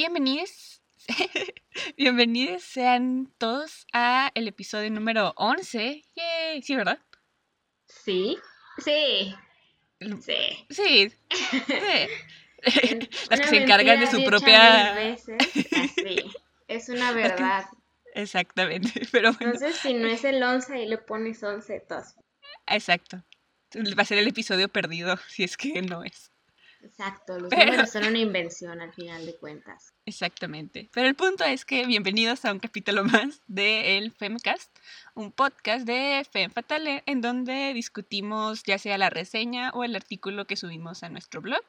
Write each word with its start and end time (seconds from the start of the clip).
Bienvenidos, 0.00 0.80
bienvenidos 1.96 2.62
sean 2.62 3.34
todos 3.36 3.84
a 3.92 4.30
el 4.36 4.46
episodio 4.46 4.92
número 4.92 5.34
11. 5.36 6.04
Yay. 6.14 6.62
Sí, 6.62 6.76
¿verdad? 6.76 7.00
Sí, 7.84 8.38
sí, 8.78 9.34
sí. 9.98 10.66
Sí. 10.70 11.12
sí. 11.50 11.98
Las 13.28 13.40
que 13.40 13.48
se 13.48 13.56
encargan 13.56 13.98
de 13.98 14.06
su 14.06 14.22
propia... 14.22 14.92
veces, 14.94 15.36
así. 15.76 16.30
Es 16.68 16.88
una 16.88 17.10
verdad. 17.10 17.66
Exactamente, 18.14 19.02
pero 19.10 19.32
bueno, 19.32 19.52
Entonces, 19.52 19.80
si 19.80 19.94
no 19.94 20.06
es 20.06 20.22
el 20.22 20.40
11, 20.40 20.74
ahí 20.74 20.86
le 20.86 20.98
pones 20.98 21.42
11 21.42 21.72
de 21.72 21.80
todas. 21.80 22.14
exacto. 22.68 23.24
Va 23.76 24.02
a 24.02 24.06
ser 24.06 24.18
el 24.18 24.28
episodio 24.28 24.68
perdido 24.68 25.16
si 25.26 25.42
es 25.42 25.56
que 25.56 25.82
no 25.82 26.04
es. 26.04 26.30
Exacto, 26.80 27.38
los 27.40 27.50
Pero- 27.50 27.66
números 27.72 27.90
son 27.90 28.04
una 28.06 28.18
invención 28.18 28.80
al 28.80 28.92
final 28.92 29.26
de 29.26 29.36
cuentas. 29.36 29.92
Exactamente. 30.06 30.88
Pero 30.92 31.08
el 31.08 31.14
punto 31.16 31.44
es 31.44 31.64
que 31.64 31.84
bienvenidos 31.86 32.44
a 32.44 32.52
un 32.52 32.60
capítulo 32.60 33.04
más 33.04 33.42
de 33.46 33.98
el 33.98 34.12
Femcast, 34.12 34.70
un 35.14 35.32
podcast 35.32 35.84
de 35.86 36.24
Femme 36.30 36.52
Fatale 36.52 37.02
en 37.06 37.20
donde 37.20 37.72
discutimos 37.74 38.62
ya 38.62 38.78
sea 38.78 38.96
la 38.96 39.10
reseña 39.10 39.70
o 39.74 39.84
el 39.84 39.96
artículo 39.96 40.46
que 40.46 40.56
subimos 40.56 41.02
a 41.02 41.08
nuestro 41.08 41.40
blog. 41.40 41.62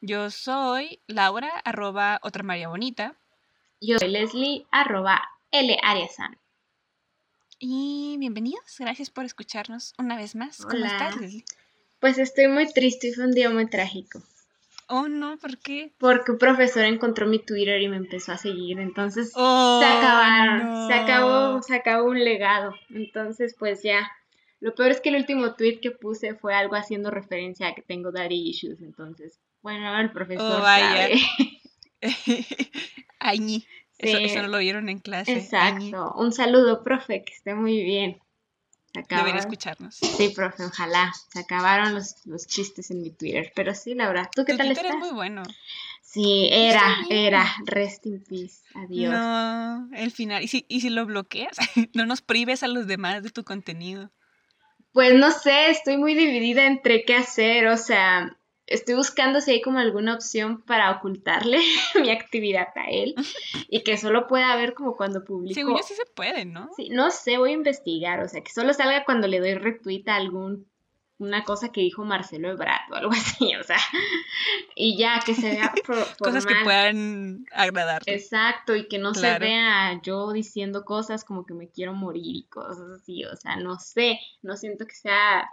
Yo 0.00 0.30
soy 0.30 1.00
Laura, 1.06 1.50
arroba 1.64 2.18
otra 2.22 2.42
María 2.42 2.68
Bonita. 2.68 3.14
Yo 3.80 3.98
soy 3.98 4.08
Leslie, 4.08 4.66
arroba 4.70 5.22
L 5.50 5.78
Ariasan. 5.82 6.38
Y 7.58 8.16
bienvenidos, 8.18 8.76
gracias 8.78 9.10
por 9.10 9.24
escucharnos 9.24 9.94
una 9.98 10.16
vez 10.16 10.34
más. 10.34 10.58
¿Cómo 10.58 10.76
Hola. 10.76 10.88
estás, 10.88 11.16
Leslie? 11.16 11.44
Pues 12.00 12.18
estoy 12.18 12.48
muy 12.48 12.70
triste 12.72 13.08
y 13.08 13.12
fue 13.12 13.24
un 13.24 13.32
día 13.32 13.48
muy 13.48 13.68
trágico. 13.68 14.22
Oh, 14.88 15.08
no, 15.08 15.36
¿por 15.38 15.58
qué? 15.58 15.92
Porque 15.98 16.30
un 16.32 16.38
profesor 16.38 16.84
encontró 16.84 17.26
mi 17.26 17.38
Twitter 17.40 17.80
y 17.82 17.88
me 17.88 17.96
empezó 17.96 18.32
a 18.32 18.38
seguir. 18.38 18.78
Entonces 18.78 19.32
Oh, 19.34 19.80
se 19.82 19.86
acabaron. 19.86 20.86
Se 20.86 20.94
acabó, 20.94 21.62
se 21.62 21.74
acabó 21.74 22.08
un 22.08 22.22
legado. 22.24 22.72
Entonces, 22.90 23.56
pues 23.58 23.82
ya. 23.82 24.10
Lo 24.60 24.74
peor 24.74 24.90
es 24.92 25.00
que 25.00 25.08
el 25.10 25.16
último 25.16 25.54
tweet 25.54 25.80
que 25.80 25.90
puse 25.90 26.34
fue 26.34 26.54
algo 26.54 26.76
haciendo 26.76 27.10
referencia 27.10 27.68
a 27.68 27.74
que 27.74 27.82
tengo 27.82 28.12
daddy 28.12 28.48
issues. 28.48 28.80
Entonces, 28.80 29.40
bueno, 29.60 29.98
el 30.00 30.12
profesor 30.12 30.60
Oh, 30.60 30.62
vaya. 30.62 30.88
sabe. 31.08 31.14
Añi. 33.18 33.64
Eso, 33.98 34.18
Sí. 34.18 34.24
eso 34.24 34.42
no 34.42 34.48
lo 34.48 34.58
vieron 34.58 34.88
en 34.88 34.98
clase. 34.98 35.32
Añi. 35.32 35.40
Exacto. 35.90 36.14
Un 36.16 36.32
saludo, 36.32 36.82
profe, 36.84 37.24
que 37.24 37.32
esté 37.32 37.54
muy 37.54 37.82
bien. 37.82 38.18
Se 39.02 39.14
Debería 39.14 39.16
acabaron. 39.18 39.38
escucharnos. 39.38 39.94
Sí, 39.96 40.28
profe, 40.30 40.64
ojalá. 40.64 41.12
Se 41.32 41.40
acabaron 41.40 41.94
los, 41.94 42.26
los 42.26 42.46
chistes 42.46 42.90
en 42.90 43.02
mi 43.02 43.10
Twitter. 43.10 43.52
Pero 43.54 43.74
sí, 43.74 43.94
Laura, 43.94 44.28
¿tú 44.34 44.44
qué 44.44 44.52
Tu 44.52 44.58
tal 44.58 44.66
Twitter 44.68 44.86
estás? 44.86 44.96
es 45.02 45.06
muy 45.06 45.14
bueno. 45.14 45.42
Sí, 46.02 46.48
era, 46.50 46.96
era. 47.10 47.46
Rest 47.66 48.06
in 48.06 48.22
peace. 48.24 48.62
Adiós. 48.74 49.12
No, 49.12 49.88
el 49.94 50.10
final. 50.12 50.42
¿Y 50.42 50.48
si, 50.48 50.64
y 50.68 50.80
si 50.80 50.88
lo 50.90 51.04
bloqueas? 51.04 51.56
no 51.94 52.06
nos 52.06 52.22
prives 52.22 52.62
a 52.62 52.68
los 52.68 52.86
demás 52.86 53.22
de 53.22 53.30
tu 53.30 53.44
contenido. 53.44 54.10
Pues 54.92 55.14
no 55.14 55.30
sé, 55.30 55.70
estoy 55.70 55.98
muy 55.98 56.14
dividida 56.14 56.64
entre 56.66 57.04
qué 57.04 57.16
hacer, 57.16 57.66
o 57.66 57.76
sea, 57.76 58.34
estoy 58.66 58.94
buscando 58.94 59.40
si 59.40 59.52
hay 59.52 59.62
como 59.62 59.78
alguna 59.78 60.14
opción 60.14 60.62
para 60.62 60.90
ocultarle 60.90 61.58
mi 62.00 62.10
actividad 62.10 62.68
a 62.74 62.90
él 62.90 63.14
y 63.68 63.82
que 63.82 63.96
solo 63.96 64.26
pueda 64.26 64.54
ver 64.56 64.74
como 64.74 64.96
cuando 64.96 65.24
publico. 65.24 65.54
Según 65.54 65.76
yo 65.76 65.82
sí 65.82 65.94
se 65.94 66.06
puede, 66.06 66.44
¿no? 66.44 66.70
Sí, 66.76 66.88
no 66.90 67.10
sé, 67.10 67.38
voy 67.38 67.50
a 67.50 67.54
investigar, 67.54 68.20
o 68.20 68.28
sea, 68.28 68.42
que 68.42 68.52
solo 68.52 68.72
salga 68.74 69.04
cuando 69.04 69.28
le 69.28 69.40
doy 69.40 69.54
retweet 69.54 70.04
a 70.08 70.16
algún 70.16 70.66
una 71.18 71.44
cosa 71.44 71.70
que 71.72 71.80
dijo 71.80 72.04
Marcelo 72.04 72.50
Ebrard 72.50 72.92
o 72.92 72.94
algo 72.94 73.10
así, 73.12 73.54
o 73.56 73.62
sea, 73.62 73.78
y 74.74 74.98
ya 74.98 75.20
que 75.24 75.34
se 75.34 75.50
vea 75.50 75.72
Cosas 76.18 76.44
que 76.44 76.54
puedan 76.62 77.46
agradarte. 77.52 78.14
Exacto, 78.14 78.76
y 78.76 78.86
que 78.86 78.98
no 78.98 79.12
Claro. 79.12 79.36
se 79.36 79.40
vea 79.40 80.00
yo 80.02 80.32
diciendo 80.32 80.84
cosas 80.84 81.24
como 81.24 81.46
que 81.46 81.54
me 81.54 81.70
quiero 81.70 81.94
morir 81.94 82.36
y 82.36 82.42
cosas 82.44 83.00
así, 83.00 83.24
o 83.24 83.34
sea, 83.36 83.56
no 83.56 83.78
sé, 83.78 84.18
no 84.42 84.56
siento 84.56 84.86
que 84.86 84.94
sea 84.94 85.48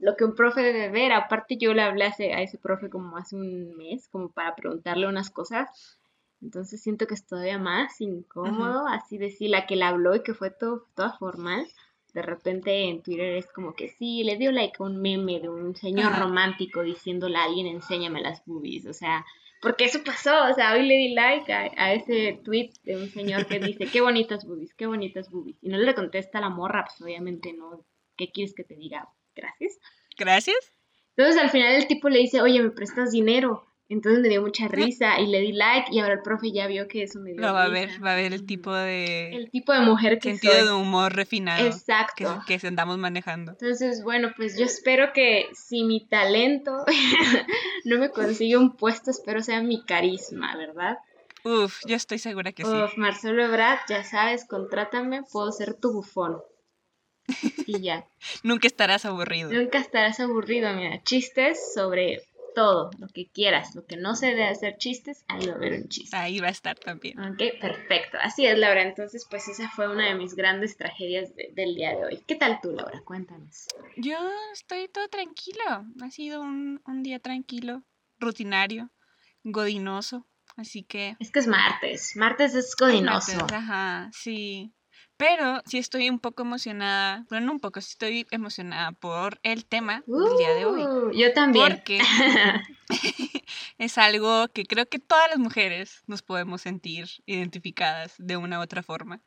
lo 0.00 0.16
que 0.16 0.24
un 0.24 0.34
profe 0.34 0.62
debe 0.62 0.88
ver. 0.90 1.12
Aparte 1.12 1.56
yo 1.56 1.74
le 1.74 1.82
hablé 1.82 2.04
a 2.04 2.42
ese 2.42 2.58
profe 2.58 2.90
como 2.90 3.16
hace 3.16 3.36
un 3.36 3.76
mes, 3.76 4.08
como 4.08 4.30
para 4.30 4.54
preguntarle 4.54 5.06
unas 5.06 5.30
cosas, 5.30 5.98
entonces 6.42 6.82
siento 6.82 7.06
que 7.06 7.14
es 7.14 7.26
todavía 7.26 7.58
más 7.58 8.00
incómodo, 8.00 8.86
así 8.88 9.18
decir, 9.18 9.50
la 9.50 9.66
que 9.66 9.76
le 9.76 9.84
habló 9.84 10.16
y 10.16 10.22
que 10.22 10.34
fue 10.34 10.50
todo, 10.50 10.86
toda 10.94 11.12
formal. 11.18 11.66
De 12.14 12.22
repente 12.22 12.88
en 12.88 13.02
Twitter 13.02 13.36
es 13.36 13.46
como 13.52 13.74
que 13.74 13.88
sí, 13.88 14.24
le 14.24 14.36
dio 14.36 14.50
like 14.50 14.76
a 14.78 14.84
un 14.84 15.00
meme 15.00 15.38
de 15.40 15.48
un 15.48 15.76
señor 15.76 16.12
Ajá. 16.12 16.24
romántico 16.24 16.82
diciéndole 16.82 17.36
a 17.36 17.44
alguien, 17.44 17.66
enséñame 17.66 18.20
las 18.20 18.44
boobies, 18.46 18.86
o 18.86 18.92
sea, 18.92 19.24
porque 19.62 19.84
eso 19.84 20.02
pasó, 20.02 20.46
o 20.50 20.54
sea, 20.54 20.72
hoy 20.72 20.86
le 20.86 20.96
di 20.96 21.14
like 21.14 21.52
a, 21.52 21.70
a 21.76 21.92
ese 21.92 22.40
tweet 22.42 22.70
de 22.82 22.96
un 22.96 23.08
señor 23.10 23.46
que 23.46 23.60
dice, 23.60 23.86
qué 23.86 24.00
bonitas 24.00 24.46
boobies, 24.46 24.74
qué 24.74 24.86
bonitas 24.86 25.30
boobies. 25.30 25.58
Y 25.60 25.68
no 25.68 25.76
le 25.76 25.94
contesta 25.94 26.40
la 26.40 26.48
morra, 26.48 26.86
pues 26.86 27.00
obviamente 27.02 27.52
no, 27.52 27.84
¿qué 28.16 28.30
quieres 28.32 28.54
que 28.54 28.64
te 28.64 28.74
diga? 28.74 29.08
Gracias. 29.40 29.78
Gracias. 30.18 30.72
Entonces 31.16 31.42
al 31.42 31.50
final 31.50 31.74
el 31.74 31.86
tipo 31.86 32.08
le 32.08 32.18
dice, 32.18 32.40
oye, 32.40 32.62
¿me 32.62 32.70
prestas 32.70 33.12
dinero? 33.12 33.66
Entonces 33.88 34.20
me 34.20 34.28
dio 34.28 34.40
mucha 34.40 34.68
risa 34.68 35.18
y 35.18 35.26
le 35.26 35.40
di 35.40 35.50
like 35.50 35.88
y 35.90 35.98
ahora 35.98 36.14
el 36.14 36.22
profe 36.22 36.52
ya 36.52 36.68
vio 36.68 36.86
que 36.86 37.02
eso 37.02 37.18
me 37.18 37.32
dio 37.32 37.40
Lo 37.40 37.52
va 37.52 37.64
a 37.64 37.68
ver, 37.68 37.90
va 38.04 38.12
a 38.12 38.14
ver 38.14 38.32
el 38.32 38.46
tipo 38.46 38.72
de 38.72 39.30
El 39.34 39.50
tipo 39.50 39.72
de 39.72 39.80
mujer 39.80 40.20
que 40.20 40.30
sentido 40.30 40.54
soy. 40.54 40.64
de 40.64 40.72
humor 40.72 41.12
refinado 41.12 41.58
que, 41.60 41.66
Exacto. 41.66 42.40
que 42.46 42.60
andamos 42.68 42.98
manejando. 42.98 43.50
Entonces, 43.50 44.04
bueno, 44.04 44.30
pues 44.36 44.56
yo 44.56 44.64
espero 44.64 45.12
que 45.12 45.48
si 45.54 45.82
mi 45.82 46.06
talento 46.06 46.84
no 47.84 47.98
me 47.98 48.10
consigue 48.10 48.56
un 48.56 48.76
puesto, 48.76 49.10
espero 49.10 49.42
sea 49.42 49.60
mi 49.60 49.84
carisma, 49.84 50.56
¿verdad? 50.56 50.98
Uf, 51.42 51.80
yo 51.84 51.96
estoy 51.96 52.18
segura 52.18 52.52
que 52.52 52.64
sí. 52.64 52.70
Uf, 52.70 52.96
Marcelo 52.96 53.42
Ebrard, 53.44 53.80
ya 53.88 54.04
sabes, 54.04 54.46
contrátame, 54.46 55.24
puedo 55.32 55.50
ser 55.50 55.74
tu 55.74 55.92
bufón. 55.92 56.40
Y 57.66 57.80
ya. 57.80 58.04
Nunca 58.42 58.66
estarás 58.66 59.04
aburrido. 59.04 59.50
Nunca 59.50 59.78
estarás 59.78 60.20
aburrido, 60.20 60.72
mira. 60.74 61.02
Chistes 61.02 61.72
sobre 61.74 62.22
todo, 62.54 62.90
lo 62.98 63.06
que 63.08 63.26
quieras. 63.28 63.74
Lo 63.76 63.84
que 63.86 63.96
no 63.96 64.16
se 64.16 64.26
debe 64.26 64.48
hacer 64.48 64.76
chistes, 64.76 65.24
ahí 65.28 65.46
va 65.46 65.52
a 65.52 65.56
haber 65.56 65.72
un 65.82 65.88
chiste. 65.88 66.16
Ahí 66.16 66.40
va 66.40 66.48
a 66.48 66.50
estar 66.50 66.76
también. 66.78 67.18
Ok, 67.20 67.38
perfecto. 67.60 68.18
Así 68.20 68.44
es, 68.44 68.58
Laura. 68.58 68.82
Entonces, 68.82 69.24
pues 69.30 69.46
esa 69.48 69.70
fue 69.70 69.88
una 69.88 70.06
de 70.08 70.14
mis 70.16 70.34
grandes 70.34 70.76
tragedias 70.76 71.34
de- 71.36 71.50
del 71.54 71.76
día 71.76 71.90
de 71.90 72.04
hoy. 72.04 72.24
¿Qué 72.26 72.34
tal 72.34 72.58
tú, 72.60 72.72
Laura? 72.72 73.00
Cuéntanos. 73.04 73.66
Yo 73.96 74.18
estoy 74.52 74.88
todo 74.88 75.08
tranquilo. 75.08 75.86
Ha 76.02 76.10
sido 76.10 76.40
un, 76.42 76.80
un 76.86 77.02
día 77.04 77.20
tranquilo, 77.20 77.84
rutinario, 78.18 78.90
godinoso. 79.44 80.26
Así 80.56 80.82
que 80.82 81.16
Es 81.20 81.30
que 81.30 81.38
es 81.38 81.46
martes. 81.46 82.16
Martes 82.16 82.54
es 82.54 82.74
godinoso. 82.76 83.36
martes, 83.36 83.52
Ajá, 83.56 84.10
sí. 84.12 84.72
Pero 85.20 85.60
sí 85.66 85.76
estoy 85.76 86.08
un 86.08 86.18
poco 86.18 86.44
emocionada, 86.44 87.26
bueno, 87.28 87.44
no 87.44 87.52
un 87.52 87.60
poco, 87.60 87.82
sí 87.82 87.90
estoy 87.90 88.26
emocionada 88.30 88.92
por 88.92 89.38
el 89.42 89.66
tema 89.66 90.02
del 90.06 90.36
día 90.38 90.54
de 90.54 90.64
hoy. 90.64 90.80
Uh, 90.80 91.12
yo 91.12 91.34
también. 91.34 91.68
Porque 91.68 92.00
es 93.78 93.98
algo 93.98 94.48
que 94.48 94.64
creo 94.64 94.88
que 94.88 94.98
todas 94.98 95.28
las 95.28 95.38
mujeres 95.38 96.02
nos 96.06 96.22
podemos 96.22 96.62
sentir 96.62 97.06
identificadas 97.26 98.14
de 98.16 98.38
una 98.38 98.60
u 98.60 98.62
otra 98.62 98.82
forma. 98.82 99.20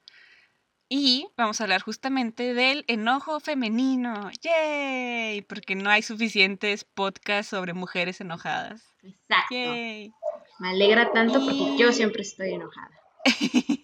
Y 0.89 1.27
vamos 1.37 1.61
a 1.61 1.65
hablar 1.65 1.83
justamente 1.83 2.55
del 2.55 2.85
enojo 2.87 3.39
femenino. 3.39 4.31
¡Yay! 4.41 5.43
Porque 5.43 5.75
no 5.75 5.91
hay 5.91 6.01
suficientes 6.01 6.85
podcasts 6.85 7.51
sobre 7.51 7.73
mujeres 7.73 8.19
enojadas. 8.19 8.81
Exacto. 9.03 9.53
¡Yay! 9.53 10.11
Me 10.57 10.69
alegra 10.69 11.11
tanto 11.11 11.45
porque 11.45 11.77
yo 11.77 11.91
siempre 11.91 12.23
estoy 12.23 12.53
enojada. 12.53 12.89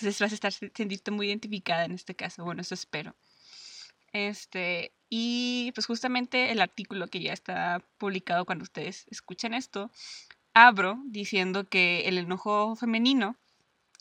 Entonces 0.00 0.20
vas 0.20 0.32
a 0.32 0.34
estar 0.34 0.52
sentirte 0.52 1.10
muy 1.10 1.28
identificada 1.28 1.84
en 1.84 1.92
este 1.92 2.14
caso. 2.14 2.42
Bueno, 2.42 2.62
eso 2.62 2.74
espero. 2.74 3.14
Este, 4.12 4.92
y 5.10 5.72
pues 5.74 5.86
justamente 5.86 6.50
el 6.52 6.62
artículo 6.62 7.08
que 7.08 7.20
ya 7.20 7.34
está 7.34 7.84
publicado 7.98 8.46
cuando 8.46 8.62
ustedes 8.62 9.06
escuchen 9.10 9.52
esto, 9.52 9.90
abro 10.54 10.98
diciendo 11.06 11.68
que 11.68 12.08
el 12.08 12.16
enojo 12.16 12.76
femenino 12.76 13.36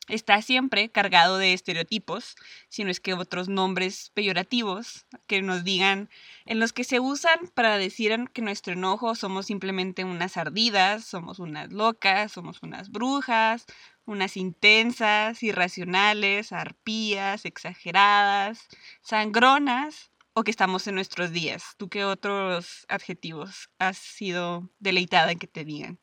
está 0.07 0.41
siempre 0.41 0.89
cargado 0.89 1.37
de 1.37 1.53
estereotipos, 1.53 2.35
si 2.67 2.83
no 2.83 2.89
es 2.89 2.99
que 2.99 3.13
otros 3.13 3.47
nombres 3.47 4.11
peyorativos 4.13 5.05
que 5.27 5.41
nos 5.41 5.63
digan, 5.63 6.09
en 6.45 6.59
los 6.59 6.73
que 6.73 6.83
se 6.83 6.99
usan 6.99 7.39
para 7.53 7.77
decir 7.77 8.15
que 8.33 8.41
nuestro 8.41 8.73
enojo 8.73 9.13
somos 9.15 9.45
simplemente 9.45 10.03
unas 10.03 10.37
ardidas, 10.37 11.05
somos 11.05 11.39
unas 11.39 11.71
locas, 11.71 12.31
somos 12.31 12.63
unas 12.63 12.89
brujas, 12.89 13.65
unas 14.09 14.37
intensas, 14.37 15.41
irracionales, 15.43 16.51
arpías, 16.51 17.45
exageradas, 17.45 18.67
sangronas 19.01 20.11
o 20.33 20.43
que 20.43 20.51
estamos 20.51 20.87
en 20.87 20.95
nuestros 20.95 21.31
días. 21.31 21.75
¿Tú 21.77 21.89
qué 21.89 22.05
otros 22.05 22.85
adjetivos 22.89 23.69
has 23.77 23.97
sido 23.97 24.69
deleitada 24.79 25.31
en 25.31 25.39
que 25.39 25.47
te 25.47 25.63
digan? 25.63 25.99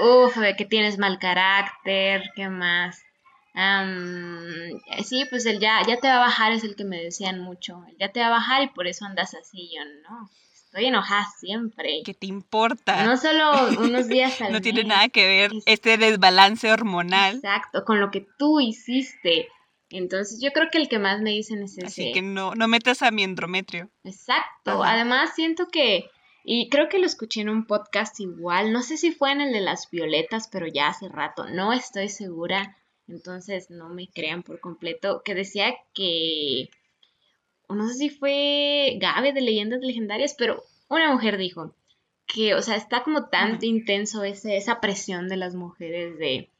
Uf, 0.00 0.36
que 0.58 0.64
tienes 0.64 0.98
mal 0.98 1.18
carácter, 1.18 2.22
¿qué 2.34 2.48
más? 2.48 3.02
Am, 3.54 4.80
sí, 5.04 5.24
pues 5.30 5.46
el 5.46 5.60
ya, 5.60 5.80
ya 5.86 5.96
te 5.98 6.08
va 6.08 6.16
a 6.16 6.26
bajar 6.26 6.52
es 6.52 6.64
el 6.64 6.76
que 6.76 6.84
me 6.84 7.02
decían 7.02 7.40
mucho. 7.40 7.84
El 7.88 7.96
ya 7.98 8.12
te 8.12 8.20
va 8.20 8.26
a 8.26 8.30
bajar 8.30 8.62
y 8.62 8.68
por 8.68 8.86
eso 8.86 9.06
andas 9.06 9.34
así, 9.34 9.70
yo 9.74 9.82
no. 10.08 10.28
Estoy 10.66 10.86
enojada 10.86 11.26
siempre. 11.40 12.02
¿Qué 12.04 12.14
te 12.14 12.26
importa? 12.26 13.04
No 13.04 13.16
solo 13.16 13.68
unos 13.80 14.08
días 14.08 14.40
al 14.42 14.52
No 14.52 14.60
tiene 14.60 14.80
mes. 14.80 14.88
nada 14.88 15.08
que 15.08 15.26
ver 15.26 15.52
Es- 15.54 15.62
este 15.66 15.96
desbalance 15.98 16.70
hormonal. 16.70 17.36
Exacto, 17.36 17.84
con 17.84 18.00
lo 18.00 18.10
que 18.10 18.26
tú 18.38 18.60
hiciste. 18.60 19.48
Entonces 19.90 20.40
yo 20.42 20.50
creo 20.52 20.68
que 20.70 20.78
el 20.78 20.88
que 20.88 20.98
más 20.98 21.20
me 21.20 21.30
dicen 21.30 21.62
es 21.62 21.78
ese. 21.78 21.86
Así 21.86 22.12
que 22.12 22.20
no, 22.22 22.54
no 22.54 22.66
metas 22.68 23.02
a 23.02 23.10
mi 23.10 23.22
endometrio. 23.22 23.88
Exacto. 24.04 24.82
Ajá. 24.82 24.94
Además 24.94 25.30
siento 25.36 25.68
que, 25.68 26.10
y 26.44 26.68
creo 26.68 26.88
que 26.88 26.98
lo 26.98 27.06
escuché 27.06 27.40
en 27.42 27.48
un 27.48 27.66
podcast 27.66 28.18
igual, 28.20 28.72
no 28.72 28.82
sé 28.82 28.96
si 28.96 29.12
fue 29.12 29.30
en 29.32 29.40
el 29.40 29.52
de 29.52 29.60
las 29.60 29.88
violetas, 29.90 30.48
pero 30.50 30.66
ya 30.66 30.88
hace 30.88 31.08
rato, 31.08 31.48
no 31.50 31.72
estoy 31.72 32.08
segura, 32.08 32.76
entonces 33.08 33.70
no 33.70 33.88
me 33.88 34.08
crean 34.08 34.42
por 34.42 34.58
completo, 34.58 35.22
que 35.24 35.34
decía 35.36 35.72
que, 35.94 36.68
o 37.66 37.74
no 37.74 37.88
sé 37.88 37.94
si 37.94 38.10
fue 38.10 38.98
Gabe 39.00 39.32
de 39.32 39.40
Leyendas 39.40 39.80
Legendarias, 39.80 40.34
pero 40.38 40.64
una 40.88 41.12
mujer 41.12 41.36
dijo 41.36 41.74
que, 42.26 42.54
o 42.54 42.62
sea, 42.62 42.76
está 42.76 43.02
como 43.02 43.26
tan 43.28 43.58
intenso 43.62 44.24
ese, 44.24 44.56
esa 44.56 44.80
presión 44.80 45.28
de 45.28 45.36
las 45.36 45.54
mujeres 45.54 46.18
de, 46.18 46.50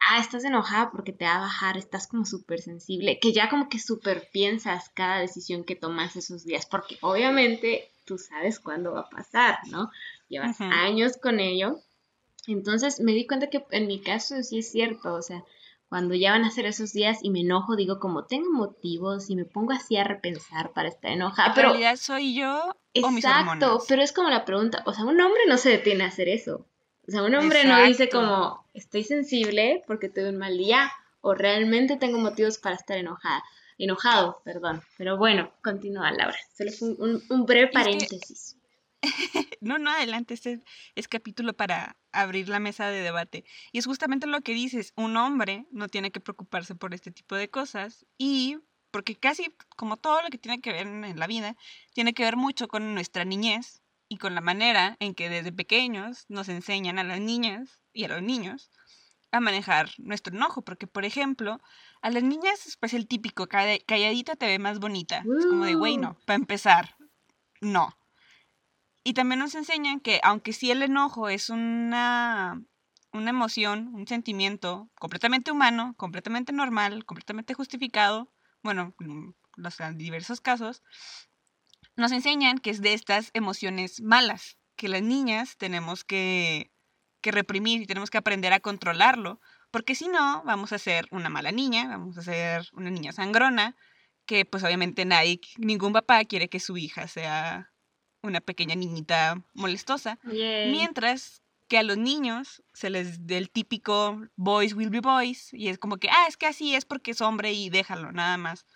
ah, 0.00 0.18
estás 0.18 0.44
enojada 0.44 0.90
porque 0.90 1.12
te 1.12 1.24
va 1.24 1.36
a 1.36 1.40
bajar, 1.40 1.76
estás 1.76 2.06
como 2.06 2.24
súper 2.24 2.60
sensible, 2.60 3.18
que 3.18 3.32
ya 3.32 3.48
como 3.48 3.68
que 3.68 3.78
súper 3.78 4.28
piensas 4.32 4.88
cada 4.90 5.20
decisión 5.20 5.64
que 5.64 5.76
tomas 5.76 6.16
esos 6.16 6.44
días, 6.44 6.66
porque 6.66 6.98
obviamente 7.02 7.90
tú 8.04 8.18
sabes 8.18 8.58
cuándo 8.58 8.92
va 8.92 9.00
a 9.00 9.10
pasar, 9.10 9.58
¿no? 9.68 9.90
Llevas 10.28 10.60
años 10.60 11.16
con 11.16 11.38
ello. 11.40 11.80
Entonces 12.46 13.00
me 13.00 13.12
di 13.12 13.26
cuenta 13.26 13.50
que 13.50 13.64
en 13.70 13.86
mi 13.86 14.00
caso 14.00 14.42
sí 14.42 14.58
es 14.58 14.70
cierto, 14.70 15.14
o 15.14 15.22
sea, 15.22 15.44
cuando 15.90 16.14
ya 16.14 16.30
van 16.30 16.44
a 16.44 16.50
ser 16.50 16.66
esos 16.66 16.92
días 16.92 17.18
y 17.22 17.30
me 17.30 17.40
enojo, 17.40 17.74
digo 17.74 17.98
como 17.98 18.24
tengo 18.24 18.50
motivos 18.52 19.28
y 19.28 19.34
me 19.36 19.44
pongo 19.44 19.72
así 19.72 19.96
a 19.96 20.04
repensar 20.04 20.72
para 20.72 20.88
estar 20.88 21.10
enojada, 21.10 21.48
en 21.48 21.54
pero 21.56 21.68
realidad 21.70 21.96
soy 21.96 22.32
yo 22.34 22.76
o 23.02 23.10
mis 23.10 23.24
Exacto, 23.24 23.66
hormonas. 23.66 23.84
pero 23.88 24.00
es 24.00 24.12
como 24.12 24.30
la 24.30 24.44
pregunta, 24.44 24.84
o 24.86 24.94
sea, 24.94 25.04
un 25.04 25.20
hombre 25.20 25.42
no 25.48 25.58
se 25.58 25.70
detiene 25.70 26.04
a 26.04 26.06
hacer 26.06 26.28
eso. 26.28 26.64
O 27.08 27.10
sea, 27.10 27.24
un 27.24 27.34
hombre 27.34 27.64
no 27.64 27.82
dice 27.82 28.08
como, 28.08 28.64
estoy 28.72 29.02
sensible 29.02 29.82
porque 29.88 30.08
tuve 30.08 30.28
un 30.28 30.38
mal 30.38 30.56
día, 30.56 30.92
o 31.22 31.34
realmente 31.34 31.96
tengo 31.96 32.18
motivos 32.18 32.58
para 32.58 32.76
estar 32.76 32.96
enojada. 32.96 33.42
Enojado, 33.76 34.40
perdón. 34.44 34.82
Pero 34.96 35.16
bueno, 35.16 35.50
continúa, 35.60 36.12
Laura. 36.12 36.38
Solo 36.56 36.70
fue 36.70 36.90
un, 36.90 37.46
breve 37.46 37.72
paréntesis. 37.72 38.56
No, 39.60 39.78
no, 39.78 39.90
adelante, 39.90 40.32
este 40.34 40.60
es 40.94 41.06
capítulo 41.06 41.52
para 41.52 41.96
abrir 42.12 42.48
la 42.48 42.60
mesa 42.60 42.88
de 42.88 43.02
debate. 43.02 43.44
Y 43.72 43.78
es 43.78 43.86
justamente 43.86 44.26
lo 44.26 44.40
que 44.40 44.52
dices, 44.54 44.92
un 44.96 45.16
hombre 45.18 45.66
no 45.70 45.88
tiene 45.88 46.10
que 46.10 46.20
preocuparse 46.20 46.74
por 46.74 46.94
este 46.94 47.10
tipo 47.10 47.34
de 47.36 47.50
cosas 47.50 48.06
y 48.16 48.56
porque 48.90 49.16
casi 49.16 49.54
como 49.76 49.96
todo 49.98 50.22
lo 50.22 50.28
que 50.30 50.38
tiene 50.38 50.60
que 50.62 50.72
ver 50.72 50.86
en 50.86 51.18
la 51.18 51.26
vida, 51.26 51.56
tiene 51.92 52.14
que 52.14 52.24
ver 52.24 52.36
mucho 52.36 52.68
con 52.68 52.94
nuestra 52.94 53.24
niñez 53.24 53.82
y 54.08 54.16
con 54.16 54.34
la 54.34 54.40
manera 54.40 54.96
en 54.98 55.14
que 55.14 55.28
desde 55.28 55.52
pequeños 55.52 56.24
nos 56.28 56.48
enseñan 56.48 56.98
a 56.98 57.04
las 57.04 57.20
niñas 57.20 57.82
y 57.92 58.04
a 58.04 58.08
los 58.08 58.22
niños 58.22 58.70
a 59.30 59.40
manejar 59.40 59.90
nuestro 59.98 60.34
enojo, 60.34 60.62
porque 60.62 60.86
por 60.88 61.04
ejemplo, 61.04 61.60
a 62.02 62.10
las 62.10 62.22
niñas 62.24 62.76
pues 62.80 62.94
el 62.94 63.06
típico 63.06 63.46
"Calla- 63.46 63.78
calladita 63.86 64.34
te 64.36 64.46
ve 64.46 64.58
más 64.58 64.80
bonita. 64.80 65.18
Es 65.38 65.46
como 65.46 65.66
de, 65.66 65.74
güey, 65.74 65.96
Uh. 65.98 66.00
no, 66.00 66.18
para 66.24 66.36
empezar, 66.36 66.96
no. 67.60 67.94
Y 69.02 69.14
también 69.14 69.38
nos 69.38 69.54
enseñan 69.54 70.00
que 70.00 70.20
aunque 70.22 70.52
sí 70.52 70.70
el 70.70 70.82
enojo 70.82 71.28
es 71.28 71.48
una, 71.50 72.62
una 73.12 73.30
emoción, 73.30 73.90
un 73.94 74.06
sentimiento 74.06 74.90
completamente 74.98 75.50
humano, 75.50 75.94
completamente 75.96 76.52
normal, 76.52 77.04
completamente 77.06 77.54
justificado, 77.54 78.32
bueno, 78.62 78.94
en 79.00 79.34
los 79.56 79.76
diversos 79.94 80.40
casos, 80.40 80.82
nos 81.96 82.12
enseñan 82.12 82.58
que 82.58 82.70
es 82.70 82.82
de 82.82 82.92
estas 82.92 83.30
emociones 83.32 84.00
malas, 84.00 84.58
que 84.76 84.88
las 84.88 85.02
niñas 85.02 85.56
tenemos 85.56 86.04
que, 86.04 86.70
que 87.20 87.32
reprimir 87.32 87.82
y 87.82 87.86
tenemos 87.86 88.10
que 88.10 88.18
aprender 88.18 88.52
a 88.52 88.60
controlarlo, 88.60 89.40
porque 89.70 89.94
si 89.94 90.08
no, 90.08 90.42
vamos 90.44 90.72
a 90.72 90.78
ser 90.78 91.06
una 91.10 91.28
mala 91.28 91.52
niña, 91.52 91.88
vamos 91.88 92.18
a 92.18 92.22
ser 92.22 92.68
una 92.72 92.90
niña 92.90 93.12
sangrona, 93.12 93.76
que 94.26 94.44
pues 94.44 94.62
obviamente 94.62 95.04
nadie, 95.04 95.40
ningún 95.58 95.92
papá 95.92 96.24
quiere 96.24 96.48
que 96.48 96.60
su 96.60 96.76
hija 96.76 97.08
sea 97.08 97.72
una 98.22 98.40
pequeña 98.40 98.74
niñita 98.74 99.42
molestosa. 99.54 100.18
Yay. 100.24 100.70
Mientras 100.70 101.42
que 101.68 101.78
a 101.78 101.82
los 101.82 101.96
niños 101.96 102.62
se 102.72 102.90
les 102.90 103.26
dé 103.26 103.38
el 103.38 103.50
típico 103.50 104.20
boys 104.36 104.74
will 104.74 104.90
be 104.90 105.00
boys 105.00 105.52
y 105.52 105.68
es 105.68 105.78
como 105.78 105.98
que, 105.98 106.08
ah, 106.10 106.26
es 106.28 106.36
que 106.36 106.46
así 106.46 106.74
es 106.74 106.84
porque 106.84 107.12
es 107.12 107.20
hombre 107.20 107.52
y 107.52 107.70
déjalo, 107.70 108.12
nada 108.12 108.36
más. 108.36 108.66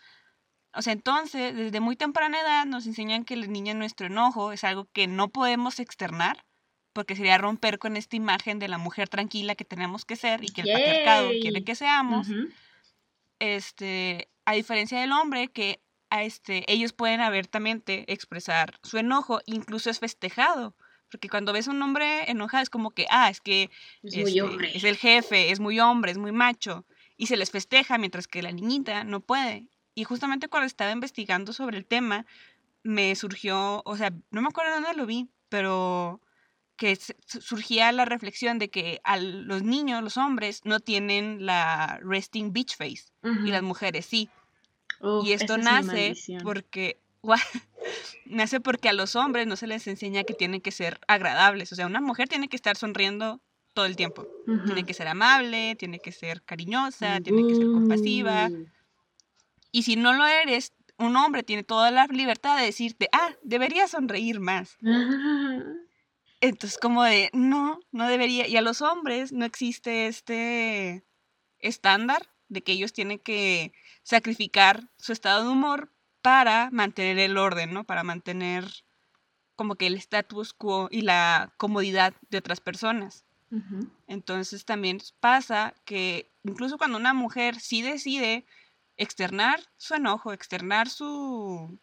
O 0.73 0.83
sea, 0.83 0.93
entonces, 0.93 1.55
desde 1.55 1.81
muy 1.81 1.97
temprana 1.97 2.41
edad 2.41 2.67
nos 2.67 2.87
enseñan 2.87 3.25
que 3.25 3.37
las 3.37 3.49
niñas 3.49 3.77
nuestro 3.77 4.07
enojo 4.07 4.53
es 4.53 4.65
algo 4.65 4.89
que 4.93 5.07
no 5.07 5.29
podemos 5.29 5.81
externar 5.81 6.45
porque 6.93 7.17
sería 7.17 7.39
romper 7.39 7.79
con 7.79 7.97
esta 7.97 8.17
imagen 8.17 8.61
de 8.61 8.69
la 8.69 8.79
mujer 8.79 9.09
tranquila 9.09 9.57
que 9.57 9.65
tenemos 9.65 10.05
que 10.05 10.17
ser 10.17 10.45
y 10.45 10.49
que 10.49 10.63
el 10.63 10.73
patriarcado 10.73 11.33
Yay. 11.33 11.41
quiere 11.41 11.65
que 11.65 11.75
seamos 11.75 12.29
este, 13.41 14.31
a 14.45 14.55
diferencia 14.55 15.01
del 15.01 15.13
hombre, 15.13 15.49
que 15.49 15.84
este, 16.23 16.71
ellos 16.73 16.93
pueden 16.93 17.21
abiertamente 17.21 18.11
expresar 18.13 18.79
su 18.83 18.99
enojo, 18.99 19.41
incluso 19.47 19.91
es 19.91 19.99
festejado. 19.99 20.77
Porque 21.11 21.29
cuando 21.29 21.53
ves 21.53 21.69
a 21.69 21.71
un 21.71 21.83
hombre 21.83 22.31
enojado 22.31 22.63
es 22.63 22.71
como 22.71 22.91
que, 22.91 23.07
ah, 23.11 23.31
es 23.31 23.41
que 23.41 23.71
Es 24.03 24.17
este, 24.17 24.43
hombre. 24.43 24.77
es 24.77 24.85
el 24.85 24.97
jefe, 24.97 25.51
es 25.51 25.61
muy 25.61 25.79
hombre, 25.81 26.13
es 26.13 26.19
muy 26.19 26.33
macho. 26.33 26.85
Y 27.17 27.27
se 27.27 27.37
les 27.37 27.51
festeja, 27.51 27.99
mientras 27.99 28.27
que 28.27 28.43
la 28.43 28.51
niñita 28.53 29.05
no 29.05 29.21
puede. 29.21 29.69
Y 29.95 30.05
justamente 30.05 30.49
cuando 30.49 30.67
estaba 30.67 30.91
investigando 30.91 31.53
sobre 31.53 31.79
el 31.79 31.87
tema, 31.87 32.27
me 32.83 33.15
surgió, 33.15 33.83
o 33.85 33.97
sea, 33.97 34.13
no 34.31 34.43
me 34.43 34.49
acuerdo 34.49 34.75
dónde 34.75 34.95
lo 34.95 35.07
vi, 35.07 35.29
pero 35.49 36.21
que 36.77 36.99
surgía 37.27 37.93
la 37.93 38.05
reflexión 38.05 38.59
de 38.59 38.69
que 38.69 39.01
a 39.05 39.17
los 39.17 39.63
niños, 39.63 40.03
los 40.03 40.17
hombres, 40.17 40.63
no 40.65 40.81
tienen 40.81 41.47
la 41.47 42.01
resting 42.03 42.53
beach 42.53 42.77
face 42.77 43.05
y 43.23 43.51
las 43.51 43.63
mujeres 43.63 44.07
sí. 44.07 44.29
Uf, 45.05 45.27
y 45.27 45.33
esto 45.33 45.57
es 45.57 45.65
nace 45.65 46.15
porque 46.43 47.01
nace 48.27 48.61
porque 48.61 48.89
a 48.89 48.93
los 48.93 49.17
hombres 49.17 49.47
no 49.47 49.57
se 49.57 49.67
les 49.67 49.87
enseña 49.87 50.25
que 50.25 50.35
tienen 50.35 50.61
que 50.61 50.73
ser 50.73 51.01
agradables. 51.07 51.73
O 51.73 51.77
sea, 51.77 51.87
una 51.87 52.01
mujer 52.01 52.29
tiene 52.29 52.49
que 52.49 52.57
estar 52.57 52.77
sonriendo 52.77 53.41
todo 53.75 53.87
el 53.87 53.97
tiempo. 53.97 54.27
Tiene 54.67 54.85
que 54.85 54.95
ser 54.95 55.09
amable, 55.09 55.75
tiene 55.77 55.99
que 55.99 56.13
ser 56.13 56.43
cariñosa, 56.43 57.21
tiene 57.21 57.47
que 57.47 57.55
ser 57.57 57.67
compasiva. 57.67 58.51
Y 59.73 59.83
si 59.83 59.97
no 59.97 60.13
lo 60.13 60.25
eres, 60.27 60.73
un 60.97 61.17
hombre 61.17 61.43
tiene 61.43 61.65
toda 61.65 61.91
la 61.91 62.07
libertad 62.07 62.57
de 62.57 62.67
decirte, 62.67 63.09
ah, 63.13 63.35
deberías 63.43 63.91
sonreír 63.91 64.39
más. 64.41 64.79
Entonces, 66.41 66.79
como 66.79 67.03
de, 67.03 67.31
no, 67.33 67.81
no 67.91 68.07
debería. 68.07 68.47
Y 68.47 68.57
a 68.57 68.63
los 68.63 68.81
hombres 68.81 69.33
no 69.33 69.45
existe 69.45 70.07
este 70.07 71.05
estándar 71.59 72.31
de 72.49 72.63
que 72.63 72.73
ellos 72.73 72.93
tienen 72.93 73.19
que 73.19 73.73
sacrificar 74.05 74.89
su 74.97 75.13
estado 75.13 75.43
de 75.43 75.49
humor 75.51 75.91
para 76.23 76.71
mantener 76.71 77.19
el 77.19 77.37
orden, 77.37 77.75
¿no? 77.75 77.85
Para 77.85 78.05
mantener 78.05 78.65
como 79.57 79.75
que 79.75 79.89
el 79.89 79.95
status 79.97 80.53
quo 80.53 80.89
y 80.91 81.03
la 81.03 81.53
comodidad 81.57 82.15
de 82.31 82.39
otras 82.39 82.61
personas. 82.61 83.25
Entonces 84.09 84.65
también 84.65 84.99
pasa 85.21 85.75
que 85.85 86.29
incluso 86.43 86.77
cuando 86.77 86.99
una 86.99 87.15
mujer 87.15 87.61
sí 87.61 87.83
decide 87.83 88.47
externar 88.97 89.61
su 89.77 89.95
enojo, 89.95 90.33
externar 90.33 90.89
su, 90.89 91.79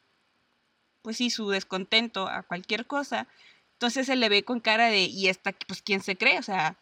pues 1.01 1.15
sí, 1.17 1.29
su 1.29 1.49
descontento 1.49 2.27
a 2.27 2.43
cualquier 2.43 2.87
cosa, 2.87 3.27
entonces 3.73 4.05
se 4.05 4.17
le 4.17 4.27
ve 4.27 4.43
con 4.43 4.59
cara 4.59 4.87
de, 4.87 5.05
¿y 5.05 5.29
esta, 5.29 5.53
pues 5.65 5.81
quién 5.81 6.01
se 6.01 6.17
cree? 6.17 6.39
O 6.39 6.43
sea, 6.43 6.77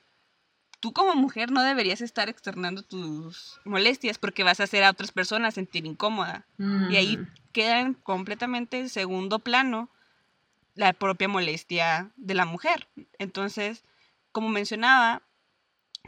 tú 0.80 0.94
como 0.94 1.16
mujer 1.16 1.52
no 1.52 1.64
deberías 1.64 2.02
estar 2.02 2.30
externando 2.30 2.84
tus 2.84 3.60
molestias 3.66 4.18
porque 4.18 4.44
vas 4.44 4.60
a 4.60 4.64
hacer 4.64 4.84
a 4.84 4.92
otras 4.92 5.12
personas 5.12 5.54
sentir 5.54 5.86
incómoda. 5.86 6.46
Y 6.58 6.96
ahí 6.96 7.18
Ujú. 7.18 7.28
queda 7.52 7.80
en 7.80 7.94
completamente 7.94 8.88
segundo 8.90 9.40
plano 9.40 9.90
la 10.76 10.94
propia 10.94 11.28
molestia 11.28 12.12
de 12.16 12.34
la 12.34 12.46
mujer. 12.46 12.88
Entonces, 13.18 13.84
como 14.32 14.50
mencionaba, 14.50 15.22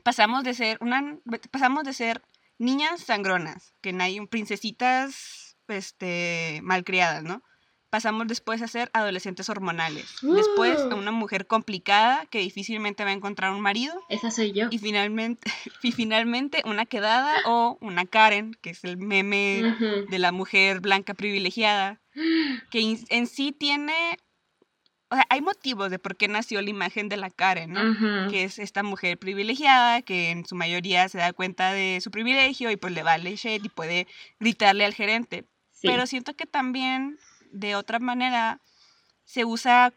pasamos 0.04 0.44
de 0.44 0.54
ser 0.54 0.78
una 0.82 1.18
pasamos 1.52 1.84
de 1.84 1.94
ser 1.94 2.22
niñas 2.58 3.02
sangronas, 3.02 3.74
que 3.82 3.94
nadie 3.94 4.26
princesitas 4.28 5.58
este 5.68 6.60
malcriadas, 6.64 7.24
¿no? 7.24 7.42
Pasamos 7.92 8.26
después 8.28 8.62
a 8.62 8.68
ser 8.70 8.90
adolescentes 8.94 9.50
hormonales. 9.50 10.16
Después 10.22 10.80
a 10.80 10.96
Uh. 10.96 10.98
una 10.98 11.12
mujer 11.12 11.46
complicada 11.46 12.26
que 12.28 12.40
difícilmente 12.40 13.04
va 13.04 13.10
a 13.10 13.14
encontrar 13.14 13.52
un 13.52 13.60
marido 13.60 13.94
Esa 14.08 14.32
soy 14.32 14.54
yo. 14.54 14.68
y 14.72 14.78
finalmente 14.80 15.42
y 15.84 15.92
finalmente 15.92 16.64
una 16.66 16.86
quedada 16.86 17.36
o 17.46 17.78
una 17.82 18.06
Karen, 18.06 18.56
que 18.62 18.70
es 18.70 18.86
el 18.86 18.96
meme 18.98 19.62
Ujú. 19.76 20.10
de 20.10 20.20
la 20.20 20.32
mujer 20.32 20.80
blanca 20.80 21.14
privilegiada, 21.14 22.00
que 22.72 22.98
en 23.10 23.28
sí 23.28 23.52
tiene, 23.52 24.18
o 25.10 25.16
sea, 25.16 25.26
hay 25.30 25.42
motivos 25.42 25.92
de 25.92 26.00
por 26.00 26.16
qué 26.16 26.30
nació 26.30 26.62
la 26.62 26.70
imagen 26.70 27.10
de 27.10 27.18
la 27.18 27.30
Karen, 27.30 27.74
¿no? 27.74 27.92
Ujú. 27.92 28.32
Que 28.32 28.46
es 28.46 28.58
esta 28.58 28.84
mujer 28.84 29.18
privilegiada 29.20 30.02
que 30.02 30.30
en 30.30 30.46
su 30.46 30.56
mayoría 30.56 31.10
se 31.10 31.18
da 31.18 31.34
cuenta 31.34 31.74
de 31.74 32.00
su 32.02 32.10
privilegio 32.10 32.72
y 32.72 32.78
pues 32.78 32.94
le 32.94 33.04
vale 33.04 33.36
shit 33.36 33.66
y 33.66 33.70
puede 33.70 34.08
gritarle 34.40 34.86
al 34.86 34.94
gerente. 34.94 35.44
Sí. 35.72 35.88
Pero 35.88 36.06
siento 36.08 36.36
que 36.36 36.46
también 36.46 37.18
de 37.52 37.76
otra 37.76 38.00
manera 38.00 38.60
se 39.26 39.46
usa 39.46 39.94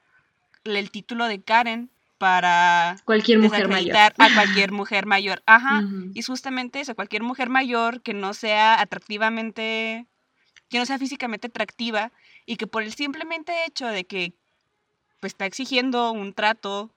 el 0.64 0.90
título 0.90 1.26
de 1.26 1.42
Karen 1.42 1.90
para 2.18 2.96
cualquier 3.04 3.38
mujer 3.38 3.68
mayor. 3.68 3.96
a 3.96 4.34
cualquier 4.34 4.72
mujer 4.72 5.06
mayor. 5.06 5.42
Ajá. 5.46 5.82
Y 6.14 6.20
es 6.20 6.26
justamente 6.26 6.80
eso, 6.80 6.94
cualquier 6.94 7.22
mujer 7.22 7.48
mayor 7.48 8.00
que 8.02 8.14
no 8.14 8.34
sea 8.34 8.80
atractivamente, 8.80 10.06
que 10.68 10.78
no 10.78 10.86
sea 10.86 10.98
físicamente 10.98 11.48
atractiva 11.48 12.12
y 12.46 12.56
que 12.56 12.66
por 12.66 12.82
el 12.82 12.94
simplemente 12.94 13.52
hecho 13.66 13.86
de 13.86 14.04
que 14.04 14.32
pues, 15.20 15.32
está 15.32 15.46
exigiendo 15.46 16.12
un 16.12 16.32
trato 16.32 16.90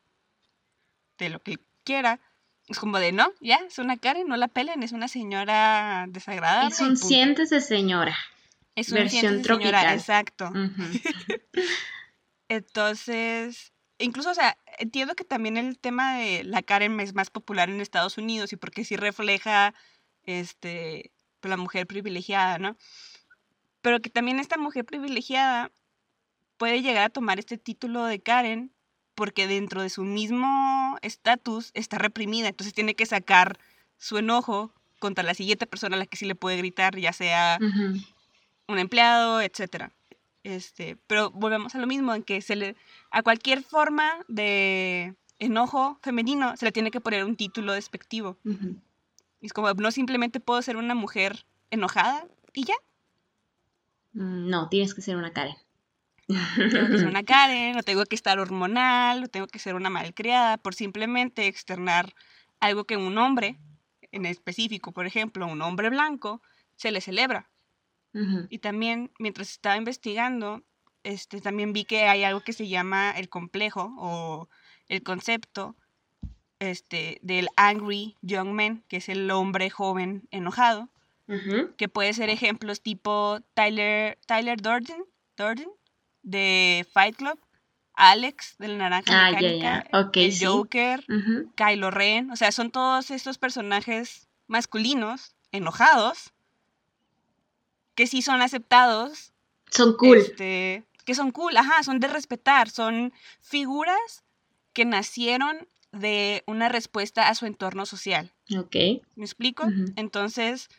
de 1.18 1.30
lo 1.30 1.42
que 1.42 1.60
quiera, 1.84 2.20
es 2.68 2.80
como 2.80 3.00
de, 3.00 3.12
no, 3.12 3.32
ya, 3.40 3.58
es 3.68 3.80
una 3.80 3.98
Karen, 3.98 4.28
no 4.28 4.38
la 4.38 4.50
pelen, 4.50 4.84
es 4.84 4.92
una 4.92 5.08
señora 5.08 6.06
desagradable. 6.10 6.70
Es 6.70 6.82
un 6.82 6.98
siéntese 6.98 7.62
señora. 7.62 8.16
Es 8.78 8.90
una 8.92 9.02
versión 9.02 9.42
tropical. 9.42 9.98
exacto. 9.98 10.52
Entonces, 12.48 13.74
incluso, 13.98 14.30
o 14.30 14.36
sea, 14.36 14.56
entiendo 14.78 15.16
que 15.16 15.24
también 15.24 15.58
el 15.58 15.80
tema 15.80 16.18
de 16.18 16.44
la 16.44 16.62
Karen 16.62 17.00
es 17.00 17.16
más 17.16 17.32
popular 17.32 17.72
en 17.72 17.82
Estados 17.82 18.20
Unidos 18.20 18.54
y 18.54 18.56
porque 18.56 18.86
sí 18.86 18.96
refleja 18.96 19.74
este 20.24 21.12
pues, 21.40 21.50
la 21.50 21.58
mujer 21.58 21.88
privilegiada, 21.88 22.60
¿no? 22.60 22.78
Pero 23.82 24.00
que 24.00 24.12
también 24.12 24.40
esta 24.40 24.58
mujer 24.58 24.86
privilegiada 24.86 25.72
puede 26.58 26.84
llegar 26.84 27.06
a 27.06 27.10
tomar 27.10 27.40
este 27.40 27.58
título 27.58 28.06
de 28.06 28.22
Karen 28.22 28.72
porque 29.16 29.48
dentro 29.48 29.82
de 29.82 29.90
su 29.90 30.04
mismo 30.04 31.00
estatus 31.02 31.72
está 31.74 31.98
reprimida, 31.98 32.50
entonces 32.50 32.76
tiene 32.76 32.94
que 32.94 33.08
sacar 33.08 33.58
su 33.98 34.20
enojo 34.20 34.72
contra 35.00 35.24
la 35.24 35.34
siguiente 35.34 35.66
persona 35.66 35.96
a 35.96 36.00
la 36.00 36.06
que 36.06 36.18
sí 36.18 36.26
le 36.26 36.36
puede 36.36 36.58
gritar, 36.58 36.96
ya 37.00 37.12
sea 37.12 37.58
un 38.68 38.80
empleado, 38.80 39.42
etcétera. 39.42 39.92
Este, 40.44 40.98
pero 41.08 41.32
volvemos 41.32 41.76
a 41.76 41.80
lo 41.80 41.88
mismo, 41.88 42.14
en 42.14 42.24
que 42.24 42.42
se 42.42 42.56
le, 42.56 42.76
a 43.12 43.22
cualquier 43.22 43.64
forma 43.64 44.14
de 44.28 45.16
enojo 45.40 46.00
femenino 46.02 46.56
se 46.58 46.66
le 46.66 46.72
tiene 46.72 46.92
que 46.92 47.02
poner 47.02 47.26
un 47.26 47.36
título 47.36 47.74
despectivo. 47.74 48.38
Es 49.42 49.54
como, 49.54 49.72
no 49.74 49.92
simplemente 49.92 50.40
puedo 50.40 50.62
ser 50.62 50.78
una 50.78 50.96
mujer 50.96 51.46
enojada 51.70 52.28
y 52.54 52.64
ya. 52.64 52.76
Mm, 54.14 54.50
no, 54.50 54.70
tienes 54.70 54.94
que 54.94 55.02
ser 55.02 55.18
una 55.18 55.34
Karen. 55.34 55.56
Tengo 56.28 56.88
que 56.88 56.98
ser 56.98 57.08
una 57.08 57.24
Karen, 57.24 57.76
no 57.76 57.84
tengo 57.84 58.06
que 58.06 58.16
estar 58.16 58.40
hormonal, 58.40 59.22
no 59.22 59.28
tengo 59.28 59.48
que 59.48 59.60
ser 59.60 59.76
una 59.76 59.90
malcriada 59.90 60.58
por 60.58 60.76
simplemente 60.76 61.48
externar 61.48 62.14
algo 62.60 62.86
que 62.86 62.98
un 62.98 63.18
hombre, 63.18 63.60
en 64.12 64.26
específico, 64.26 64.92
por 64.92 65.06
ejemplo, 65.06 65.46
un 65.46 65.62
hombre 65.62 65.90
blanco, 65.90 66.42
se 66.76 66.92
le 66.92 67.02
celebra. 67.02 67.50
Y 68.50 68.60
también, 68.60 69.12
mientras 69.20 69.52
estaba 69.52 69.78
investigando, 69.78 70.64
este, 71.04 71.40
también 71.40 71.72
vi 71.72 71.86
que 71.86 72.08
hay 72.08 72.24
algo 72.24 72.42
que 72.42 72.54
se 72.54 72.68
llama 72.68 73.12
el 73.12 73.30
complejo 73.30 73.94
o 73.98 74.50
el 74.90 75.04
concepto 75.04 75.76
este, 76.60 77.20
del 77.22 77.48
angry 77.56 78.16
young 78.22 78.50
man, 78.50 78.84
que 78.88 78.98
es 78.98 79.10
el 79.10 79.30
hombre 79.32 79.70
joven 79.70 80.28
enojado, 80.32 80.90
que 81.76 81.90
puede 81.90 82.14
ser 82.14 82.30
ejemplos 82.30 82.82
tipo 82.82 83.40
Tyler, 83.54 84.18
Tyler 84.26 84.62
Durden, 84.62 85.04
Durden 85.36 85.70
de 86.24 86.88
Fight 86.92 87.18
Club, 87.18 87.38
Alex 87.94 88.56
de 88.60 88.70
la 88.70 88.78
Naranja 88.78 89.28
ah, 89.28 89.32
Mecánica, 89.32 89.86
el 90.14 90.34
Joker, 90.40 91.06
Kylo 91.56 91.92
Ren, 91.92 92.32
o 92.32 92.36
sea, 92.36 92.52
son 92.52 92.72
todos 92.72 93.12
estos 93.12 93.38
personajes 93.38 94.28
masculinos 94.48 95.36
enojados 95.52 96.34
que 97.98 98.08
sí 98.08 98.22
son 98.22 98.42
aceptados. 98.42 99.34
Son 99.70 99.98
cool. 99.98 100.20
Este, 100.20 100.86
que 101.04 101.16
son 101.16 101.32
cool, 101.32 101.58
ajá, 101.58 101.84
son 101.84 102.00
de 102.00 102.08
respetar, 102.08 102.70
son 102.70 103.12
figuras 103.42 104.24
que 104.72 104.86
nacieron 104.86 105.68
de 105.92 106.44
una 106.46 106.70
respuesta 106.70 107.28
a 107.28 107.36
su 107.36 107.48
entorno 107.48 107.86
social. 107.86 108.32
Ok. 108.56 108.76
¿Me 109.16 109.26
explico? 109.26 109.68
Entonces, 109.96 110.70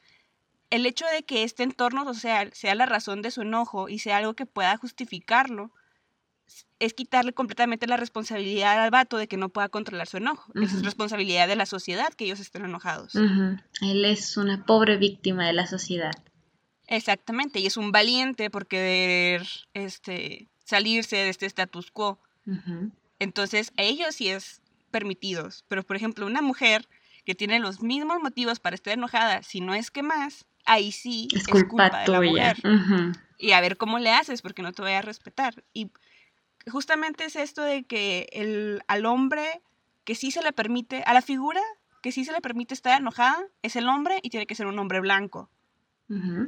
el 0.70 0.86
hecho 0.86 1.06
de 1.06 1.24
que 1.24 1.42
este 1.42 1.64
entorno 1.64 2.04
social 2.04 2.52
sea 2.54 2.76
la 2.76 2.86
razón 2.86 3.20
de 3.20 3.32
su 3.32 3.42
enojo 3.42 3.88
y 3.88 3.98
sea 3.98 4.18
algo 4.18 4.34
que 4.34 4.46
pueda 4.46 4.76
justificarlo, 4.76 5.72
es 6.78 6.94
quitarle 6.94 7.32
completamente 7.32 7.88
la 7.88 7.96
responsabilidad 7.96 8.82
al 8.82 8.90
vato 8.90 9.16
de 9.16 9.26
que 9.26 9.36
no 9.36 9.48
pueda 9.48 9.68
controlar 9.68 10.06
su 10.06 10.18
enojo. 10.18 10.52
Es 10.54 10.82
responsabilidad 10.84 11.48
de 11.48 11.56
la 11.56 11.66
sociedad 11.66 12.12
que 12.14 12.26
ellos 12.26 12.38
estén 12.38 12.64
enojados. 12.64 13.16
Él 13.16 14.04
es 14.04 14.36
una 14.36 14.64
pobre 14.64 14.98
víctima 14.98 15.46
de 15.46 15.52
la 15.52 15.66
sociedad. 15.66 16.12
Exactamente, 16.88 17.60
y 17.60 17.66
es 17.66 17.76
un 17.76 17.92
valiente 17.92 18.50
por 18.50 18.66
querer 18.66 19.46
este, 19.74 20.48
salirse 20.64 21.16
de 21.16 21.28
este 21.28 21.46
status 21.46 21.90
quo. 21.90 22.18
Entonces, 23.18 23.72
a 23.76 23.82
ellos 23.82 24.14
sí 24.14 24.28
es 24.28 24.62
permitidos, 24.90 25.64
pero 25.68 25.82
por 25.82 25.96
ejemplo, 25.96 26.24
una 26.24 26.40
mujer 26.40 26.88
que 27.26 27.34
tiene 27.34 27.58
los 27.58 27.82
mismos 27.82 28.22
motivos 28.22 28.58
para 28.58 28.74
estar 28.74 28.94
enojada, 28.94 29.42
si 29.42 29.60
no 29.60 29.74
es 29.74 29.90
que 29.90 30.02
más, 30.02 30.46
ahí 30.64 30.92
sí 30.92 31.28
es, 31.34 31.46
culpa, 31.46 31.90
de 32.04 32.08
la 32.08 32.22
mujer. 32.22 32.56
Y 33.36 33.52
a 33.52 33.60
ver 33.60 33.76
cómo 33.76 33.98
le 33.98 34.10
haces, 34.10 34.40
porque 34.40 34.62
no 34.62 34.72
te 34.72 34.80
voy 34.80 34.92
a 34.92 35.02
respetar. 35.02 35.62
Y 35.74 35.90
justamente 36.70 37.26
es 37.26 37.36
esto 37.36 37.62
de 37.62 37.84
que 37.84 38.28
el, 38.32 38.82
al 38.88 39.04
hombre 39.04 39.60
que 40.04 40.14
sí 40.14 40.30
se 40.30 40.42
le 40.42 40.52
permite, 40.52 41.02
a 41.04 41.12
la 41.12 41.20
figura 41.20 41.60
que 42.02 42.12
sí 42.12 42.24
se 42.24 42.32
le 42.32 42.40
permite 42.40 42.72
estar 42.72 42.98
enojada, 42.98 43.44
es 43.62 43.76
el 43.76 43.88
hombre 43.88 44.20
y 44.22 44.30
tiene 44.30 44.46
que 44.46 44.54
ser 44.54 44.66
un 44.66 44.78
hombre 44.78 45.00
blanco. 45.00 45.50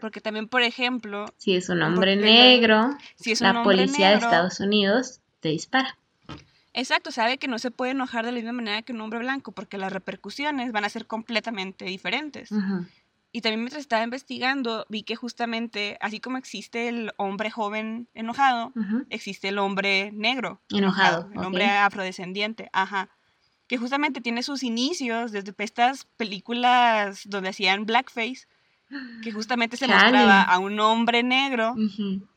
Porque 0.01 0.21
también, 0.21 0.49
por 0.49 0.63
ejemplo... 0.63 1.27
Si 1.37 1.55
es 1.55 1.69
un 1.69 1.83
hombre 1.83 2.17
negro, 2.17 2.97
si 3.17 3.33
es 3.33 3.41
la 3.41 3.63
policía 3.63 4.11
de 4.11 4.17
Estados 4.17 4.61
Unidos 4.61 5.21
te 5.41 5.51
dispara. 5.51 5.97
Exacto, 6.73 7.11
sabe 7.11 7.39
que 7.39 7.49
no 7.49 7.59
se 7.59 7.71
puede 7.71 7.93
enojar 7.93 8.25
de 8.25 8.33
la 8.33 8.37
misma 8.37 8.53
manera 8.53 8.83
que 8.83 8.93
un 8.93 9.01
hombre 9.01 9.19
blanco, 9.19 9.53
porque 9.53 9.77
las 9.77 9.93
repercusiones 9.93 10.73
van 10.73 10.85
a 10.85 10.89
ser 10.89 11.07
completamente 11.07 11.85
diferentes. 11.85 12.51
Y 13.33 13.43
también 13.43 13.61
mientras 13.61 13.81
estaba 13.81 14.03
investigando, 14.03 14.87
vi 14.89 15.03
que 15.03 15.15
justamente, 15.15 15.99
así 16.01 16.21
como 16.21 16.37
existe 16.37 16.89
el 16.89 17.13
hombre 17.17 17.51
joven 17.51 18.09
enojado, 18.15 18.73
existe 19.09 19.49
el 19.49 19.59
hombre 19.59 20.11
negro. 20.13 20.61
Enojado. 20.71 21.29
el 21.33 21.39
hombre 21.39 21.67
afrodescendiente, 21.67 22.71
ajá. 22.73 23.11
Que 23.67 23.79
justamente 23.79 24.21
tiene 24.21 24.43
sus 24.43 24.65
inicios 24.65 25.31
desde 25.31 25.55
estas 25.59 26.07
películas 26.17 27.23
donde 27.27 27.51
hacían 27.51 27.87
blackface, 27.87 28.49
que 29.23 29.33
justamente 29.33 29.77
se 29.77 29.87
mostraba 29.87 30.43
a 30.43 30.59
un 30.59 30.81
hombre 30.81 31.23
negro 31.23 31.75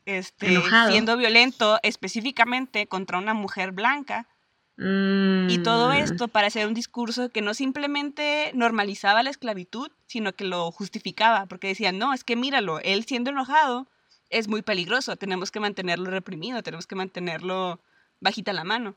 este, 0.06 0.60
siendo 0.88 1.16
violento 1.16 1.78
específicamente 1.82 2.86
contra 2.86 3.18
una 3.18 3.34
mujer 3.34 3.72
blanca. 3.72 4.28
Y 4.76 5.58
todo 5.58 5.90
mm. 5.90 5.96
esto 5.96 6.26
para 6.26 6.48
hacer 6.48 6.66
un 6.66 6.74
discurso 6.74 7.28
que 7.28 7.42
no 7.42 7.54
simplemente 7.54 8.50
normalizaba 8.54 9.22
la 9.22 9.30
esclavitud, 9.30 9.90
sino 10.06 10.32
que 10.32 10.44
lo 10.44 10.72
justificaba, 10.72 11.46
porque 11.46 11.68
decían, 11.68 11.96
no, 11.96 12.12
es 12.12 12.24
que 12.24 12.34
míralo, 12.34 12.80
él 12.80 13.04
siendo 13.04 13.30
enojado 13.30 13.86
es 14.30 14.48
muy 14.48 14.62
peligroso, 14.62 15.14
tenemos 15.14 15.52
que 15.52 15.60
mantenerlo 15.60 16.10
reprimido, 16.10 16.62
tenemos 16.64 16.88
que 16.88 16.96
mantenerlo 16.96 17.80
bajita 18.20 18.52
la 18.52 18.64
mano. 18.64 18.96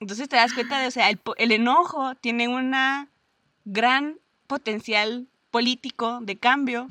Entonces 0.00 0.28
te 0.28 0.36
das 0.36 0.52
cuenta 0.52 0.80
de, 0.80 0.88
o 0.88 0.90
sea, 0.90 1.10
el, 1.10 1.20
el 1.36 1.52
enojo 1.52 2.16
tiene 2.16 2.48
una 2.48 3.08
gran 3.64 4.18
potencial 4.48 5.28
político 5.50 6.20
de 6.22 6.36
cambio 6.36 6.86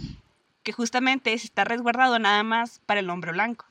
que 0.64 0.72
justamente 0.74 1.34
está 1.34 1.64
resguardado 1.64 2.20
nada 2.20 2.44
más 2.44 2.80
para 2.86 3.00
el 3.00 3.10
hombre 3.10 3.32
blanco. 3.32 3.66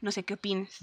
No 0.00 0.10
sé 0.10 0.24
qué 0.24 0.34
opinas. 0.34 0.78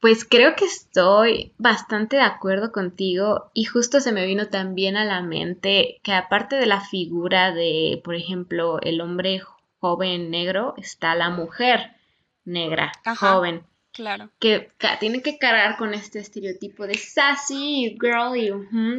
Pues 0.00 0.24
creo 0.24 0.56
que 0.56 0.64
estoy 0.64 1.52
bastante 1.58 2.16
de 2.16 2.22
acuerdo 2.22 2.72
contigo 2.72 3.50
y 3.54 3.64
justo 3.64 4.00
se 4.00 4.10
me 4.10 4.26
vino 4.26 4.48
también 4.48 4.96
a 4.96 5.04
la 5.04 5.22
mente 5.22 6.00
que 6.02 6.12
aparte 6.12 6.56
de 6.56 6.66
la 6.66 6.80
figura 6.80 7.52
de, 7.52 8.00
por 8.02 8.16
ejemplo, 8.16 8.80
el 8.80 9.00
hombre 9.00 9.40
joven 9.78 10.30
negro, 10.30 10.74
está 10.76 11.14
la 11.14 11.30
mujer 11.30 11.96
negra 12.44 12.92
joven. 13.16 13.64
Claro. 13.92 14.30
Que 14.38 14.70
tiene 15.00 15.20
que 15.20 15.38
cargar 15.38 15.76
con 15.76 15.92
este 15.92 16.18
estereotipo 16.18 16.86
de 16.86 16.94
sassy, 16.94 17.98
girly, 18.00 18.50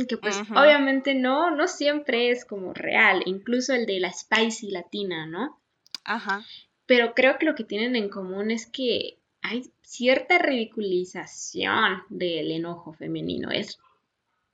que 0.07 0.17
pues 0.17 0.39
obviamente 0.51 1.15
no, 1.15 1.49
no 1.49 1.67
siempre 1.67 2.29
es 2.29 2.45
como 2.45 2.73
real, 2.73 3.23
incluso 3.25 3.73
el 3.73 3.87
de 3.87 3.99
la 3.99 4.11
spicy 4.11 4.69
latina, 4.69 5.25
¿no? 5.25 5.59
Ajá. 6.03 6.45
Pero 6.85 7.15
creo 7.15 7.39
que 7.39 7.45
lo 7.45 7.55
que 7.55 7.63
tienen 7.63 7.95
en 7.95 8.09
común 8.09 8.51
es 8.51 8.67
que 8.67 9.17
hay 9.41 9.71
cierta 9.81 10.37
ridiculización 10.37 12.03
del 12.09 12.51
enojo 12.51 12.93
femenino. 12.93 13.49
Es 13.49 13.79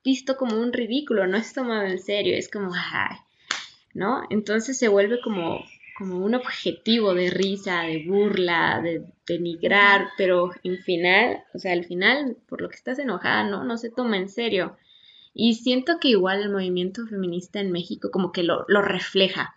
visto 0.06 0.38
como 0.38 0.58
un 0.58 0.72
ridículo, 0.72 1.28
no 1.28 1.38
es 1.38 1.54
tomado 1.54 1.84
en 1.84 2.00
serio, 2.00 2.38
es 2.38 2.50
como, 2.50 2.72
ay, 2.74 3.18
¿no? 3.94 4.24
Entonces 4.30 4.78
se 4.78 4.88
vuelve 4.88 5.20
como 5.22 5.66
como 6.00 6.18
un 6.18 6.34
objetivo 6.34 7.14
de 7.14 7.30
risa, 7.30 7.82
de 7.82 8.06
burla, 8.08 8.80
de 8.82 9.04
denigrar, 9.28 10.08
pero 10.18 10.50
en 10.64 10.78
final, 10.78 11.44
o 11.54 11.60
sea, 11.60 11.74
al 11.74 11.84
final, 11.84 12.38
por 12.48 12.62
lo 12.62 12.70
que 12.70 12.78
estás 12.78 13.00
enojada, 13.00 13.44
no, 13.44 13.66
no 13.66 13.78
se 13.78 13.92
toma 13.92 14.16
en 14.16 14.30
serio. 14.30 14.78
Y 15.34 15.56
siento 15.56 16.00
que 16.00 16.08
igual 16.08 16.42
el 16.42 16.52
movimiento 16.52 17.06
feminista 17.06 17.60
en 17.60 17.74
México 17.74 18.12
como 18.12 18.32
que 18.32 18.44
lo, 18.44 18.64
lo 18.70 18.82
refleja, 18.82 19.56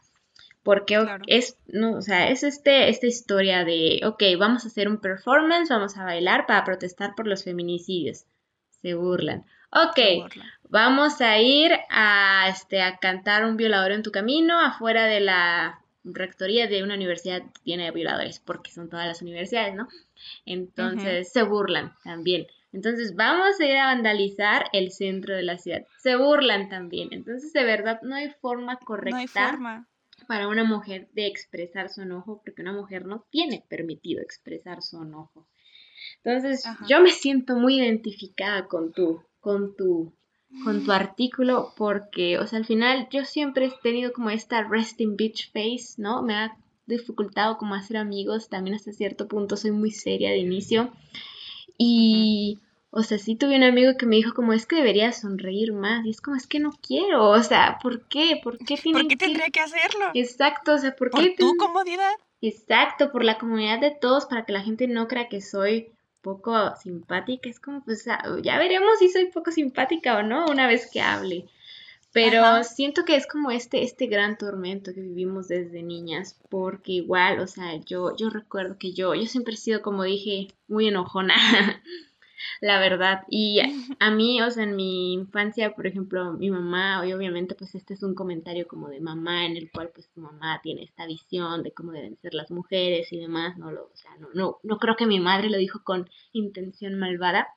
Porque 0.65 1.05
es, 1.29 1.57
no, 1.69 1.97
o 1.97 2.03
sea, 2.03 2.29
es 2.29 2.43
este, 2.43 2.89
esta 2.89 3.07
historia 3.07 3.65
de, 3.65 4.01
ok, 4.05 4.23
vamos 4.37 4.65
a 4.65 4.69
hacer 4.69 4.89
un 4.89 4.99
performance, 4.99 5.71
vamos 5.71 5.97
a 5.97 6.05
bailar 6.05 6.47
para 6.47 6.65
protestar 6.65 7.15
por 7.15 7.29
los 7.29 7.45
feminicidios. 7.45 8.25
Se 8.81 8.95
burlan. 8.95 9.45
Ok, 9.71 10.29
vamos 10.69 11.21
a 11.21 11.39
ir 11.39 11.73
a, 11.89 12.49
este, 12.49 12.83
a 12.83 12.99
cantar 12.99 13.45
un 13.45 13.57
violador 13.57 13.93
en 13.93 14.03
tu 14.03 14.11
camino 14.11 14.61
afuera 14.61 15.07
de 15.07 15.21
la 15.21 15.82
rectoría 16.05 16.67
de 16.67 16.83
una 16.83 16.95
universidad 16.95 17.43
tiene 17.63 17.91
violadores, 17.91 18.41
porque 18.41 18.71
son 18.71 18.89
todas 18.89 19.07
las 19.07 19.23
universidades, 19.23 19.75
¿no? 19.75 19.89
Entonces 20.47 21.33
se 21.33 21.43
burlan 21.43 21.95
también. 22.05 22.47
Entonces 22.73 23.15
vamos 23.15 23.61
a 23.61 23.67
ir 23.67 23.77
a 23.77 23.87
vandalizar 23.87 24.65
el 24.73 24.93
centro 24.93 25.37
de 25.37 25.43
la 25.43 25.59
ciudad. 25.59 25.87
Se 25.99 26.17
burlan 26.17 26.69
también. 26.69 27.09
Entonces 27.13 27.53
de 27.53 27.65
verdad 27.65 28.01
no 28.03 28.15
hay 28.15 28.31
forma 28.41 28.77
correcta. 28.77 29.17
No 29.17 29.19
hay 29.19 29.29
forma 29.29 29.89
para 30.27 30.49
una 30.49 30.65
mujer 30.65 31.09
de 31.13 31.27
expresar 31.27 31.89
su 31.91 32.03
enojo, 32.03 32.41
porque 32.45 32.63
una 32.63 32.73
mujer 32.73 33.07
no 33.07 33.27
tiene 33.31 33.65
permitido 33.69 34.23
expresar 34.23 34.83
su 34.83 35.03
enojo. 35.03 35.47
Entonces, 36.25 36.65
yo 36.89 37.01
me 37.01 37.11
siento 37.11 37.57
muy 37.57 37.81
identificada 37.81 38.67
con 38.67 38.93
tu, 38.93 39.23
con 39.41 39.75
tu, 39.77 40.13
con 40.65 40.85
tu 40.85 40.93
artículo, 40.93 41.73
porque, 41.77 42.39
o 42.39 42.47
sea, 42.47 42.59
al 42.59 42.67
final 42.67 43.09
yo 43.11 43.25
siempre 43.25 43.67
he 43.67 43.73
tenido 43.83 44.13
como 44.13 44.31
esta 44.31 44.63
resting 44.63 45.17
bitch 45.17 45.51
face, 45.53 45.95
¿no? 45.97 46.23
Me 46.23 46.35
ha 46.35 46.57
dificultado 46.87 47.57
como 47.57 47.75
hacer 47.75 47.97
amigos, 47.97 48.49
también 48.49 48.77
hasta 48.77 48.93
cierto 48.93 49.29
punto 49.29 49.57
soy 49.57 49.71
muy 49.71 49.91
seria 49.91 50.31
de 50.31 50.39
inicio. 50.39 50.93
Y, 51.79 52.59
o 52.91 53.03
sea, 53.03 53.19
sí 53.19 53.35
tuve 53.35 53.57
un 53.57 53.65
amigo 53.65 53.97
que 53.97 54.07
me 54.07 54.17
dijo 54.17 54.35
como 54.35 54.53
es 54.53 54.67
que 54.67 54.77
debería 54.77 55.13
sonreír 55.13 55.73
más 55.73 56.05
y 56.05 56.11
es 56.11 56.21
como 56.21 56.37
es 56.37 56.47
que 56.47 56.61
no 56.61 56.73
quiero, 56.87 57.31
o 57.31 57.43
sea, 57.43 57.79
¿por 57.83 58.07
qué? 58.09 58.41
¿Por 58.43 58.59
qué 58.59 58.79
¿Por 58.93 59.09
qué 59.09 59.17
tendría 59.17 59.49
que... 59.51 59.61
hacerlo? 59.61 60.11
Exacto, 60.15 60.75
o 60.75 60.79
sea, 60.79 60.95
¿por, 60.95 61.11
qué? 61.11 61.35
¿Por 61.37 61.37
tu 61.37 61.57
comodidad? 61.57 62.13
Exacto, 62.41 63.11
por 63.11 63.25
la 63.25 63.39
comunidad 63.39 63.81
de 63.81 63.93
todos, 63.93 64.27
para 64.27 64.45
que 64.45 64.53
la 64.53 64.63
gente 64.63 64.87
no 64.87 65.09
crea 65.09 65.29
que 65.29 65.41
soy 65.41 65.89
poco 66.23 66.75
simpática. 66.77 67.49
Es 67.49 67.61
como, 67.61 67.85
pues, 67.85 68.07
ya 68.43 68.59
veremos 68.59 68.99
si 68.99 69.11
soy 69.11 69.27
poco 69.27 69.51
simpática 69.51 70.17
o 70.17 70.23
no 70.23 70.47
una 70.47 70.67
vez 70.67 70.89
que 70.91 71.01
hable. 71.01 71.47
Pero 72.13 72.63
siento 72.63 73.05
que 73.07 73.17
es 73.17 73.27
como 73.27 73.51
este, 73.51 73.83
este 73.83 74.07
gran 74.07 74.37
tormento 74.37 74.93
que 74.93 75.01
vivimos 75.01 75.49
desde 75.49 75.83
niñas, 75.83 76.39
porque 76.51 76.93
igual, 76.93 77.41
o 77.41 77.47
sea, 77.47 77.77
yo, 77.77 78.15
yo 78.17 78.29
recuerdo 78.29 78.77
que 78.79 78.93
yo, 78.93 79.15
yo 79.15 79.25
siempre 79.25 79.55
he 79.55 79.57
sido, 79.57 79.81
como 79.81 80.05
dije, 80.05 80.49
muy 80.69 80.89
enojona. 80.89 81.35
la 82.61 82.79
verdad. 82.79 83.23
Y 83.29 83.61
a 84.01 84.11
mí, 84.11 84.41
o 84.43 84.51
sea, 84.51 84.65
en 84.65 84.77
mi 84.77 85.13
infancia, 85.13 85.75
por 85.75 85.87
ejemplo, 85.87 86.33
mi 86.33 86.51
mamá, 86.51 87.07
y 87.07 87.13
obviamente 87.13 87.55
pues 87.55 87.75
este 87.75 87.95
es 87.95 88.03
un 88.03 88.15
comentario 88.15 88.67
como 88.67 88.89
de 88.89 89.01
mamá 89.01 89.47
en 89.47 89.57
el 89.57 89.71
cual 89.71 89.91
pues 89.95 90.09
tu 90.11 90.21
mamá 90.21 90.61
tiene 90.63 90.85
esta 90.85 91.07
visión 91.07 91.63
de 91.63 91.73
cómo 91.73 91.93
deben 91.93 92.17
ser 92.19 92.35
las 92.35 92.51
mujeres 92.51 93.13
y 93.13 93.19
demás, 93.19 93.57
no 93.59 93.71
lo, 93.71 93.85
o 93.85 93.97
sea, 93.97 94.11
no, 94.19 94.29
no, 94.35 94.59
no 94.63 94.79
creo 94.79 94.97
que 94.97 95.07
mi 95.07 95.21
madre 95.21 95.51
lo 95.51 95.59
dijo 95.59 95.83
con 95.85 96.09
intención 96.33 96.99
malvada, 96.99 97.49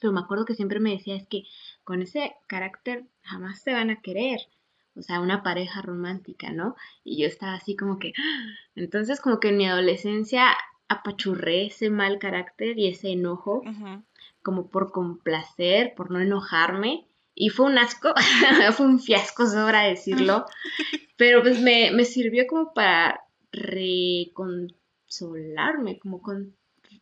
pero 0.00 0.12
me 0.12 0.20
acuerdo 0.20 0.44
que 0.44 0.54
siempre 0.54 0.80
me 0.80 0.90
decía 0.90 1.16
es 1.16 1.26
que 1.26 1.44
con 1.84 2.02
ese 2.02 2.34
carácter 2.46 3.04
jamás 3.22 3.64
te 3.64 3.72
van 3.72 3.90
a 3.90 4.00
querer. 4.00 4.40
O 4.94 5.02
sea, 5.02 5.20
una 5.20 5.42
pareja 5.42 5.82
romántica, 5.82 6.52
¿no? 6.52 6.74
Y 7.04 7.20
yo 7.20 7.26
estaba 7.26 7.54
así 7.54 7.76
como 7.76 7.98
que... 7.98 8.12
Entonces 8.74 9.20
como 9.20 9.40
que 9.40 9.50
en 9.50 9.58
mi 9.58 9.66
adolescencia 9.66 10.56
apachurré 10.88 11.66
ese 11.66 11.90
mal 11.90 12.18
carácter 12.18 12.78
y 12.78 12.88
ese 12.88 13.10
enojo 13.10 13.62
como 14.46 14.70
por 14.70 14.92
complacer, 14.92 15.94
por 15.96 16.12
no 16.12 16.20
enojarme. 16.20 17.08
Y 17.34 17.48
fue 17.48 17.66
un 17.66 17.78
asco, 17.78 18.14
fue 18.76 18.86
un 18.86 19.00
fiasco, 19.00 19.44
sobra 19.44 19.82
decirlo. 19.82 20.46
Pero 21.16 21.42
pues 21.42 21.60
me, 21.60 21.90
me 21.90 22.04
sirvió 22.04 22.46
como 22.46 22.72
para 22.72 23.22
reconsolarme, 23.50 25.98
como 25.98 26.22
con, 26.22 26.54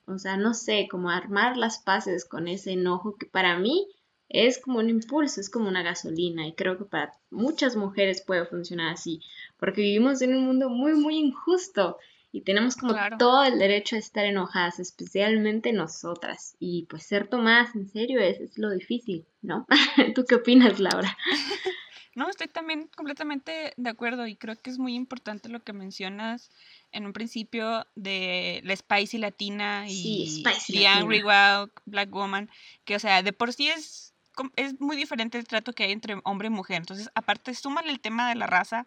o 0.07 0.17
sea, 0.17 0.39
no 0.39 0.55
sé, 0.55 0.89
como 0.91 1.11
armar 1.11 1.59
las 1.59 1.83
paces 1.83 2.25
con 2.25 2.49
ese 2.49 2.73
enojo 2.73 3.17
que 3.17 3.27
para 3.27 3.59
mí 3.59 3.89
es 4.31 4.59
como 4.59 4.79
un 4.79 4.89
impulso, 4.89 5.39
es 5.39 5.51
como 5.51 5.69
una 5.69 5.83
gasolina 5.83 6.47
y 6.47 6.55
creo 6.55 6.79
que 6.79 6.87
para 6.87 7.13
muchas 7.29 7.77
mujeres 7.77 8.23
puede 8.23 8.47
funcionar 8.47 8.95
así, 8.95 9.21
porque 9.59 9.83
vivimos 9.83 10.23
en 10.23 10.35
un 10.35 10.47
mundo 10.47 10.71
muy, 10.71 10.95
muy 10.95 11.19
injusto 11.19 11.99
y 12.35 12.41
tenemos 12.41 12.75
como 12.75 12.97
todo 13.17 13.45
el 13.45 13.61
derecho 13.61 13.95
a 13.95 14.01
estar 14.01 14.25
enojadas, 14.25 14.81
especialmente 14.81 15.73
nosotras. 15.73 16.57
Y 16.59 16.85
pues 16.91 17.05
ser 17.07 17.29
tomadas 17.29 17.77
en 17.77 17.89
serio 17.89 18.19
es, 18.19 18.41
es 18.41 18.59
lo 18.59 18.71
difícil, 18.71 19.25
¿no? 19.41 19.69
¿Tú 20.17 20.25
qué 20.29 20.35
opinas, 20.35 20.81
Laura? 20.81 21.17
No, 22.17 22.31
estoy 22.31 22.47
también 22.47 22.89
completamente 22.95 23.73
de 23.77 23.91
acuerdo 23.91 24.29
y 24.29 24.37
creo 24.37 24.55
que 24.55 24.71
es 24.71 24.79
muy 24.79 24.95
importante 24.95 25.49
lo 25.49 25.65
que 25.65 25.73
mencionas 25.73 26.49
en 26.93 27.07
un 27.07 27.13
principio 27.13 27.89
de 27.97 28.61
la 28.63 28.77
Spicy 28.77 29.19
Latina 29.19 29.87
y 29.89 30.45
The 30.69 30.87
Angry 30.87 31.25
Wild 31.25 31.73
Black 31.87 32.13
Woman, 32.13 32.49
que 32.85 32.95
o 32.95 33.01
sea, 33.01 33.25
de 33.25 33.33
por 33.33 33.53
sí 33.53 33.67
es 33.67 34.14
es 34.57 34.81
muy 34.81 34.97
diferente 34.97 35.39
el 35.39 35.47
trato 35.47 35.73
que 35.73 35.85
hay 35.85 35.93
entre 35.93 36.17
hombre 36.25 36.49
y 36.49 36.51
mujer. 36.51 36.79
Entonces, 36.79 37.11
aparte, 37.15 37.55
súmale 37.55 37.91
el 37.91 38.01
tema 38.01 38.29
de 38.29 38.35
la 38.35 38.47
raza. 38.47 38.87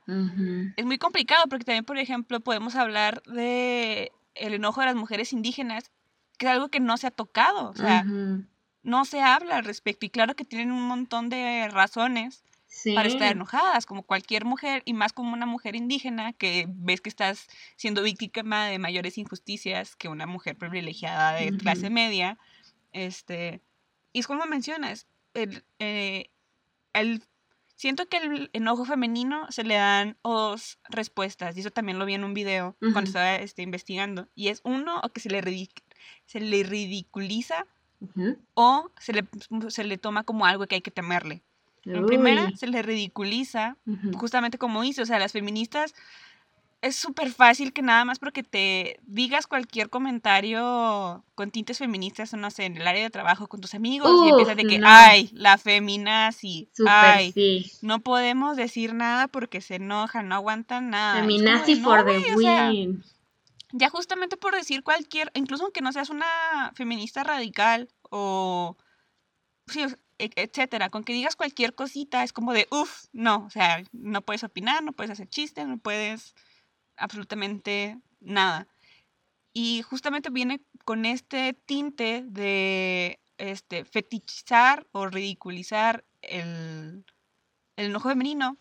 Es 0.75 0.85
muy 0.85 0.97
complicado 0.97 1.45
porque 1.49 1.65
también, 1.65 1.85
por 1.85 1.97
ejemplo, 1.97 2.39
podemos 2.39 2.75
hablar 2.75 3.21
de 3.23 4.11
el 4.35 4.53
enojo 4.53 4.81
de 4.81 4.87
las 4.87 4.95
mujeres 4.95 5.33
indígenas, 5.33 5.91
que 6.37 6.45
es 6.45 6.51
algo 6.51 6.69
que 6.69 6.79
no 6.79 6.97
se 6.97 7.07
ha 7.07 7.11
tocado. 7.11 7.69
O 7.69 7.75
sea, 7.75 8.05
no 8.83 9.05
se 9.05 9.21
habla 9.21 9.57
al 9.57 9.65
respecto. 9.65 10.05
Y 10.05 10.09
claro 10.09 10.35
que 10.35 10.45
tienen 10.45 10.71
un 10.71 10.83
montón 10.83 11.29
de 11.29 11.67
razones 11.69 12.43
para 12.93 13.07
estar 13.07 13.31
enojadas, 13.31 13.85
como 13.85 14.03
cualquier 14.03 14.45
mujer, 14.45 14.83
y 14.85 14.93
más 14.93 15.13
como 15.13 15.33
una 15.33 15.45
mujer 15.45 15.75
indígena, 15.75 16.33
que 16.33 16.67
ves 16.69 17.01
que 17.01 17.09
estás 17.09 17.47
siendo 17.75 18.03
víctima 18.03 18.67
de 18.67 18.77
mayores 18.77 19.17
injusticias 19.17 19.95
que 19.95 20.09
una 20.09 20.27
mujer 20.27 20.57
privilegiada 20.57 21.33
de 21.33 21.57
clase 21.57 21.89
media. 21.89 22.37
Este, 22.91 23.61
y 24.13 24.19
es 24.19 24.27
como 24.27 24.45
mencionas, 24.45 25.07
eh, 25.79 26.29
el, 26.93 27.23
siento 27.75 28.07
que 28.07 28.17
el 28.17 28.49
enojo 28.53 28.85
femenino 28.85 29.51
se 29.51 29.63
le 29.63 29.75
dan 29.75 30.17
dos 30.23 30.79
respuestas, 30.89 31.55
y 31.55 31.59
eso 31.59 31.71
también 31.71 31.99
lo 31.99 32.05
vi 32.05 32.15
en 32.15 32.23
un 32.23 32.33
video 32.33 32.75
cuando 32.79 33.01
estaba 33.01 33.35
este, 33.35 33.61
investigando, 33.61 34.27
y 34.35 34.47
es 34.49 34.61
uno, 34.63 34.99
o 35.03 35.09
que 35.09 35.19
se 35.19 35.29
le, 35.29 35.69
se 36.25 36.39
le 36.39 36.63
ridiculiza, 36.63 37.65
o 38.53 38.91
se 38.99 39.13
le, 39.13 39.25
se 39.69 39.83
le 39.83 39.97
toma 39.97 40.23
como 40.23 40.45
algo 40.45 40.67
que 40.67 40.75
hay 40.75 40.81
que 40.81 40.91
temerle. 40.91 41.43
En 41.83 42.05
primera, 42.05 42.51
se 42.57 42.67
le 42.67 42.81
ridiculiza, 42.81 43.77
justamente 44.15 44.57
como 44.57 44.81
dice, 44.81 45.01
o 45.03 45.05
sea, 45.05 45.19
las 45.19 45.31
feministas 45.31 45.93
es 46.81 46.95
súper 46.95 47.31
fácil 47.31 47.73
que 47.73 47.81
nada 47.81 48.05
más 48.05 48.19
porque 48.19 48.43
te 48.43 48.99
digas 49.03 49.47
cualquier 49.47 49.89
comentario 49.89 51.23
con 51.33 51.49
tintes 51.49 51.79
feministas, 51.79 52.33
o 52.33 52.37
no 52.37 52.51
sé, 52.51 52.65
en 52.65 52.77
el 52.77 52.87
área 52.87 53.01
de 53.01 53.09
trabajo 53.09 53.47
con 53.47 53.61
tus 53.61 53.73
amigos 53.73 54.11
y 54.25 54.29
empiezas 54.29 54.55
de 54.55 54.63
que, 54.63 54.79
ay, 54.83 55.29
la 55.33 55.57
feminazi, 55.57 56.69
ay, 56.87 57.33
no 57.81 57.99
podemos 58.01 58.57
decir 58.57 58.93
nada 58.93 59.27
porque 59.27 59.61
se 59.61 59.75
enojan, 59.75 60.27
no 60.27 60.35
aguantan 60.35 60.91
nada. 60.91 61.21
Feminazi 61.21 61.75
for 61.77 62.05
the 62.05 62.35
win. 62.35 63.03
ya 63.71 63.89
justamente 63.89 64.37
por 64.37 64.53
decir 64.53 64.83
cualquier, 64.83 65.31
incluso 65.33 65.63
aunque 65.63 65.81
no 65.81 65.91
seas 65.91 66.09
una 66.11 66.71
feminista 66.75 67.23
radical 67.23 67.89
o, 68.11 68.77
sí, 69.65 69.83
e, 70.19 70.29
etcétera, 70.35 70.89
con 70.89 71.03
que 71.03 71.13
digas 71.13 71.35
cualquier 71.35 71.73
cosita 71.73 72.23
es 72.23 72.33
como 72.33 72.53
de, 72.53 72.67
uff, 72.69 73.05
no, 73.13 73.45
o 73.45 73.49
sea, 73.49 73.83
no 73.91 74.21
puedes 74.21 74.43
opinar, 74.43 74.83
no 74.83 74.91
puedes 74.91 75.11
hacer 75.11 75.27
chistes, 75.27 75.67
no 75.67 75.79
puedes 75.79 76.35
absolutamente 76.97 77.97
nada. 78.19 78.67
Y 79.53 79.81
justamente 79.81 80.29
viene 80.29 80.61
con 80.85 81.05
este 81.05 81.53
tinte 81.53 82.23
de 82.25 83.19
este, 83.37 83.85
fetichizar 83.85 84.85
o 84.91 85.07
ridiculizar 85.07 86.03
el, 86.21 87.05
el 87.75 87.85
enojo 87.87 88.09
femenino 88.09 88.57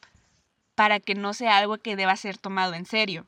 para 0.75 1.01
que 1.01 1.15
no 1.15 1.35
sea 1.35 1.59
algo 1.59 1.79
que 1.79 1.97
deba 1.97 2.17
ser 2.17 2.39
tomado 2.39 2.75
en 2.75 2.87
serio. 2.87 3.27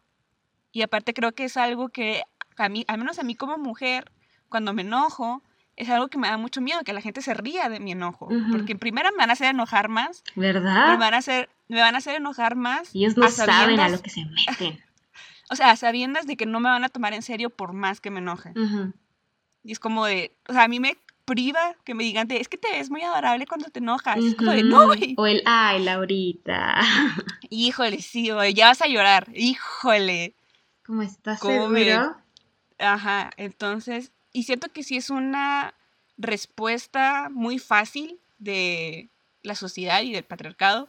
Y 0.72 0.82
aparte 0.82 1.14
creo 1.14 1.32
que 1.32 1.44
es 1.44 1.56
algo 1.56 1.88
que 1.88 2.22
a 2.56 2.68
mí, 2.68 2.84
al 2.88 2.98
menos 2.98 3.18
a 3.18 3.22
mí 3.22 3.34
como 3.34 3.58
mujer, 3.58 4.10
cuando 4.48 4.72
me 4.72 4.82
enojo, 4.82 5.42
es 5.76 5.88
algo 5.88 6.08
que 6.08 6.18
me 6.18 6.28
da 6.28 6.36
mucho 6.36 6.60
miedo, 6.60 6.80
que 6.84 6.92
la 6.92 7.00
gente 7.00 7.22
se 7.22 7.34
ría 7.34 7.68
de 7.68 7.80
mi 7.80 7.92
enojo. 7.92 8.28
Porque 8.50 8.72
en 8.72 8.78
primera 8.78 9.10
me 9.12 9.18
van 9.18 9.30
a 9.30 9.34
hacer 9.34 9.48
enojar 9.48 9.88
más. 9.88 10.24
¿Verdad? 10.34 10.88
Me 10.88 10.96
van 10.96 11.14
a 11.14 11.18
hacer, 11.18 11.48
me 11.68 11.80
van 11.80 11.94
a 11.94 11.98
hacer 11.98 12.16
enojar 12.16 12.56
más. 12.56 12.94
Y 12.94 13.04
ellos 13.04 13.16
no 13.16 13.30
saben 13.30 13.78
a 13.78 13.88
lo 13.88 14.02
que 14.02 14.10
se 14.10 14.24
meten. 14.24 14.82
O 15.50 15.56
sea, 15.56 15.76
sabiendas 15.76 16.26
de 16.26 16.36
que 16.36 16.46
no 16.46 16.60
me 16.60 16.68
van 16.68 16.84
a 16.84 16.88
tomar 16.88 17.14
en 17.14 17.22
serio 17.22 17.50
por 17.50 17.72
más 17.72 18.00
que 18.00 18.10
me 18.10 18.18
enoje. 18.18 18.52
Y 19.64 19.72
es 19.72 19.78
como 19.78 20.06
de, 20.06 20.36
o 20.48 20.52
sea, 20.52 20.64
a 20.64 20.68
mí 20.68 20.80
me 20.80 20.96
priva 21.24 21.76
que 21.84 21.94
me 21.94 22.04
digan, 22.04 22.30
es 22.30 22.48
que 22.48 22.56
te 22.56 22.70
ves 22.70 22.90
muy 22.90 23.02
adorable 23.02 23.46
cuando 23.46 23.68
te 23.68 23.80
enojas. 23.80 24.18
Es 24.18 24.34
como 24.34 24.52
de, 24.52 24.62
no, 24.62 24.86
güey. 24.86 25.14
O 25.18 25.26
el, 25.26 25.42
ay, 25.44 25.82
Laurita. 25.82 26.80
Híjole, 27.50 28.00
sí, 28.00 28.30
güey, 28.30 28.54
ya 28.54 28.68
vas 28.68 28.80
a 28.80 28.86
llorar. 28.86 29.28
Híjole. 29.34 30.34
¿Cómo 30.86 31.02
estás 31.02 31.40
seguro? 31.40 32.16
Ajá, 32.78 33.30
entonces, 33.36 34.12
y 34.32 34.44
siento 34.44 34.68
que 34.68 34.82
sí 34.82 34.96
es 34.96 35.10
una 35.10 35.74
respuesta 36.16 37.28
muy 37.30 37.58
fácil 37.58 38.20
de 38.38 39.10
la 39.42 39.54
sociedad 39.54 40.02
y 40.02 40.12
del 40.12 40.24
patriarcado 40.24 40.86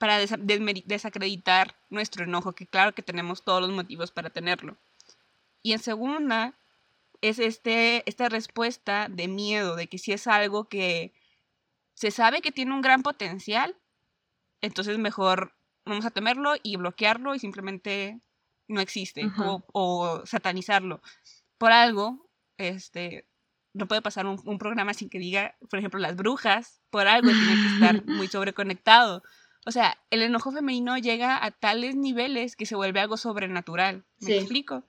para 0.00 0.18
desacreditar 0.18 1.76
nuestro 1.90 2.24
enojo, 2.24 2.54
que 2.54 2.66
claro 2.66 2.94
que 2.94 3.02
tenemos 3.02 3.42
todos 3.42 3.60
los 3.60 3.70
motivos 3.70 4.10
para 4.10 4.30
tenerlo. 4.30 4.78
Y 5.62 5.74
en 5.74 5.78
segunda, 5.78 6.54
es 7.20 7.38
este, 7.38 8.02
esta 8.08 8.30
respuesta 8.30 9.08
de 9.10 9.28
miedo, 9.28 9.76
de 9.76 9.88
que 9.88 9.98
si 9.98 10.12
es 10.12 10.26
algo 10.26 10.70
que 10.70 11.12
se 11.92 12.10
sabe 12.10 12.40
que 12.40 12.50
tiene 12.50 12.72
un 12.72 12.80
gran 12.80 13.02
potencial, 13.02 13.76
entonces 14.62 14.96
mejor 14.96 15.52
vamos 15.84 16.06
a 16.06 16.10
temerlo 16.10 16.54
y 16.62 16.76
bloquearlo 16.76 17.34
y 17.34 17.38
simplemente 17.38 18.20
no 18.68 18.80
existe 18.80 19.30
o, 19.74 20.22
satanizarlo. 20.24 21.02
Por 21.58 21.72
algo, 21.72 22.26
este, 22.56 23.26
no 23.74 23.86
puede 23.86 24.00
pasar 24.00 24.24
un, 24.24 24.58
programa 24.58 24.94
sin 24.94 25.10
que 25.10 25.18
diga, 25.18 25.56
por 25.68 25.78
ejemplo, 25.78 26.00
las 26.00 26.16
brujas, 26.16 26.80
por 26.88 27.06
algo 27.06 27.28
tiene 27.28 27.54
que 27.54 27.74
estar 27.74 28.06
muy 28.06 28.28
sobreconectado. 28.28 29.22
O 29.66 29.72
sea, 29.72 29.98
el 30.10 30.22
enojo 30.22 30.52
femenino 30.52 30.96
llega 30.96 31.44
a 31.44 31.50
tales 31.50 31.94
niveles 31.94 32.56
que 32.56 32.66
se 32.66 32.76
vuelve 32.76 33.00
algo 33.00 33.16
sobrenatural. 33.16 34.04
¿Me 34.20 34.36
explico? 34.36 34.84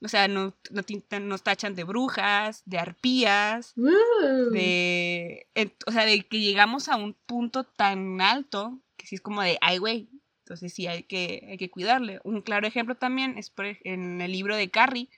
O 0.00 0.08
sea, 0.08 0.28
nos, 0.28 0.52
nos, 0.70 1.42
tachan 1.42 1.74
de 1.74 1.84
brujas, 1.84 2.62
de 2.66 2.78
arpías, 2.78 3.72
de... 3.74 5.46
o 5.86 5.92
sea, 5.92 6.04
de 6.04 6.20
que 6.26 6.40
llegamos 6.40 6.88
a 6.88 6.96
un 6.96 7.14
punto 7.14 7.64
tan 7.64 8.20
alto 8.20 8.78
que 8.96 9.06
sí 9.06 9.14
es 9.14 9.20
como 9.20 9.40
de, 9.42 9.56
ay, 9.62 9.78
güey, 9.78 10.10
entonces 10.40 10.74
sí 10.74 10.86
hay 10.86 11.04
que, 11.04 11.46
hay 11.48 11.56
que 11.56 11.70
cuidarle. 11.70 12.20
Un 12.22 12.42
claro 12.42 12.66
ejemplo 12.66 12.96
también 12.96 13.38
es 13.38 13.50
en 13.84 14.20
el 14.20 14.30
libro 14.30 14.56
de 14.56 14.70
Carrie, 14.70 15.08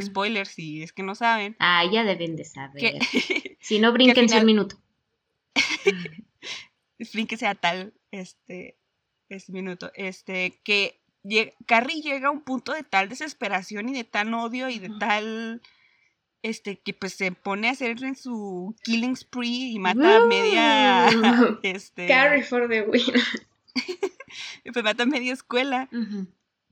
spoiler 0.00 0.46
si 0.46 0.82
es 0.82 0.94
que 0.94 1.02
no 1.02 1.14
saben. 1.14 1.54
Ah, 1.58 1.84
ya 1.90 2.02
deben 2.02 2.34
de 2.34 2.44
saber. 2.44 2.98
si 3.60 3.78
no, 3.78 3.92
brinquen 3.92 4.26
un 4.32 4.46
minuto. 4.46 4.76
Brínquense 7.12 7.46
a 7.46 7.54
tal 7.54 7.94
este, 8.10 8.78
este 9.28 9.52
minuto. 9.52 9.90
Este, 9.94 10.60
que 10.64 11.00
Carrie 11.66 12.02
llega 12.02 12.28
a 12.28 12.30
un 12.30 12.42
punto 12.42 12.72
de 12.72 12.82
tal 12.82 13.08
desesperación 13.08 13.88
y 13.88 13.92
de 13.94 14.04
tal 14.04 14.32
odio 14.34 14.68
y 14.68 14.78
de 14.78 14.90
tal 14.98 15.62
este 16.42 16.80
que 16.80 16.94
pues 16.94 17.14
se 17.14 17.32
pone 17.32 17.68
a 17.68 17.72
hacer 17.72 18.02
en 18.02 18.16
su 18.16 18.74
killing 18.82 19.14
spree 19.16 19.72
y 19.72 19.78
mata 19.78 20.16
a 20.16 20.26
media 20.26 21.08
este 21.62 22.06
Carrie 22.06 22.42
for 22.42 22.68
the 22.68 22.82
win. 22.82 23.04
pues 24.72 24.84
mata 24.84 25.02
a 25.02 25.06
media 25.06 25.32
escuela. 25.32 25.88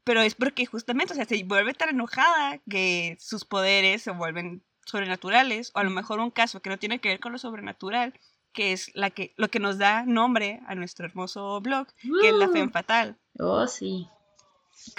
Pero 0.04 0.22
es 0.22 0.34
porque 0.34 0.64
justamente 0.64 1.12
o 1.12 1.16
sea 1.16 1.26
se 1.26 1.42
vuelve 1.44 1.74
tan 1.74 1.90
enojada 1.90 2.58
que 2.70 3.16
sus 3.20 3.44
poderes 3.44 4.02
se 4.02 4.10
vuelven 4.10 4.62
sobrenaturales 4.86 5.70
o 5.74 5.80
a 5.80 5.84
lo 5.84 5.90
mejor 5.90 6.20
un 6.20 6.30
caso 6.30 6.62
que 6.62 6.70
no 6.70 6.78
tiene 6.78 6.98
que 6.98 7.10
ver 7.10 7.20
con 7.20 7.32
lo 7.32 7.38
sobrenatural 7.38 8.18
que 8.52 8.72
es 8.72 8.90
la 8.94 9.10
que 9.10 9.34
lo 9.36 9.48
que 9.48 9.60
nos 9.60 9.78
da 9.78 10.04
nombre 10.04 10.60
a 10.66 10.74
nuestro 10.74 11.06
hermoso 11.06 11.60
blog 11.60 11.86
que 12.20 12.28
es 12.28 12.34
la 12.34 12.48
fe 12.48 12.68
fatal 12.68 13.16
oh 13.38 13.66
sí 13.66 14.08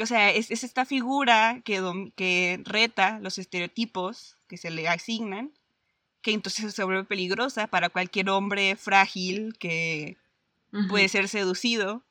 o 0.01 0.05
sea, 0.05 0.31
es, 0.31 0.51
esta 0.51 0.85
figura 0.85 1.62
que, 1.63 2.12
que 2.15 2.62
reta 2.63 3.19
los 3.19 3.38
estereotipos 3.38 4.38
que 4.47 4.57
se 4.57 4.71
le 4.71 4.88
asignan, 4.88 5.51
que 6.21 6.31
entonces 6.31 6.73
se 6.73 6.83
vuelve 6.83 7.05
peligrosa 7.05 7.67
para 7.67 7.89
cualquier 7.89 8.29
hombre 8.29 8.75
frágil 8.75 9.55
que 9.57 10.17
puede 10.89 11.07
ser 11.07 11.27
seducido 11.27 12.03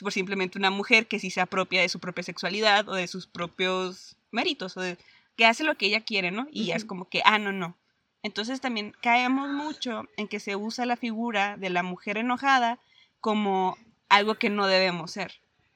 por 0.00 0.12
simplemente 0.12 0.58
una 0.58 0.70
mujer 0.70 1.06
que 1.06 1.18
sí 1.18 1.30
se 1.30 1.40
apropia 1.40 1.80
de 1.80 1.88
su 1.88 2.00
propia 2.00 2.24
sexualidad 2.24 2.88
o 2.88 2.94
de 2.94 3.06
sus 3.06 3.26
propios 3.26 4.16
méritos, 4.32 4.76
o 4.76 4.80
de, 4.80 4.98
que 5.36 5.46
hace 5.46 5.62
lo 5.62 5.76
que 5.76 5.86
ella 5.86 6.00
quiere, 6.00 6.32
¿no? 6.32 6.48
Y 6.50 6.66
ya 6.66 6.74
es 6.74 6.84
como 6.84 7.08
que, 7.08 7.22
ah, 7.24 7.38
no, 7.38 7.52
no. 7.52 7.76
Entonces 8.24 8.60
también 8.60 8.92
caemos 9.00 9.48
mucho 9.48 10.08
en 10.16 10.26
que 10.26 10.40
se 10.40 10.56
usa 10.56 10.84
la 10.84 10.96
figura 10.96 11.56
de 11.56 11.70
la 11.70 11.84
mujer 11.84 12.18
enojada 12.18 12.80
como 13.20 13.78
algo 14.08 14.34
que 14.34 14.50
no 14.50 14.66
debemos 14.66 15.12
ser 15.12 15.32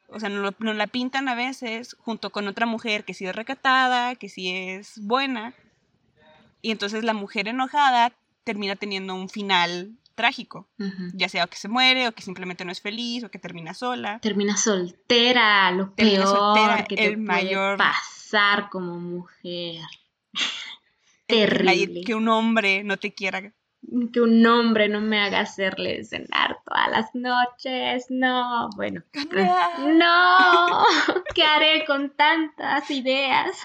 o 0.09 0.19
sea, 0.21 0.29
nos, 0.29 0.55
la 0.59 0.87
pintan 0.87 1.29
a 1.29 1.35
veces 1.35 1.97
junto 2.01 2.31
con 2.31 2.49
otra 2.49 2.67
mujer 2.67 3.05
que 3.05 3.15
sí 3.15 3.27
es 3.27 3.37
recatada, 3.37 4.15
que 4.15 4.29
sí 4.29 4.51
es 4.51 4.99
buena, 5.03 5.55
y 6.63 6.71
entonces 6.71 7.05
la 7.05 7.15
mujer 7.15 7.49
enojada 7.49 8.13
termina 8.45 8.77
teniendo 8.77 9.15
un 9.15 9.29
final 9.29 9.93
trágico, 10.15 10.67
ya 11.13 11.29
sea 11.29 11.47
que 11.47 11.57
se 11.57 11.69
muere 11.69 12.09
o 12.09 12.13
que 12.13 12.23
simplemente 12.23 12.65
no 12.65 12.73
es 12.73 12.81
feliz 12.81 13.23
o 13.23 13.31
que 13.31 13.39
termina 13.39 13.73
sola. 13.75 14.19
Termina 14.21 14.57
soltera, 14.57 15.71
lo 15.71 15.95
peor 15.95 16.87
que 16.89 16.97
te 16.97 17.05
el 17.05 17.19
mayor 17.19 17.77
pasar 17.77 18.69
como 18.71 18.99
mujer. 18.99 19.83
Terrible. 21.29 22.03
Que 22.05 22.15
un 22.15 22.29
hombre 22.29 22.83
no 22.83 22.97
te 22.97 23.15
quiera 23.15 23.53
que 24.13 24.21
un 24.21 24.45
hombre 24.47 24.89
no 24.89 25.01
me 25.01 25.21
haga 25.21 25.41
hacerle 25.41 26.05
cenar 26.05 26.59
todas 26.65 26.91
las 26.91 27.15
noches. 27.15 28.07
No, 28.11 28.69
bueno. 28.77 29.03
No, 29.79 30.85
¿qué 31.35 31.43
haré 31.43 31.85
con 31.87 32.11
tantas 32.11 32.91
ideas? 32.91 33.57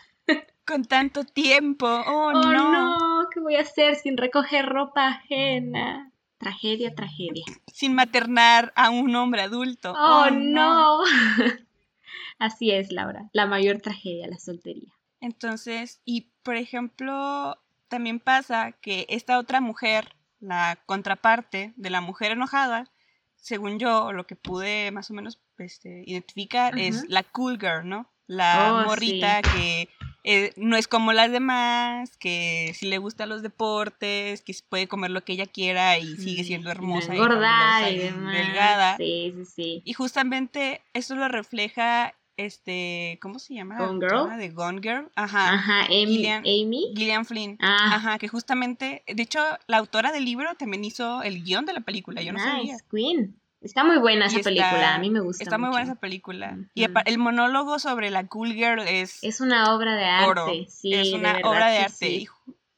Con 0.65 0.85
tanto 0.85 1.25
tiempo. 1.25 1.85
Oh, 1.85 2.31
oh 2.33 2.33
no. 2.33 2.71
no. 2.71 3.29
¿Qué 3.33 3.39
voy 3.39 3.55
a 3.55 3.61
hacer 3.61 3.95
sin 3.95 4.15
recoger 4.15 4.65
ropa 4.65 5.07
ajena? 5.07 6.11
Tragedia, 6.37 6.93
tragedia. 6.95 7.43
Sin 7.71 7.93
maternar 7.93 8.71
a 8.75 8.89
un 8.89 9.15
hombre 9.15 9.41
adulto. 9.41 9.91
Oh, 9.91 10.25
oh 10.27 10.29
no. 10.31 11.01
Así 12.39 12.71
es, 12.71 12.91
Laura. 12.91 13.29
La 13.33 13.45
mayor 13.45 13.79
tragedia, 13.81 14.27
la 14.27 14.37
soltería. 14.37 14.93
Entonces, 15.23 16.01
y 16.03 16.33
por 16.43 16.57
ejemplo, 16.57 17.57
también 17.87 18.19
pasa 18.19 18.73
que 18.73 19.05
esta 19.07 19.39
otra 19.39 19.61
mujer, 19.61 20.17
la 20.41 20.77
contraparte 20.85 21.71
de 21.77 21.89
la 21.89 22.01
mujer 22.01 22.33
enojada, 22.33 22.91
según 23.37 23.79
yo, 23.79 24.11
lo 24.11 24.27
que 24.27 24.35
pude 24.35 24.91
más 24.91 25.09
o 25.09 25.13
menos 25.13 25.39
este, 25.59 26.03
identificar 26.05 26.77
es 26.77 27.07
la 27.07 27.23
cool 27.23 27.57
girl, 27.57 27.87
¿no? 27.87 28.11
La 28.27 28.73
oh, 28.73 28.85
morrita 28.85 29.41
que 29.41 29.87
eh, 30.25 30.51
no 30.57 30.75
es 30.75 30.89
como 30.89 31.13
las 31.13 31.31
demás, 31.31 32.17
que 32.17 32.73
si 32.75 32.87
le 32.87 32.97
gustan 32.97 33.29
los 33.29 33.41
deportes, 33.41 34.41
que 34.41 34.53
puede 34.67 34.89
comer 34.89 35.11
lo 35.11 35.23
que 35.23 35.33
ella 35.33 35.45
quiera 35.45 35.99
y 35.99 36.17
sigue 36.17 36.43
siendo 36.43 36.69
hermosa. 36.69 37.15
Y, 37.15 37.19
y, 37.19 37.97
delgada. 37.97 38.97
Sí, 38.97 39.33
sí, 39.37 39.45
sí. 39.45 39.81
Y 39.85 39.93
justamente 39.93 40.81
eso 40.91 41.15
lo 41.15 41.29
refleja 41.29 42.13
este, 42.37 43.19
¿cómo 43.21 43.39
se 43.39 43.53
llama? 43.53 43.77
Gone 43.77 43.99
Girl. 43.99 44.37
De 44.37 44.49
Gone 44.49 44.81
Girl. 44.81 45.11
Ajá. 45.15 45.53
Ajá, 45.53 45.85
Amy. 45.85 46.93
Gillian, 46.95 47.25
Flynn. 47.25 47.57
Ah. 47.61 47.95
Ajá, 47.95 48.17
que 48.19 48.27
justamente, 48.27 49.03
de 49.07 49.23
hecho, 49.23 49.39
la 49.67 49.77
autora 49.77 50.11
del 50.11 50.25
libro 50.25 50.55
también 50.55 50.83
hizo 50.83 51.23
el 51.23 51.43
guion 51.43 51.65
de 51.65 51.73
la 51.73 51.81
película, 51.81 52.21
yo 52.21 52.33
no 52.33 52.39
sabía. 52.39 52.77
Queen. 52.89 53.39
Está 53.61 53.85
muy 53.85 53.97
buena 53.97 54.25
esa 54.25 54.41
película, 54.41 54.95
a 54.95 54.99
mí 54.99 55.09
me 55.09 55.21
gusta. 55.21 55.41
Está 55.41 55.57
muy 55.57 55.69
buena 55.69 55.85
esa 55.85 55.95
película. 55.95 56.57
Y 56.73 56.85
el 57.05 57.17
monólogo 57.17 57.79
sobre 57.79 58.09
la 58.09 58.27
Cool 58.27 58.53
Girl 58.53 58.81
es. 58.81 59.23
Es 59.23 59.39
una 59.39 59.73
obra 59.73 59.95
de 59.95 60.03
arte, 60.03 60.67
sí. 60.69 60.93
Es 60.93 61.13
una 61.13 61.39
obra 61.43 61.69
de 61.69 61.77
arte. 61.79 62.27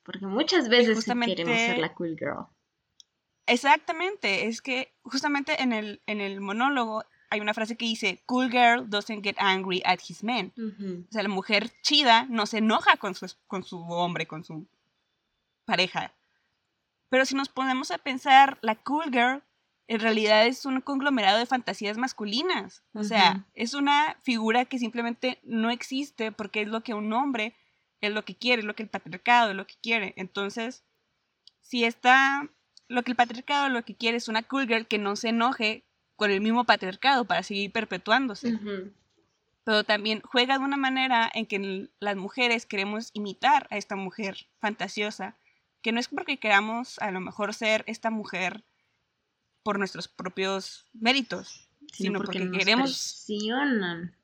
Porque 0.03 0.27
muchas 0.27 0.69
veces 0.69 1.03
queremos 1.03 1.55
ser 1.55 1.79
la 1.79 1.93
Cool 1.93 2.15
Girl. 2.17 2.45
Exactamente, 3.47 4.47
es 4.47 4.61
que 4.61 4.93
justamente 5.03 5.61
en 5.61 5.71
el, 5.71 6.01
en 6.07 6.19
el 6.19 6.41
monólogo 6.41 7.03
hay 7.29 7.39
una 7.39 7.53
frase 7.53 7.75
que 7.75 7.85
dice, 7.85 8.21
cool 8.25 8.49
girl 8.49 8.89
doesn't 8.89 9.23
get 9.23 9.35
angry 9.37 9.81
at 9.85 9.99
his 10.07 10.23
men. 10.23 10.53
O 10.57 11.11
sea, 11.11 11.23
la 11.23 11.29
mujer 11.29 11.71
chida 11.81 12.25
no 12.29 12.45
se 12.45 12.59
enoja 12.59 12.97
con 12.97 13.15
su, 13.15 13.27
con 13.47 13.63
su 13.63 13.81
hombre, 13.81 14.27
con 14.27 14.43
su 14.43 14.67
pareja. 15.65 16.13
Pero 17.09 17.25
si 17.25 17.35
nos 17.35 17.49
ponemos 17.49 17.91
a 17.91 17.97
pensar, 17.97 18.57
la 18.61 18.75
cool 18.75 19.11
girl 19.11 19.43
en 19.87 19.99
realidad 19.99 20.47
es 20.47 20.65
un 20.65 20.81
conglomerado 20.81 21.37
de 21.37 21.45
fantasías 21.45 21.97
masculinas. 21.97 22.83
O 22.93 23.03
sea, 23.03 23.45
es 23.53 23.73
una 23.73 24.17
figura 24.23 24.65
que 24.65 24.79
simplemente 24.79 25.39
no 25.43 25.69
existe 25.69 26.31
porque 26.31 26.61
es 26.61 26.67
lo 26.67 26.81
que 26.81 26.93
un 26.93 27.13
hombre 27.13 27.55
es 28.01 28.11
lo 28.11 28.25
que 28.25 28.35
quiere, 28.35 28.61
es 28.61 28.65
lo 28.65 28.75
que 28.75 28.83
el 28.83 28.89
patriarcado 28.89 29.51
es 29.51 29.55
lo 29.55 29.67
que 29.67 29.75
quiere. 29.81 30.13
Entonces, 30.17 30.83
si 31.61 31.83
está 31.83 32.49
lo 32.87 33.03
que 33.03 33.11
el 33.11 33.17
patriarcado 33.17 33.69
lo 33.69 33.83
que 33.83 33.95
quiere 33.95 34.17
es 34.17 34.27
una 34.27 34.43
cool 34.43 34.67
girl 34.67 34.87
que 34.87 34.97
no 34.97 35.15
se 35.15 35.29
enoje 35.29 35.83
con 36.15 36.31
el 36.31 36.41
mismo 36.41 36.65
patriarcado 36.65 37.25
para 37.25 37.43
seguir 37.43 37.71
perpetuándose. 37.71 38.59
Pero 39.63 39.83
también 39.83 40.21
juega 40.21 40.57
de 40.57 40.63
una 40.63 40.77
manera 40.77 41.29
en 41.33 41.45
que 41.45 41.89
las 41.99 42.15
mujeres 42.15 42.65
queremos 42.65 43.09
imitar 43.13 43.67
a 43.71 43.77
esta 43.77 43.95
mujer 43.95 44.47
fantasiosa, 44.59 45.37
que 45.81 45.91
no 45.91 45.99
es 45.99 46.07
porque 46.07 46.37
queramos 46.37 46.99
a 46.99 47.11
lo 47.11 47.19
mejor 47.19 47.53
ser 47.53 47.83
esta 47.87 48.09
mujer 48.09 48.63
por 49.63 49.79
nuestros 49.79 50.07
propios 50.07 50.85
méritos, 50.93 51.67
sino, 51.91 52.19
porque, 52.19 52.39
porque, 52.39 52.45
nos 52.45 52.57
queremos... 52.57 53.23
Presionan. 53.25 54.15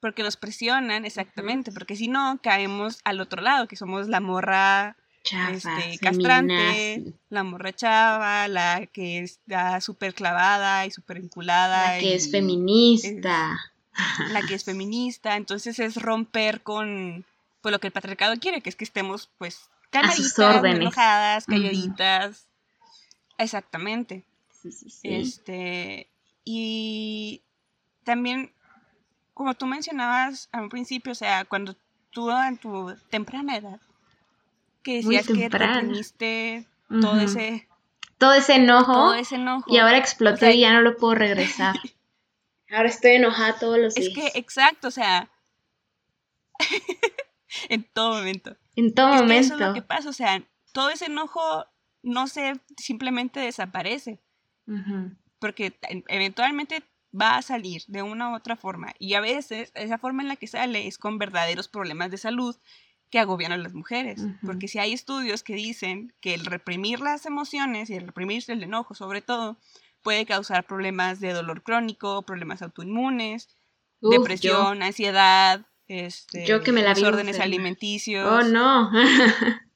Porque 0.00 0.22
nos 0.22 0.36
presionan, 0.36 1.04
exactamente, 1.04 1.72
porque 1.72 1.96
si 1.96 2.06
no 2.06 2.38
caemos 2.40 3.00
al 3.04 3.20
otro 3.20 3.42
lado, 3.42 3.66
que 3.66 3.74
somos 3.74 4.06
la 4.06 4.20
morra 4.20 4.96
este, 5.24 5.98
castrante, 5.98 7.12
la 7.28 7.44
morra 7.44 7.72
la 8.48 8.86
que 8.92 9.20
está 9.20 9.80
súper 9.80 10.14
clavada 10.14 10.86
y 10.86 10.90
súper 10.90 11.18
enculada. 11.18 11.94
La 11.94 12.00
que 12.00 12.14
es 12.14 12.30
feminista. 12.30 13.58
la 14.30 14.42
que 14.42 14.54
es 14.54 14.64
feminista, 14.64 15.36
entonces 15.36 15.78
es 15.78 15.96
romper 15.96 16.62
con 16.62 17.24
pues, 17.60 17.72
lo 17.72 17.80
que 17.80 17.88
el 17.88 17.92
patriarcado 17.92 18.36
quiere, 18.36 18.60
que 18.60 18.70
es 18.70 18.76
que 18.76 18.84
estemos 18.84 19.28
pues 19.38 19.68
calladitas, 19.90 20.64
enojadas, 20.64 21.46
calladitas. 21.46 22.46
Exactamente. 23.36 24.24
Este, 25.02 26.08
Y 26.44 27.42
también, 28.04 28.52
como 29.34 29.54
tú 29.54 29.66
mencionabas 29.66 30.48
al 30.52 30.68
principio, 30.68 31.12
o 31.12 31.14
sea, 31.14 31.44
cuando 31.44 31.76
tú 32.10 32.30
en 32.30 32.56
tu 32.56 32.94
temprana 33.10 33.56
edad, 33.56 33.80
que 34.82 34.96
decías 34.96 35.26
que 35.26 35.48
reprimiste 35.48 36.66
todo 37.00 37.20
ese... 37.20 37.68
Todo 38.18 38.32
ese 38.34 38.56
enojo. 38.56 38.92
Todo 38.92 39.14
ese 39.14 39.36
enojo. 39.36 39.64
Y 39.68 39.78
ahora 39.78 39.96
exploté 39.98 40.54
y 40.54 40.60
ya 40.60 40.72
no 40.72 40.80
lo 40.80 40.96
puedo 40.96 41.14
regresar. 41.14 41.76
ahora 42.70 42.88
estoy 42.88 43.12
enojada 43.12 43.58
todos 43.58 43.78
los 43.78 43.94
días. 43.94 44.08
Es 44.08 44.14
que, 44.14 44.38
exacto, 44.38 44.88
o 44.88 44.90
sea... 44.90 45.30
en 47.68 47.84
todo 47.84 48.16
momento. 48.16 48.56
En 48.74 48.94
todo 48.94 49.08
momento. 49.08 49.34
eso 49.34 49.54
es 49.54 49.60
lo 49.60 49.74
que 49.74 49.82
pasa, 49.82 50.08
o 50.08 50.12
sea, 50.12 50.42
todo 50.72 50.90
ese 50.90 51.06
enojo 51.06 51.66
no 52.02 52.26
se 52.26 52.54
simplemente 52.76 53.40
desaparece. 53.40 54.20
Porque 55.38 55.78
eventualmente 56.08 56.82
va 57.18 57.36
a 57.36 57.42
salir 57.42 57.82
de 57.86 58.02
una 58.02 58.30
u 58.30 58.36
otra 58.36 58.56
forma. 58.56 58.92
Y 58.98 59.14
a 59.14 59.20
veces 59.20 59.72
esa 59.74 59.98
forma 59.98 60.22
en 60.22 60.28
la 60.28 60.36
que 60.36 60.46
sale 60.46 60.86
es 60.86 60.98
con 60.98 61.18
verdaderos 61.18 61.68
problemas 61.68 62.10
de 62.10 62.18
salud 62.18 62.56
que 63.10 63.18
agobian 63.18 63.52
a 63.52 63.56
las 63.56 63.74
mujeres. 63.74 64.22
Porque 64.44 64.68
si 64.68 64.78
hay 64.78 64.92
estudios 64.92 65.42
que 65.42 65.54
dicen 65.54 66.12
que 66.20 66.34
el 66.34 66.44
reprimir 66.44 67.00
las 67.00 67.26
emociones 67.26 67.90
y 67.90 67.94
el 67.94 68.06
reprimir 68.06 68.44
el 68.48 68.62
enojo 68.62 68.94
sobre 68.94 69.22
todo 69.22 69.58
puede 70.02 70.26
causar 70.26 70.66
problemas 70.66 71.20
de 71.20 71.32
dolor 71.32 71.62
crónico, 71.62 72.22
problemas 72.22 72.62
autoinmunes, 72.62 73.48
depresión, 74.00 74.82
ansiedad, 74.82 75.66
este, 75.88 76.46
yo 76.46 76.62
que 76.62 76.72
me 76.72 76.82
la 76.82 76.90
desórdenes 76.90 77.40
alimenticios. 77.40 78.28
Oh, 78.30 78.42
no. 78.42 78.90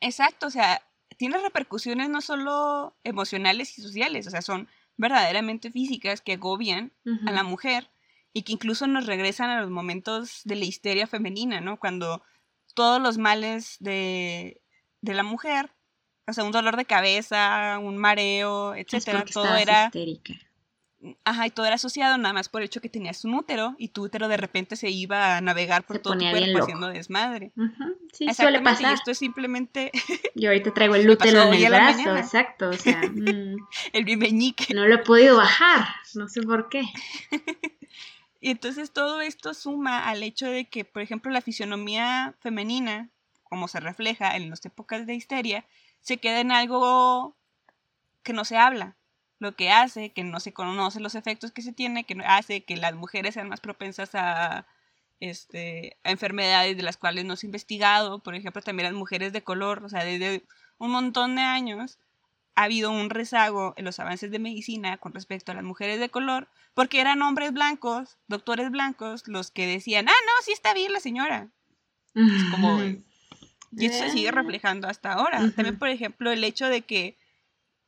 Exacto, 0.00 0.46
o 0.46 0.50
sea, 0.50 0.82
tiene 1.16 1.38
repercusiones 1.38 2.08
no 2.08 2.20
solo 2.20 2.96
emocionales 3.04 3.78
y 3.78 3.82
sociales, 3.82 4.26
o 4.26 4.30
sea, 4.30 4.42
son 4.42 4.68
verdaderamente 4.96 5.70
físicas 5.70 6.20
que 6.20 6.34
agobian 6.34 6.92
a 7.26 7.32
la 7.32 7.42
mujer 7.42 7.90
y 8.32 8.42
que 8.42 8.52
incluso 8.52 8.86
nos 8.86 9.06
regresan 9.06 9.50
a 9.50 9.60
los 9.60 9.70
momentos 9.70 10.42
de 10.44 10.56
la 10.56 10.64
histeria 10.64 11.06
femenina, 11.06 11.60
¿no? 11.60 11.78
Cuando 11.78 12.22
todos 12.74 13.00
los 13.00 13.18
males 13.18 13.76
de, 13.80 14.60
de 15.00 15.14
la 15.14 15.22
mujer, 15.22 15.70
o 16.26 16.32
sea, 16.32 16.44
un 16.44 16.52
dolor 16.52 16.76
de 16.76 16.84
cabeza, 16.84 17.78
un 17.80 17.96
mareo, 17.96 18.74
etcétera, 18.74 19.24
todo 19.24 19.54
era 19.56 19.86
histérica. 19.86 20.34
Ajá, 21.24 21.46
y 21.46 21.50
todo 21.50 21.66
era 21.66 21.74
asociado 21.74 22.16
nada 22.16 22.32
más 22.32 22.48
por 22.48 22.62
el 22.62 22.66
hecho 22.66 22.80
que 22.80 22.88
tenías 22.88 23.24
un 23.24 23.34
útero 23.34 23.74
y 23.78 23.88
tu 23.88 24.04
útero 24.04 24.28
de 24.28 24.36
repente 24.36 24.76
se 24.76 24.88
iba 24.88 25.36
a 25.36 25.40
navegar 25.40 25.84
por 25.84 25.98
todo 25.98 26.14
tu 26.14 26.20
cuerpo 26.30 26.62
haciendo 26.62 26.88
desmadre. 26.88 27.52
Sí, 28.12 28.26
suele 28.32 28.60
pasar. 28.60 28.92
Y 28.92 28.94
esto 28.94 29.10
es 29.10 29.18
simplemente. 29.18 29.90
Yo 30.34 30.48
ahorita 30.48 30.72
traigo 30.72 30.94
el 30.94 31.08
útero 31.08 31.42
en 31.42 31.54
el 31.54 31.68
brazo, 31.68 32.16
exacto. 32.16 32.70
O 32.70 32.72
sea, 32.72 33.02
mm. 33.12 33.56
el 33.92 34.04
bimeñique. 34.04 34.72
No 34.72 34.86
lo 34.86 34.94
he 34.94 34.98
podido 34.98 35.36
bajar, 35.36 35.86
no 36.14 36.28
sé 36.28 36.42
por 36.42 36.68
qué. 36.68 36.82
Y 38.44 38.50
entonces 38.50 38.92
todo 38.92 39.22
esto 39.22 39.54
suma 39.54 40.06
al 40.06 40.22
hecho 40.22 40.46
de 40.46 40.66
que, 40.66 40.84
por 40.84 41.00
ejemplo, 41.00 41.32
la 41.32 41.40
fisionomía 41.40 42.34
femenina, 42.40 43.08
como 43.42 43.68
se 43.68 43.80
refleja 43.80 44.36
en 44.36 44.50
las 44.50 44.62
épocas 44.66 45.06
de 45.06 45.14
histeria, 45.14 45.64
se 46.02 46.18
queda 46.18 46.40
en 46.40 46.52
algo 46.52 47.34
que 48.22 48.34
no 48.34 48.44
se 48.44 48.58
habla 48.58 48.96
lo 49.38 49.56
que 49.56 49.70
hace 49.70 50.12
que 50.12 50.24
no 50.24 50.40
se 50.40 50.52
conoce 50.52 51.00
los 51.00 51.14
efectos 51.14 51.52
que 51.52 51.62
se 51.62 51.72
tiene, 51.72 52.04
que 52.04 52.16
hace 52.26 52.64
que 52.64 52.76
las 52.76 52.94
mujeres 52.94 53.32
sean 53.32 53.48
más 53.48 53.60
propensas 53.60 54.14
a, 54.14 54.66
este, 55.20 55.96
enfermedades 56.04 56.76
de 56.76 56.82
las 56.82 56.98
cuales 56.98 57.24
no 57.24 57.36
se 57.36 57.46
ha 57.46 57.48
investigado, 57.48 58.18
por 58.18 58.34
ejemplo, 58.34 58.60
también 58.60 58.90
las 58.90 58.98
mujeres 58.98 59.32
de 59.32 59.42
color, 59.42 59.82
o 59.84 59.88
sea, 59.88 60.04
desde 60.04 60.44
un 60.76 60.90
montón 60.90 61.36
de 61.36 61.42
años 61.42 61.98
ha 62.56 62.64
habido 62.64 62.90
un 62.90 63.10
rezago 63.10 63.74
en 63.76 63.84
los 63.84 63.98
avances 63.98 64.30
de 64.30 64.38
medicina 64.38 64.98
con 64.98 65.12
respecto 65.12 65.52
a 65.52 65.54
las 65.54 65.64
mujeres 65.64 65.98
de 66.00 66.08
color, 66.08 66.48
porque 66.74 67.00
eran 67.00 67.22
hombres 67.22 67.52
blancos, 67.52 68.16
doctores 68.28 68.70
blancos, 68.70 69.26
los 69.26 69.50
que 69.50 69.66
decían, 69.66 70.08
ah, 70.08 70.12
no, 70.26 70.32
sí 70.44 70.52
está 70.52 70.74
bien 70.74 70.92
la 70.92 71.00
señora. 71.00 71.48
Es 72.14 72.44
como... 72.50 72.80
Y 73.76 73.86
eso 73.86 74.04
se 74.04 74.10
sigue 74.10 74.30
reflejando 74.30 74.86
hasta 74.86 75.12
ahora. 75.12 75.38
También, 75.56 75.78
por 75.78 75.88
ejemplo, 75.88 76.30
el 76.30 76.44
hecho 76.44 76.68
de 76.68 76.82
que 76.82 77.16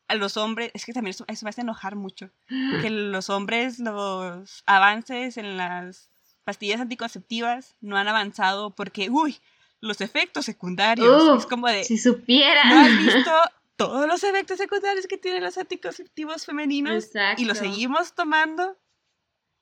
a 0.08 0.14
los 0.16 0.36
hombres, 0.36 0.70
es 0.74 0.84
que 0.84 0.92
también 0.92 1.10
eso, 1.10 1.44
me 1.44 1.50
hace 1.50 1.60
enojar 1.60 1.94
mucho, 1.96 2.30
que 2.48 2.90
los 2.90 3.30
hombres, 3.30 3.78
los 3.78 4.62
avances 4.66 5.36
en 5.36 5.56
las 5.56 6.10
pastillas 6.44 6.80
anticonceptivas 6.80 7.74
no 7.80 7.96
han 7.96 8.06
avanzado 8.08 8.70
porque, 8.70 9.10
uy, 9.10 9.36
los 9.80 10.00
efectos 10.00 10.44
secundarios. 10.44 11.38
es 11.38 11.46
como 11.46 11.68
de... 11.68 11.84
Si 11.84 11.98
supieran. 11.98 12.68
¿No 12.68 12.80
has 12.80 13.14
visto 13.14 13.30
todos 13.76 14.06
los 14.06 14.24
efectos 14.24 14.58
secundarios 14.58 15.06
que 15.06 15.18
tienen 15.18 15.44
los 15.44 15.58
anticonceptivos 15.58 16.44
femeninos? 16.44 17.10
Y 17.36 17.44
los 17.44 17.58
seguimos 17.58 18.14
tomando. 18.14 18.78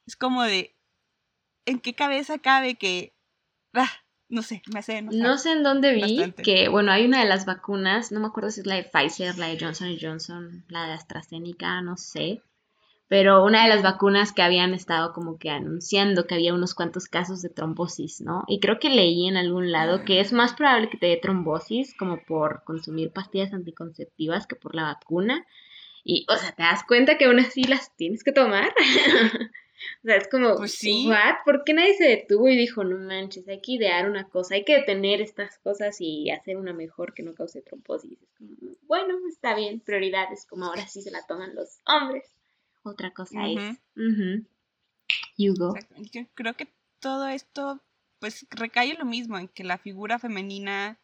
Es 0.07 0.17
como 0.17 0.43
de... 0.43 0.77
¿En 1.67 1.81
qué 1.81 1.95
cabeza 1.95 2.39
cabe 2.39 2.77
que... 2.77 3.15
Ah, 3.73 3.91
no 4.29 4.43
sé, 4.43 4.63
me 4.73 4.81
hace 4.81 5.03
No 5.03 5.39
sé 5.39 5.53
en 5.53 5.63
dónde 5.63 5.95
vi 5.95 6.33
que, 6.33 6.69
bueno, 6.69 6.93
hay 6.93 7.05
una 7.05 7.21
de 7.21 7.29
las 7.29 7.47
vacunas, 7.47 8.13
no 8.13 8.21
me 8.21 8.27
acuerdo 8.27 8.51
si 8.51 8.61
es 8.61 8.67
la 8.67 8.77
de 8.77 8.85
Pfizer, 8.85 9.39
la 9.39 9.49
de 9.49 9.59
Johnson 9.59 9.97
Johnson, 10.01 10.65
la 10.69 10.87
de 10.87 10.93
AstraZeneca, 10.93 11.81
no 11.83 11.97
sé. 11.97 12.43
Pero 13.07 13.45
una 13.45 13.63
de 13.63 13.69
las 13.69 13.83
vacunas 13.83 14.33
que 14.33 14.43
habían 14.43 14.73
estado 14.73 15.13
como 15.13 15.39
que 15.39 15.51
anunciando 15.51 16.27
que 16.27 16.35
había 16.35 16.55
unos 16.55 16.75
cuantos 16.75 17.07
casos 17.07 17.43
de 17.43 17.51
trombosis, 17.51 18.23
¿no? 18.23 18.45
Y 18.49 18.61
creo 18.61 18.79
que 18.79 18.89
leí 18.89 19.29
en 19.29 19.37
algún 19.37 19.73
lado 19.73 20.05
que 20.05 20.21
es 20.21 20.33
más 20.33 20.55
probable 20.55 20.89
que 20.89 20.97
te 20.97 21.07
dé 21.07 21.17
trombosis 21.19 21.95
como 21.95 22.23
por 22.25 22.65
consumir 22.65 23.13
pastillas 23.13 23.53
anticonceptivas 23.53 24.47
que 24.47 24.57
por 24.57 24.75
la 24.75 24.85
vacuna. 24.85 25.47
Y, 26.03 26.27
o 26.29 26.37
sea, 26.37 26.53
te 26.53 26.63
das 26.63 26.85
cuenta 26.87 27.19
que 27.19 27.27
aún 27.27 27.41
así 27.41 27.65
las 27.65 27.95
tienes 27.97 28.25
que 28.25 28.33
tomar. 28.33 28.75
O 30.03 30.07
sea, 30.07 30.17
es 30.17 30.29
como, 30.29 30.57
pues 30.57 30.81
¿what? 31.07 31.45
¿Por 31.45 31.65
qué 31.65 31.75
nadie 31.75 31.95
se 31.95 32.05
detuvo 32.05 32.49
y 32.49 32.57
dijo, 32.57 32.85
no 32.85 32.97
manches, 32.97 33.49
hay 33.49 33.61
que 33.61 33.73
idear 33.73 34.09
una 34.09 34.29
cosa, 34.29 34.55
hay 34.55 34.65
que 34.65 34.77
detener 34.77 35.21
estas 35.21 35.59
cosas 35.59 35.97
y 36.01 36.31
hacer 36.31 36.57
una 36.57 36.73
mejor 36.73 37.15
que 37.15 37.23
no 37.23 37.35
cause 37.35 37.63
trombosis? 37.63 38.23
Es 38.23 38.33
como, 38.39 38.51
bueno, 38.87 39.15
está 39.29 39.55
bien, 39.55 39.81
prioridades, 39.81 40.47
como 40.47 40.67
ahora 40.67 40.87
sí 40.87 41.03
se 41.03 41.11
la 41.11 41.27
toman 41.27 41.55
los 41.55 41.81
hombres. 41.87 42.25
Otra 42.85 43.13
cosa 43.13 43.47
es, 43.49 43.81
Hugo. 45.39 45.75
Yo 46.13 46.27
creo 46.35 46.55
que 46.55 46.69
todo 47.01 47.27
esto, 47.27 47.81
pues 48.21 48.47
recae 48.51 48.95
lo 48.95 49.05
mismo, 49.05 49.39
en 49.39 49.49
que 49.49 49.65
la 49.65 49.79
figura 49.79 50.19
femenina 50.19 50.99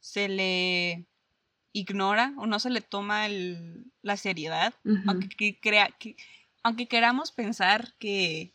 se 0.00 0.28
le 0.28 1.06
ignora 1.72 2.34
o 2.36 2.46
no 2.46 2.58
se 2.58 2.70
le 2.70 2.80
toma 2.80 3.28
la 4.02 4.16
seriedad, 4.16 4.74
aunque 5.06 5.58
crea 5.60 5.88
que 5.98 6.16
aunque 6.62 6.86
queramos 6.86 7.32
pensar 7.32 7.94
que 7.98 8.52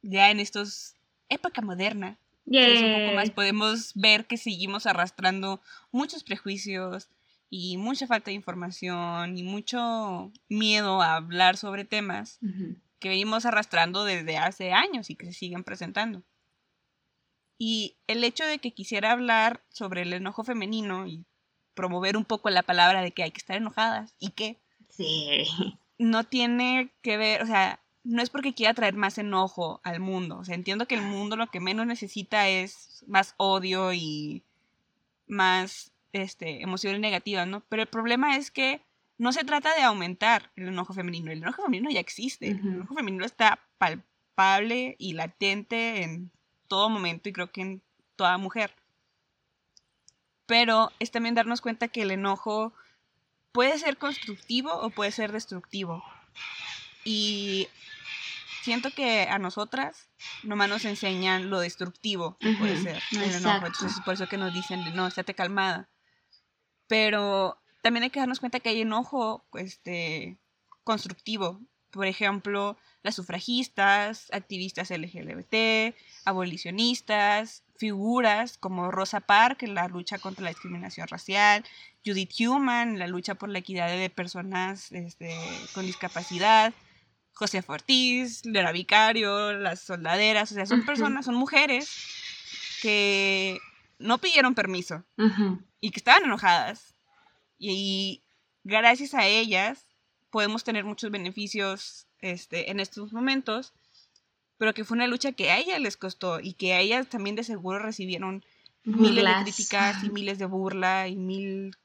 ya 0.00 0.30
en 0.30 0.40
estos 0.40 0.94
época 1.28 1.60
moderna 1.60 2.18
un 2.46 2.92
poco 2.92 3.14
más 3.14 3.30
podemos 3.30 3.92
ver 3.94 4.26
que 4.26 4.36
seguimos 4.36 4.86
arrastrando 4.86 5.60
muchos 5.90 6.24
prejuicios 6.24 7.08
y 7.54 7.76
mucha 7.76 8.06
falta 8.06 8.30
de 8.30 8.34
información 8.34 9.36
y 9.36 9.42
mucho 9.42 10.32
miedo 10.48 11.02
a 11.02 11.16
hablar 11.16 11.58
sobre 11.58 11.84
temas 11.84 12.38
que 12.98 13.10
venimos 13.10 13.44
arrastrando 13.44 14.04
desde 14.04 14.38
hace 14.38 14.72
años 14.72 15.10
y 15.10 15.16
que 15.16 15.26
se 15.26 15.34
siguen 15.34 15.62
presentando. 15.62 16.22
Y 17.58 17.98
el 18.06 18.24
hecho 18.24 18.46
de 18.46 18.58
que 18.58 18.72
quisiera 18.72 19.12
hablar 19.12 19.62
sobre 19.68 20.00
el 20.00 20.14
enojo 20.14 20.44
femenino 20.44 21.06
y 21.06 21.26
promover 21.74 22.16
un 22.16 22.24
poco 22.24 22.48
la 22.48 22.62
palabra 22.62 23.02
de 23.02 23.10
que 23.10 23.22
hay 23.22 23.32
que 23.32 23.38
estar 23.40 23.58
enojadas 23.58 24.14
y 24.18 24.30
que 24.30 24.58
sí 24.88 25.44
no 25.98 26.24
tiene 26.24 26.90
que 27.02 27.18
ver, 27.18 27.42
o 27.42 27.46
sea, 27.46 27.80
no 28.02 28.22
es 28.22 28.30
porque 28.30 28.54
quiera 28.54 28.72
traer 28.72 28.94
más 28.94 29.18
enojo 29.18 29.82
al 29.84 30.00
mundo. 30.00 30.38
O 30.38 30.44
sea, 30.46 30.54
entiendo 30.54 30.86
que 30.86 30.94
el 30.94 31.02
mundo 31.02 31.36
lo 31.36 31.48
que 31.48 31.60
menos 31.60 31.86
necesita 31.86 32.48
es 32.48 33.04
más 33.06 33.34
odio 33.36 33.92
y 33.92 34.42
más 35.26 35.91
este, 36.12 36.62
emociones 36.62 37.00
negativas, 37.00 37.46
¿no? 37.46 37.62
Pero 37.68 37.82
el 37.82 37.88
problema 37.88 38.36
es 38.36 38.50
que 38.50 38.82
no 39.18 39.32
se 39.32 39.44
trata 39.44 39.74
de 39.74 39.82
aumentar 39.82 40.50
el 40.56 40.68
enojo 40.68 40.94
femenino. 40.94 41.30
El 41.30 41.38
enojo 41.38 41.62
femenino 41.62 41.90
ya 41.90 42.00
existe. 42.00 42.48
El 42.48 42.58
enojo 42.58 42.94
femenino 42.94 43.24
está 43.24 43.60
palpable 43.78 44.96
y 44.98 45.12
latente 45.12 46.02
en 46.02 46.30
todo 46.68 46.88
momento 46.88 47.28
y 47.28 47.32
creo 47.32 47.52
que 47.52 47.60
en 47.60 47.82
toda 48.16 48.38
mujer. 48.38 48.74
Pero 50.46 50.90
es 50.98 51.10
también 51.10 51.34
darnos 51.34 51.60
cuenta 51.60 51.88
que 51.88 52.02
el 52.02 52.10
enojo 52.10 52.74
puede 53.52 53.78
ser 53.78 53.96
constructivo 53.96 54.72
o 54.72 54.90
puede 54.90 55.12
ser 55.12 55.32
destructivo. 55.32 56.02
Y 57.04 57.68
siento 58.62 58.90
que 58.90 59.28
a 59.28 59.38
nosotras 59.38 60.08
nomás 60.42 60.68
nos 60.68 60.84
enseñan 60.84 61.50
lo 61.50 61.60
destructivo 61.60 62.38
que 62.38 62.52
puede 62.54 62.76
ser 62.76 63.02
el 63.12 63.34
enojo. 63.34 63.66
Entonces 63.66 63.92
es 63.98 64.00
por 64.00 64.14
eso 64.14 64.28
que 64.28 64.38
nos 64.38 64.52
dicen, 64.52 64.82
no, 64.94 65.06
estate 65.06 65.34
calmada. 65.34 65.88
Pero 66.92 67.56
también 67.80 68.02
hay 68.02 68.10
que 68.10 68.20
darnos 68.20 68.38
cuenta 68.38 68.60
que 68.60 68.68
hay 68.68 68.82
enojo 68.82 69.46
este, 69.54 70.36
constructivo. 70.84 71.58
Por 71.90 72.04
ejemplo, 72.04 72.76
las 73.02 73.14
sufragistas, 73.14 74.28
activistas 74.30 74.90
LGBT, 74.90 75.96
abolicionistas, 76.26 77.64
figuras 77.78 78.58
como 78.58 78.90
Rosa 78.90 79.20
Parks 79.20 79.62
en 79.62 79.74
la 79.74 79.88
lucha 79.88 80.18
contra 80.18 80.44
la 80.44 80.50
discriminación 80.50 81.08
racial, 81.08 81.64
Judith 82.04 82.38
Human 82.38 82.90
en 82.90 82.98
la 82.98 83.06
lucha 83.06 83.36
por 83.36 83.48
la 83.48 83.60
equidad 83.60 83.88
de 83.88 84.10
personas 84.10 84.92
este, 84.92 85.34
con 85.72 85.86
discapacidad, 85.86 86.74
José 87.32 87.64
Ortiz, 87.66 88.44
Lera 88.44 88.70
Vicario, 88.70 89.54
las 89.54 89.80
soldaderas, 89.80 90.52
o 90.52 90.54
sea, 90.56 90.66
son 90.66 90.84
personas, 90.84 91.24
son 91.24 91.36
mujeres 91.36 91.88
que 92.82 93.58
no 94.02 94.18
pidieron 94.18 94.54
permiso 94.54 95.04
y 95.80 95.90
que 95.90 95.98
estaban 95.98 96.24
enojadas. 96.24 96.94
Y, 97.58 98.22
gracias 98.64 99.14
a 99.14 99.26
ellas 99.26 99.86
podemos 100.30 100.64
tener 100.64 100.84
muchos 100.84 101.10
beneficios 101.10 102.06
este, 102.20 102.70
en 102.70 102.80
estos 102.80 103.12
momentos, 103.12 103.72
pero 104.56 104.72
que 104.72 104.84
fue 104.84 104.96
una 104.96 105.06
lucha 105.06 105.32
que 105.32 105.50
a 105.50 105.58
ellas 105.58 105.80
les 105.80 105.96
costó 105.96 106.40
y 106.40 106.54
que 106.54 106.72
a 106.72 106.80
ellas 106.80 107.08
también 107.08 107.36
de 107.36 107.44
seguro 107.44 107.78
recibieron 107.78 108.44
miles 108.84 109.24
de 109.24 109.42
críticas 109.42 110.02
y 110.02 110.10
miles 110.10 110.38
de 110.38 110.46
burla 110.46 111.08
y 111.08 111.16
mil, 111.16 111.76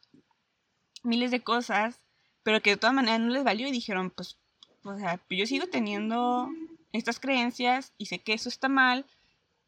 miles 1.03 1.31
de 1.31 1.41
cosas, 1.41 1.99
pero 2.43 2.61
que 2.61 2.71
de 2.71 2.77
todas 2.77 2.95
maneras 2.95 3.19
no 3.19 3.29
les 3.29 3.43
valió 3.43 3.67
y 3.67 3.71
dijeron, 3.71 4.11
pues, 4.11 4.37
o 4.83 4.97
sea, 4.97 5.19
yo 5.29 5.45
sigo 5.45 5.67
teniendo 5.67 6.49
estas 6.93 7.19
creencias 7.19 7.93
y 7.97 8.05
sé 8.05 8.19
que 8.19 8.33
eso 8.33 8.47
está 8.47 8.69
mal 8.69 9.05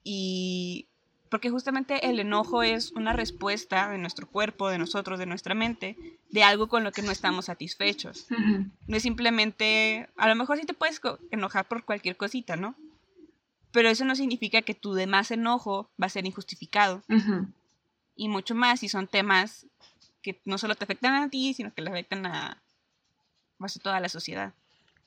y 0.04 0.88
porque 1.30 1.50
justamente 1.50 2.10
el 2.10 2.20
enojo 2.20 2.64
es 2.64 2.92
una 2.92 3.14
respuesta 3.14 3.90
de 3.92 3.98
nuestro 3.98 4.28
cuerpo, 4.28 4.70
de 4.70 4.80
nosotros, 4.80 5.20
de 5.20 5.28
nuestra 5.28 5.54
mente, 5.54 5.96
de 6.30 6.44
algo 6.44 6.68
con 6.68 6.84
lo 6.84 6.92
que 6.92 7.02
no 7.02 7.12
estamos 7.12 7.46
satisfechos. 7.46 8.28
No 8.88 8.98
es 8.98 9.04
simplemente, 9.04 10.10
a 10.18 10.28
lo 10.28 10.36
mejor 10.36 10.58
sí 10.58 10.66
te 10.66 10.74
puedes 10.74 11.00
enojar 11.32 11.68
por 11.68 11.86
cualquier 11.86 12.18
cosita, 12.18 12.56
¿no? 12.56 12.76
Pero 13.72 13.90
eso 13.90 14.06
no 14.06 14.16
significa 14.16 14.64
que 14.64 14.74
tu 14.74 14.94
demás 14.94 15.30
enojo 15.30 15.92
va 16.02 16.08
a 16.08 16.10
ser 16.10 16.26
injustificado. 16.26 17.04
Y 18.16 18.28
mucho 18.28 18.56
más 18.56 18.80
si 18.80 18.90
son 18.90 19.08
temas 19.08 19.68
que 20.22 20.42
no 20.46 20.58
solo 20.58 20.76
te 20.76 20.84
afectan 20.84 21.14
a 21.14 21.30
ti, 21.30 21.54
sino 21.54 21.74
que 21.74 21.82
le 21.82 21.92
afectan 21.92 22.26
a, 22.26 22.62
a 23.60 23.68
toda 23.82 24.00
la 24.00 24.10
sociedad. 24.10 24.54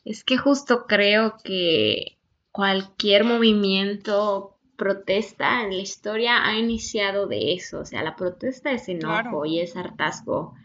Es 0.04 0.24
que 0.24 0.36
justo 0.36 0.86
creo 0.86 1.36
que 1.42 2.16
cualquier 2.52 3.24
movimiento 3.24 4.56
protesta 4.82 5.62
en 5.62 5.76
la 5.76 5.80
historia 5.80 6.44
ha 6.44 6.58
iniciado 6.58 7.28
de 7.28 7.52
eso, 7.52 7.78
o 7.78 7.84
sea, 7.84 8.02
la 8.02 8.16
protesta 8.16 8.72
es 8.72 8.88
enojo 8.88 9.46
y 9.46 9.60
es 9.60 9.76
hartazgo. 9.76 10.56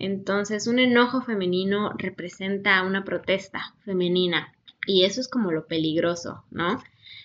Entonces, 0.00 0.66
un 0.66 0.80
enojo 0.80 1.20
femenino 1.20 1.92
representa 1.96 2.82
una 2.82 3.04
protesta 3.04 3.72
femenina 3.84 4.52
y 4.84 5.04
eso 5.04 5.20
es 5.20 5.28
como 5.28 5.52
lo 5.52 5.68
peligroso, 5.68 6.42
¿no? 6.50 6.82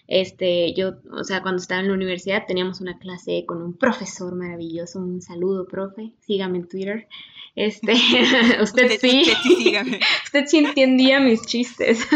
Este, 0.08 0.76
yo, 0.76 0.98
o 1.12 1.24
sea, 1.24 1.42
cuando 1.42 1.60
estaba 1.60 1.82
en 1.82 1.88
la 1.88 1.96
universidad 1.96 2.46
teníamos 2.48 2.82
una 2.82 3.00
clase 3.00 3.44
con 3.48 3.64
un 3.64 3.74
profesor 3.74 4.36
maravilloso, 4.36 5.00
un 5.00 5.24
saludo, 5.24 5.66
profe, 5.66 6.14
sígame 6.20 6.60
en 6.60 6.68
Twitter. 6.68 7.08
Este, 7.56 7.94
usted, 8.62 8.92
sí, 9.02 9.24
usted 10.26 10.46
sí 10.46 10.58
entendía 10.60 11.20
mis 11.20 11.42
chistes. 11.48 12.08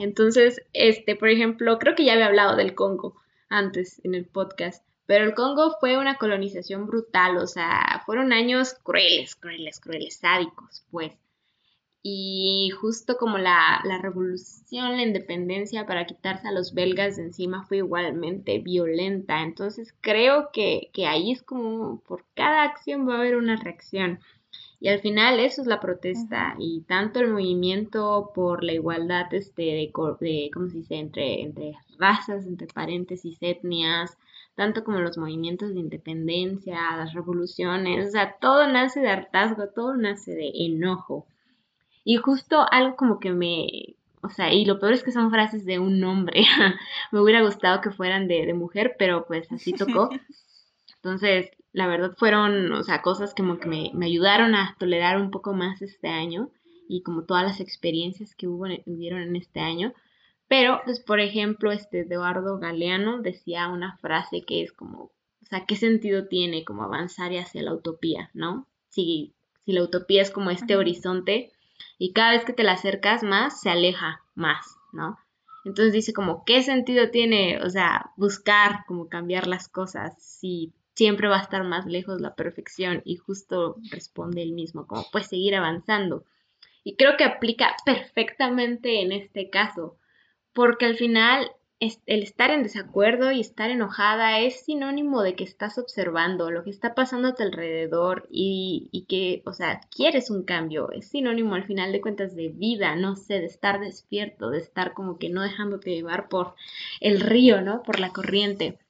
Entonces, 0.00 0.62
este, 0.72 1.16
por 1.16 1.28
ejemplo, 1.28 1.78
creo 1.78 1.94
que 1.94 2.04
ya 2.04 2.14
había 2.14 2.26
hablado 2.26 2.56
del 2.56 2.74
Congo 2.74 3.20
antes 3.48 4.00
en 4.04 4.14
el 4.14 4.26
podcast, 4.26 4.84
pero 5.06 5.24
el 5.24 5.34
Congo 5.34 5.76
fue 5.80 5.96
una 5.98 6.16
colonización 6.16 6.86
brutal, 6.86 7.38
o 7.38 7.46
sea, 7.46 8.02
fueron 8.04 8.32
años 8.32 8.74
crueles, 8.82 9.36
crueles, 9.36 9.80
crueles, 9.80 10.16
sádicos, 10.16 10.84
pues. 10.90 11.12
Y 12.02 12.70
justo 12.80 13.16
como 13.16 13.38
la, 13.38 13.82
revolución, 14.00 14.96
la 14.96 15.02
independencia 15.02 15.86
para 15.86 16.06
quitarse 16.06 16.46
a 16.46 16.52
los 16.52 16.72
belgas 16.72 17.16
de 17.16 17.24
encima 17.24 17.64
fue 17.64 17.78
igualmente 17.78 18.58
violenta. 18.60 19.42
Entonces 19.42 19.94
creo 20.00 20.50
que, 20.52 20.90
que 20.92 21.06
ahí 21.06 21.32
es 21.32 21.42
como 21.42 22.00
por 22.02 22.24
cada 22.34 22.62
acción 22.62 23.08
va 23.08 23.16
a 23.16 23.18
haber 23.18 23.36
una 23.36 23.56
reacción. 23.56 24.20
Y 24.80 24.88
al 24.88 25.00
final 25.00 25.40
eso 25.40 25.60
es 25.60 25.66
la 25.66 25.80
protesta 25.80 26.54
y 26.58 26.82
tanto 26.82 27.18
el 27.18 27.30
movimiento 27.30 28.30
por 28.34 28.62
la 28.62 28.72
igualdad 28.72 29.32
este, 29.34 29.62
de, 29.62 29.92
de 30.20 30.50
¿cómo 30.52 30.68
se 30.68 30.78
dice?, 30.78 30.94
entre, 30.94 31.42
entre 31.42 31.72
razas, 31.98 32.46
entre 32.46 32.68
paréntesis, 32.68 33.38
etnias, 33.40 34.16
tanto 34.54 34.84
como 34.84 35.00
los 35.00 35.18
movimientos 35.18 35.74
de 35.74 35.80
independencia, 35.80 36.96
las 36.96 37.12
revoluciones, 37.12 38.08
o 38.08 38.10
sea, 38.10 38.36
todo 38.40 38.68
nace 38.68 39.00
de 39.00 39.08
hartazgo, 39.08 39.68
todo 39.68 39.96
nace 39.96 40.32
de 40.32 40.52
enojo. 40.54 41.26
Y 42.04 42.16
justo 42.16 42.64
algo 42.70 42.96
como 42.96 43.18
que 43.18 43.32
me, 43.32 43.96
o 44.22 44.30
sea, 44.30 44.52
y 44.52 44.64
lo 44.64 44.78
peor 44.78 44.92
es 44.92 45.02
que 45.02 45.12
son 45.12 45.30
frases 45.30 45.64
de 45.64 45.78
un 45.78 46.02
hombre, 46.04 46.44
me 47.12 47.20
hubiera 47.20 47.42
gustado 47.42 47.80
que 47.80 47.90
fueran 47.90 48.28
de, 48.28 48.46
de 48.46 48.54
mujer, 48.54 48.94
pero 48.98 49.26
pues 49.26 49.50
así 49.50 49.72
tocó. 49.72 50.10
Entonces, 50.96 51.50
la 51.72 51.86
verdad 51.86 52.14
fueron, 52.16 52.72
o 52.72 52.82
sea, 52.82 53.02
cosas 53.02 53.34
como 53.34 53.58
que 53.58 53.68
me, 53.68 54.06
ayudaron 54.06 54.54
a 54.54 54.76
tolerar 54.78 55.20
un 55.20 55.30
poco 55.30 55.52
más 55.52 55.82
este 55.82 56.08
año 56.08 56.50
y 56.88 57.02
como 57.02 57.24
todas 57.24 57.44
las 57.44 57.60
experiencias 57.60 58.34
que 58.34 58.48
hubo, 58.48 58.66
hubieron 58.86 59.20
en 59.20 59.36
este 59.36 59.60
año. 59.60 59.92
Pero, 60.48 60.80
pues, 60.84 61.00
por 61.00 61.20
ejemplo, 61.20 61.72
este 61.72 62.00
Eduardo 62.00 62.58
Galeano 62.58 63.20
decía 63.20 63.68
una 63.68 63.98
frase 63.98 64.42
que 64.42 64.62
es 64.62 64.72
como, 64.72 65.04
o 65.42 65.46
sea, 65.48 65.66
¿qué 65.66 65.76
sentido 65.76 66.26
tiene 66.26 66.64
como 66.64 66.82
avanzar 66.82 67.32
hacia 67.32 67.62
la 67.62 67.74
utopía, 67.74 68.30
no? 68.32 68.66
Si, 68.88 69.34
si 69.64 69.72
la 69.72 69.82
utopía 69.82 70.22
es 70.22 70.30
como 70.30 70.50
este 70.50 70.76
horizonte 70.76 71.52
y 71.98 72.12
cada 72.12 72.32
vez 72.32 72.44
que 72.44 72.54
te 72.54 72.64
la 72.64 72.72
acercas 72.72 73.22
más, 73.22 73.60
se 73.60 73.68
aleja 73.68 74.22
más, 74.34 74.78
¿no? 74.92 75.18
Entonces 75.64 75.92
dice 75.92 76.14
como, 76.14 76.44
¿qué 76.44 76.62
sentido 76.62 77.10
tiene, 77.10 77.60
o 77.62 77.68
sea, 77.68 78.12
buscar 78.16 78.84
como 78.86 79.08
cambiar 79.08 79.46
las 79.46 79.68
cosas 79.68 80.16
si 80.22 80.72
siempre 80.98 81.28
va 81.28 81.38
a 81.38 81.42
estar 81.42 81.62
más 81.62 81.86
lejos 81.86 82.20
la 82.20 82.34
perfección 82.34 83.02
y 83.04 83.14
justo 83.14 83.76
responde 83.92 84.42
el 84.42 84.50
mismo, 84.50 84.88
como 84.88 85.06
pues 85.12 85.28
seguir 85.28 85.54
avanzando. 85.54 86.24
Y 86.82 86.96
creo 86.96 87.16
que 87.16 87.22
aplica 87.22 87.76
perfectamente 87.84 89.00
en 89.00 89.12
este 89.12 89.48
caso, 89.48 89.96
porque 90.52 90.86
al 90.86 90.96
final 90.96 91.52
el 91.78 92.24
estar 92.24 92.50
en 92.50 92.64
desacuerdo 92.64 93.30
y 93.30 93.38
estar 93.38 93.70
enojada 93.70 94.40
es 94.40 94.64
sinónimo 94.64 95.22
de 95.22 95.36
que 95.36 95.44
estás 95.44 95.78
observando 95.78 96.50
lo 96.50 96.64
que 96.64 96.70
está 96.70 96.96
pasando 96.96 97.28
a 97.28 97.34
tu 97.36 97.44
alrededor 97.44 98.26
y, 98.28 98.88
y, 98.90 99.04
que, 99.04 99.42
o 99.46 99.52
sea, 99.52 99.80
quieres 99.94 100.30
un 100.30 100.42
cambio. 100.42 100.90
Es 100.90 101.06
sinónimo 101.06 101.54
al 101.54 101.62
final 101.62 101.92
de 101.92 102.00
cuentas 102.00 102.34
de 102.34 102.48
vida, 102.48 102.96
no 102.96 103.14
sé, 103.14 103.34
de 103.34 103.46
estar 103.46 103.78
despierto, 103.78 104.50
de 104.50 104.58
estar 104.58 104.94
como 104.94 105.20
que 105.20 105.28
no 105.28 105.42
dejándote 105.42 105.94
llevar 105.94 106.28
por 106.28 106.56
el 107.00 107.20
río, 107.20 107.60
¿no? 107.60 107.84
Por 107.84 108.00
la 108.00 108.10
corriente. 108.10 108.80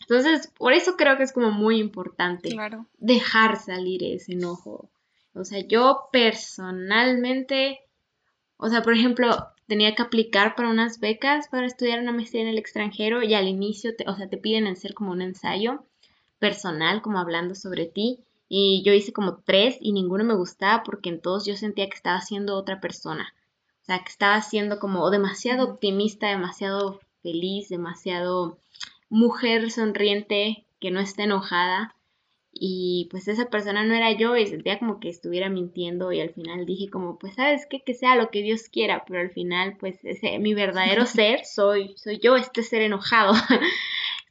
Entonces, 0.00 0.48
por 0.58 0.72
eso 0.72 0.96
creo 0.96 1.16
que 1.16 1.22
es 1.22 1.32
como 1.32 1.50
muy 1.50 1.78
importante 1.78 2.50
dejar 2.98 3.56
salir 3.58 4.02
ese 4.02 4.32
enojo. 4.32 4.90
O 5.34 5.44
sea, 5.44 5.60
yo 5.60 6.08
personalmente, 6.12 7.80
o 8.56 8.68
sea, 8.68 8.82
por 8.82 8.94
ejemplo, 8.94 9.28
tenía 9.66 9.94
que 9.94 10.02
aplicar 10.02 10.56
para 10.56 10.68
unas 10.68 10.98
becas 10.98 11.46
para 11.48 11.66
estudiar 11.66 12.00
una 12.00 12.12
maestría 12.12 12.42
en 12.42 12.48
el 12.48 12.58
extranjero 12.58 13.22
y 13.22 13.34
al 13.34 13.46
inicio, 13.46 13.94
te, 13.94 14.08
o 14.08 14.16
sea, 14.16 14.28
te 14.28 14.36
piden 14.36 14.66
hacer 14.66 14.94
como 14.94 15.12
un 15.12 15.22
ensayo 15.22 15.84
personal, 16.40 17.02
como 17.02 17.20
hablando 17.20 17.54
sobre 17.54 17.86
ti. 17.86 18.24
Y 18.48 18.82
yo 18.84 18.92
hice 18.92 19.12
como 19.12 19.36
tres 19.44 19.76
y 19.80 19.92
ninguno 19.92 20.24
me 20.24 20.34
gustaba 20.34 20.82
porque 20.82 21.08
en 21.08 21.20
todos 21.20 21.46
yo 21.46 21.54
sentía 21.54 21.88
que 21.88 21.94
estaba 21.94 22.20
siendo 22.20 22.56
otra 22.56 22.80
persona. 22.80 23.32
O 23.82 23.84
sea, 23.84 24.00
que 24.00 24.10
estaba 24.10 24.42
siendo 24.42 24.80
como 24.80 25.08
demasiado 25.10 25.64
optimista, 25.70 26.26
demasiado 26.26 26.98
feliz, 27.22 27.68
demasiado 27.68 28.58
mujer 29.10 29.70
sonriente 29.70 30.64
que 30.80 30.90
no 30.90 31.00
está 31.00 31.24
enojada 31.24 31.94
y 32.52 33.08
pues 33.10 33.28
esa 33.28 33.48
persona 33.48 33.84
no 33.84 33.94
era 33.94 34.12
yo 34.12 34.36
y 34.36 34.46
sentía 34.46 34.78
como 34.78 34.98
que 34.98 35.08
estuviera 35.08 35.48
mintiendo 35.48 36.10
y 36.12 36.20
al 36.20 36.30
final 36.30 36.66
dije 36.66 36.88
como 36.90 37.18
pues 37.18 37.34
sabes 37.34 37.66
qué 37.68 37.82
que 37.82 37.94
sea 37.94 38.16
lo 38.16 38.30
que 38.30 38.42
Dios 38.42 38.68
quiera 38.68 39.04
pero 39.06 39.20
al 39.20 39.30
final 39.30 39.76
pues 39.78 39.98
ese 40.04 40.38
mi 40.38 40.54
verdadero 40.54 41.06
ser 41.06 41.44
soy 41.44 41.94
soy 41.96 42.18
yo 42.18 42.36
este 42.36 42.62
ser 42.62 42.82
enojado. 42.82 43.34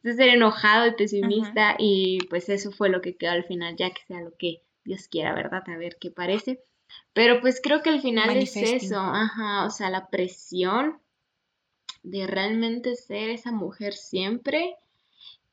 Este 0.02 0.14
ser 0.14 0.30
enojado 0.30 0.88
y 0.88 0.92
pesimista 0.94 1.76
y 1.78 2.20
pues 2.30 2.48
eso 2.48 2.72
fue 2.72 2.88
lo 2.88 3.02
que 3.02 3.18
quedó 3.18 3.32
al 3.32 3.44
final 3.44 3.76
ya 3.76 3.90
que 3.90 4.02
sea 4.08 4.22
lo 4.22 4.34
que 4.38 4.62
Dios 4.86 5.10
quiera 5.10 5.36
verdad 5.36 5.62
a 5.68 5.76
ver 5.76 5.98
qué 6.00 6.10
parece. 6.10 6.64
Pero 7.12 7.42
pues 7.42 7.60
creo 7.62 7.82
que 7.82 7.90
al 7.90 8.00
final 8.00 8.38
es 8.38 8.56
eso 8.56 8.98
ajá 8.98 9.66
o 9.66 9.70
sea 9.70 9.90
la 9.90 10.08
presión 10.08 11.02
de 12.04 12.28
realmente 12.28 12.96
ser 12.96 13.30
esa 13.30 13.52
mujer 13.52 13.94
siempre. 13.94 14.76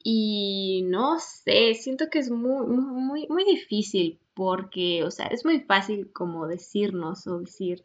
Y 0.03 0.83
no 0.87 1.19
sé, 1.19 1.75
siento 1.75 2.11
que 2.11 2.21
es 2.21 2.31
muy, 2.31 2.67
muy, 2.67 3.27
muy 3.29 3.45
difícil 3.45 4.19
porque, 4.35 5.03
o 5.03 5.11
sea, 5.11 5.27
es 5.27 5.45
muy 5.45 5.61
fácil 5.61 6.13
como 6.13 6.47
decirnos 6.47 7.27
o 7.27 7.41
decir, 7.41 7.85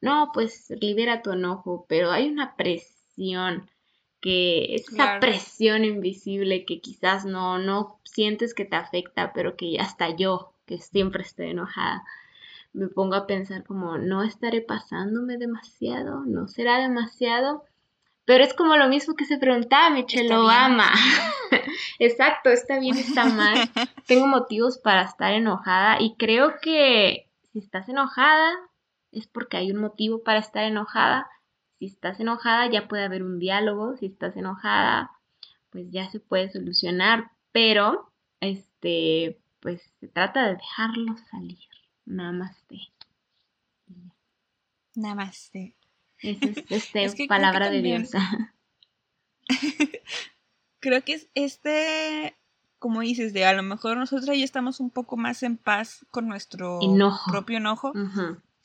no, 0.00 0.30
pues 0.32 0.70
libera 0.80 1.22
tu 1.22 1.32
enojo, 1.32 1.84
pero 1.88 2.10
hay 2.10 2.28
una 2.28 2.56
presión 2.56 3.70
que 4.20 4.74
es 4.74 4.88
esa 4.92 5.18
presión 5.20 5.84
invisible 5.84 6.64
que 6.64 6.80
quizás 6.80 7.24
no, 7.24 7.58
no 7.58 7.98
sientes 8.04 8.54
que 8.54 8.64
te 8.64 8.76
afecta, 8.76 9.32
pero 9.32 9.56
que 9.56 9.78
hasta 9.78 10.14
yo, 10.14 10.52
que 10.66 10.78
siempre 10.78 11.22
estoy 11.22 11.50
enojada, 11.50 12.04
me 12.72 12.88
pongo 12.88 13.14
a 13.14 13.26
pensar 13.26 13.64
como, 13.64 13.98
no 13.98 14.22
estaré 14.22 14.60
pasándome 14.60 15.38
demasiado, 15.38 16.24
no 16.26 16.48
será 16.48 16.78
demasiado, 16.78 17.64
pero 18.30 18.44
es 18.44 18.54
como 18.54 18.76
lo 18.76 18.86
mismo 18.88 19.16
que 19.16 19.24
se 19.24 19.38
preguntaba 19.38 19.90
Michelle 19.90 20.32
Obama. 20.32 20.92
Exacto, 21.98 22.50
está 22.50 22.78
bien, 22.78 22.96
está 22.96 23.24
mal. 23.24 23.68
Tengo 24.06 24.28
motivos 24.28 24.78
para 24.78 25.02
estar 25.02 25.32
enojada 25.32 26.00
y 26.00 26.14
creo 26.14 26.60
que 26.62 27.28
si 27.52 27.58
estás 27.58 27.88
enojada, 27.88 28.52
es 29.10 29.26
porque 29.26 29.56
hay 29.56 29.72
un 29.72 29.78
motivo 29.78 30.22
para 30.22 30.38
estar 30.38 30.62
enojada. 30.62 31.26
Si 31.80 31.86
estás 31.86 32.20
enojada 32.20 32.70
ya 32.70 32.86
puede 32.86 33.02
haber 33.02 33.24
un 33.24 33.40
diálogo, 33.40 33.96
si 33.96 34.06
estás 34.06 34.36
enojada 34.36 35.10
pues 35.70 35.90
ya 35.90 36.08
se 36.08 36.20
puede 36.20 36.52
solucionar, 36.52 37.32
pero 37.50 38.12
este 38.38 39.40
pues 39.58 39.82
se 39.98 40.06
trata 40.06 40.46
de 40.46 40.54
dejarlo 40.54 41.16
salir. 41.32 41.58
Namaste. 42.04 42.78
Namaste. 44.94 45.74
Es, 46.22 46.90
este, 46.94 47.26
palabra 47.26 47.70
de 47.70 47.82
Dios. 47.82 48.10
creo 50.80 51.02
que 51.04 51.14
es 51.14 51.28
este, 51.34 52.36
como 52.78 53.00
dices, 53.00 53.32
de 53.32 53.44
a 53.44 53.52
lo 53.52 53.62
mejor 53.62 53.96
nosotros 53.96 54.36
ya 54.36 54.44
estamos 54.44 54.80
un 54.80 54.90
poco 54.90 55.16
más 55.16 55.42
en 55.42 55.56
paz 55.56 56.04
con 56.10 56.26
nuestro 56.26 56.80
propio 57.30 57.58
enojo. 57.58 57.92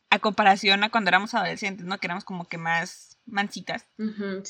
A 0.09 0.19
comparación 0.19 0.83
a 0.83 0.89
cuando 0.89 1.09
éramos 1.09 1.33
adolescentes, 1.33 1.85
¿no? 1.85 1.97
Que 1.97 2.07
éramos 2.07 2.23
como 2.23 2.47
que 2.47 2.57
más 2.57 3.17
mansitas. 3.25 3.85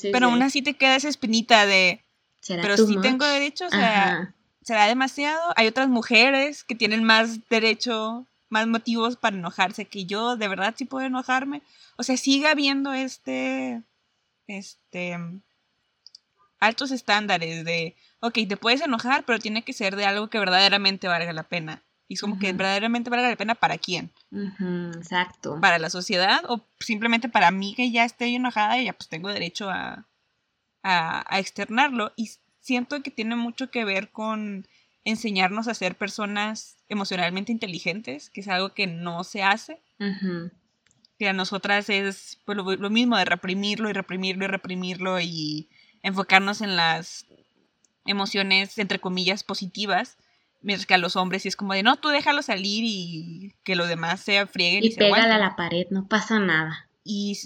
Pero 0.00 0.26
aún 0.26 0.42
así 0.42 0.62
te 0.62 0.74
queda 0.74 0.96
esa 0.96 1.08
espinita 1.08 1.66
de. 1.66 2.04
Pero 2.46 2.76
si 2.76 3.00
tengo 3.00 3.26
derecho, 3.26 3.66
o 3.66 3.70
sea, 3.70 4.34
será 4.62 4.86
demasiado. 4.86 5.52
Hay 5.56 5.66
otras 5.66 5.88
mujeres 5.88 6.62
que 6.62 6.76
tienen 6.76 7.02
más 7.02 7.48
derecho, 7.48 8.26
más 8.48 8.66
motivos 8.66 9.16
para 9.16 9.36
enojarse 9.36 9.86
que 9.86 10.06
yo. 10.06 10.36
De 10.36 10.48
verdad 10.48 10.74
sí 10.76 10.84
puedo 10.84 11.06
enojarme. 11.06 11.62
O 11.96 12.02
sea, 12.02 12.16
sigue 12.16 12.48
habiendo 12.48 12.92
este. 12.92 13.82
Este 14.46 15.18
altos 16.60 16.90
estándares 16.90 17.64
de, 17.64 17.96
ok, 18.20 18.38
te 18.48 18.56
puedes 18.56 18.80
enojar, 18.80 19.24
pero 19.24 19.38
tiene 19.38 19.62
que 19.62 19.72
ser 19.72 19.96
de 19.96 20.06
algo 20.06 20.28
que 20.28 20.38
verdaderamente 20.38 21.08
valga 21.08 21.32
la 21.32 21.42
pena. 21.42 21.82
Y 22.08 22.14
es 22.14 22.20
como 22.20 22.38
que 22.38 22.52
verdaderamente 22.52 23.10
valga 23.10 23.28
la 23.28 23.36
pena 23.36 23.56
para 23.56 23.78
quién. 23.78 24.12
exacto. 24.94 25.58
Para 25.60 25.78
la 25.78 25.90
sociedad 25.90 26.42
o 26.48 26.64
simplemente 26.78 27.28
para 27.28 27.50
mí 27.50 27.74
que 27.74 27.90
ya 27.90 28.04
estoy 28.04 28.36
enojada 28.36 28.78
y 28.78 28.84
ya 28.84 28.92
pues 28.92 29.08
tengo 29.08 29.28
derecho 29.28 29.68
a, 29.70 30.06
a, 30.84 31.38
externarlo. 31.38 32.12
Y 32.14 32.30
siento 32.60 33.02
que 33.02 33.10
tiene 33.10 33.34
mucho 33.34 33.70
que 33.70 33.84
ver 33.84 34.10
con 34.12 34.68
enseñarnos 35.06 35.68
a 35.68 35.74
ser 35.74 35.96
personas 35.96 36.76
emocionalmente 36.88 37.52
inteligentes, 37.52 38.28
que 38.28 38.40
es 38.40 38.48
algo 38.48 38.74
que 38.74 38.88
no 38.88 39.22
se 39.24 39.42
hace. 39.42 39.80
Que 41.18 41.28
a 41.28 41.32
nosotras 41.32 41.88
es 41.88 42.40
pues, 42.44 42.58
lo, 42.58 42.90
mismo 42.90 43.16
de 43.16 43.24
reprimirlo 43.24 43.88
y 43.88 43.92
reprimirlo 43.92 44.44
y 44.44 44.48
reprimirlo 44.48 45.20
y 45.20 45.68
enfocarnos 46.02 46.60
en 46.60 46.76
las 46.76 47.24
emociones, 48.04 48.76
entre 48.78 48.98
comillas, 48.98 49.44
positivas, 49.44 50.18
mientras 50.60 50.86
que 50.86 50.94
a 50.94 50.98
los 50.98 51.14
hombres 51.14 51.42
sí 51.42 51.48
es 51.48 51.56
como 51.56 51.72
de, 51.72 51.84
no, 51.84 51.96
tú 51.96 52.08
déjalo 52.08 52.42
salir 52.42 52.82
y 52.84 53.54
que 53.62 53.76
los 53.76 53.88
demás 53.88 54.20
se 54.20 54.44
frieguen 54.46 54.82
y, 54.82 54.88
y 54.88 54.96
pégale 54.96 55.32
a 55.32 55.38
la 55.38 55.54
pared, 55.54 55.86
no 55.90 56.08
pasa 56.08 56.40
nada. 56.40 56.88
Y 57.04 57.38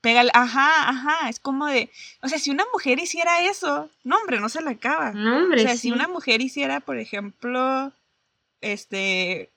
pégale, 0.00 0.30
ajá, 0.34 0.88
ajá, 0.88 1.28
es 1.28 1.40
como 1.40 1.66
de, 1.66 1.90
o 2.22 2.28
sea, 2.28 2.38
si 2.38 2.50
una 2.50 2.64
mujer 2.72 2.98
hiciera 2.98 3.40
eso, 3.42 3.90
no, 4.04 4.16
hombre, 4.16 4.40
no 4.40 4.48
se 4.48 4.62
la 4.62 4.70
acaba. 4.72 5.12
No, 5.12 5.38
hombre, 5.38 5.60
o 5.60 5.62
sea, 5.62 5.76
si 5.76 5.92
una 5.92 6.08
mujer 6.08 6.40
hiciera, 6.40 6.80
por 6.80 6.98
ejemplo, 6.98 7.92
este, 8.60 9.50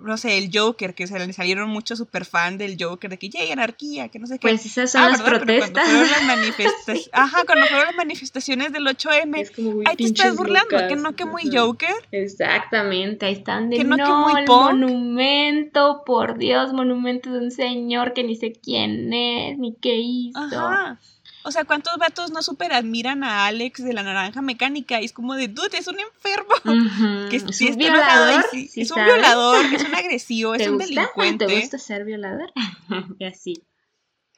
no 0.00 0.16
sé, 0.16 0.38
el 0.38 0.50
Joker, 0.52 0.94
que 0.94 1.06
se 1.06 1.18
le 1.18 1.32
salieron 1.32 1.70
muchos 1.70 1.98
super 1.98 2.24
fan 2.24 2.58
del 2.58 2.76
Joker, 2.78 3.10
de 3.10 3.18
que 3.18 3.28
ya 3.28 3.40
hay 3.40 3.50
anarquía, 3.50 4.08
que 4.08 4.18
no 4.18 4.26
sé 4.26 4.34
qué. 4.38 4.48
Pues 4.48 4.66
esas 4.66 4.92
son 4.92 5.02
ah, 5.02 5.08
las 5.10 5.22
protestas. 5.22 5.70
Cuando 5.70 5.90
fueron 5.90 6.10
las 6.10 6.24
manifestaciones, 6.24 7.10
ajá, 7.12 7.44
cuando 7.46 7.66
fueron 7.66 7.86
las 7.86 7.96
manifestaciones 7.96 8.72
del 8.72 8.86
8M, 8.86 9.38
es 9.38 9.50
como, 9.50 9.80
ahí 9.86 9.96
te 9.96 10.04
estás 10.04 10.36
burlando, 10.36 10.88
que 10.88 10.96
no 10.96 11.14
que 11.14 11.24
muy 11.24 11.42
Joker. 11.52 11.94
Exactamente, 12.10 13.26
ahí 13.26 13.34
están 13.34 13.70
de 13.70 13.76
que 13.78 13.84
no, 13.84 13.96
que 13.96 14.02
muy 14.04 14.40
el 14.40 14.46
monumento, 14.46 16.02
por 16.04 16.38
Dios, 16.38 16.72
monumento 16.72 17.30
de 17.30 17.38
un 17.38 17.50
señor 17.50 18.12
que 18.12 18.24
ni 18.24 18.36
sé 18.36 18.52
quién 18.52 19.12
es, 19.12 19.58
ni 19.58 19.74
qué 19.74 19.96
hizo. 19.96 20.38
Ajá. 20.38 20.98
O 21.46 21.50
sea, 21.50 21.66
¿cuántos 21.66 21.98
vatos 21.98 22.30
no 22.30 22.42
super 22.42 22.72
admiran 22.72 23.22
a 23.22 23.46
Alex 23.46 23.84
de 23.84 23.92
la 23.92 24.02
naranja 24.02 24.40
mecánica? 24.40 25.02
Y 25.02 25.04
es 25.04 25.12
como 25.12 25.34
de, 25.34 25.48
dude, 25.48 25.76
es 25.76 25.86
un 25.86 25.98
enfermo. 26.00 26.54
que 27.30 27.36
¿Es, 27.36 27.42
un 27.42 27.76
violador, 27.76 28.44
es 28.54 28.90
un 28.90 29.04
violador, 29.04 29.66
es 29.66 29.84
un 29.88 29.94
agresivo, 29.94 30.54
es 30.54 30.66
un 30.66 30.78
delincuente. 30.78 31.46
¿Te 31.46 31.60
gusta 31.60 31.78
ser 31.78 32.06
violador? 32.06 32.50
y 33.18 33.24
así. 33.26 33.62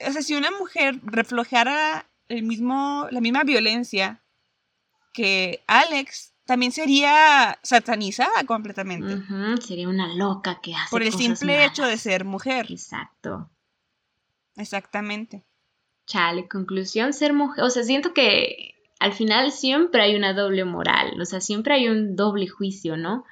O 0.04 0.10
sea, 0.10 0.20
si 0.20 0.34
una 0.34 0.50
mujer 0.50 0.98
reflejara 1.04 2.06
el 2.28 2.42
mismo, 2.42 3.06
la 3.12 3.20
misma 3.20 3.44
violencia 3.44 4.20
que 5.12 5.62
Alex, 5.68 6.34
también 6.44 6.72
sería 6.72 7.56
satanizada 7.62 8.42
completamente. 8.46 9.22
Sería 9.64 9.88
una 9.88 10.12
loca 10.12 10.60
que 10.60 10.74
hace 10.74 10.90
Por 10.90 11.04
el 11.04 11.12
simple 11.12 11.64
hecho 11.64 11.84
de 11.84 11.98
ser 11.98 12.24
mujer. 12.24 12.66
Exacto. 12.68 13.48
Exactamente 14.56 15.44
chale, 16.06 16.48
conclusión, 16.48 17.12
ser 17.12 17.32
mujer, 17.32 17.64
o 17.64 17.70
sea, 17.70 17.82
siento 17.82 18.14
que 18.14 18.74
al 18.98 19.12
final 19.12 19.52
siempre 19.52 20.02
hay 20.02 20.16
una 20.16 20.32
doble 20.32 20.64
moral, 20.64 21.20
o 21.20 21.24
sea, 21.24 21.40
siempre 21.40 21.74
hay 21.74 21.88
un 21.88 22.16
doble 22.16 22.46
juicio, 22.46 22.96
¿no? 22.96 23.24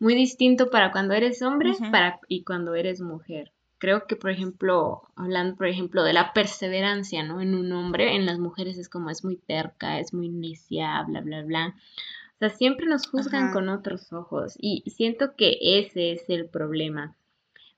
Muy 0.00 0.14
distinto 0.14 0.70
para 0.70 0.90
cuando 0.90 1.14
eres 1.14 1.42
hombre 1.42 1.74
para, 1.90 2.18
y 2.26 2.42
cuando 2.42 2.74
eres 2.74 3.00
mujer. 3.00 3.52
Creo 3.78 4.06
que, 4.06 4.16
por 4.16 4.30
ejemplo, 4.30 5.02
hablando, 5.16 5.56
por 5.56 5.66
ejemplo, 5.66 6.02
de 6.02 6.12
la 6.12 6.32
perseverancia, 6.32 7.22
¿no? 7.22 7.40
En 7.40 7.54
un 7.54 7.72
hombre, 7.72 8.14
en 8.16 8.26
las 8.26 8.38
mujeres 8.38 8.78
es 8.78 8.88
como 8.88 9.10
es 9.10 9.24
muy 9.24 9.36
terca, 9.36 9.98
es 9.98 10.14
muy 10.14 10.28
necia, 10.28 11.02
bla, 11.06 11.20
bla, 11.20 11.42
bla. 11.42 11.74
O 12.34 12.38
sea, 12.38 12.50
siempre 12.50 12.86
nos 12.86 13.06
juzgan 13.06 13.52
con 13.52 13.68
otros 13.68 14.12
ojos 14.12 14.56
y 14.58 14.82
siento 14.90 15.36
que 15.36 15.58
ese 15.60 16.12
es 16.12 16.28
el 16.28 16.48
problema. 16.48 17.14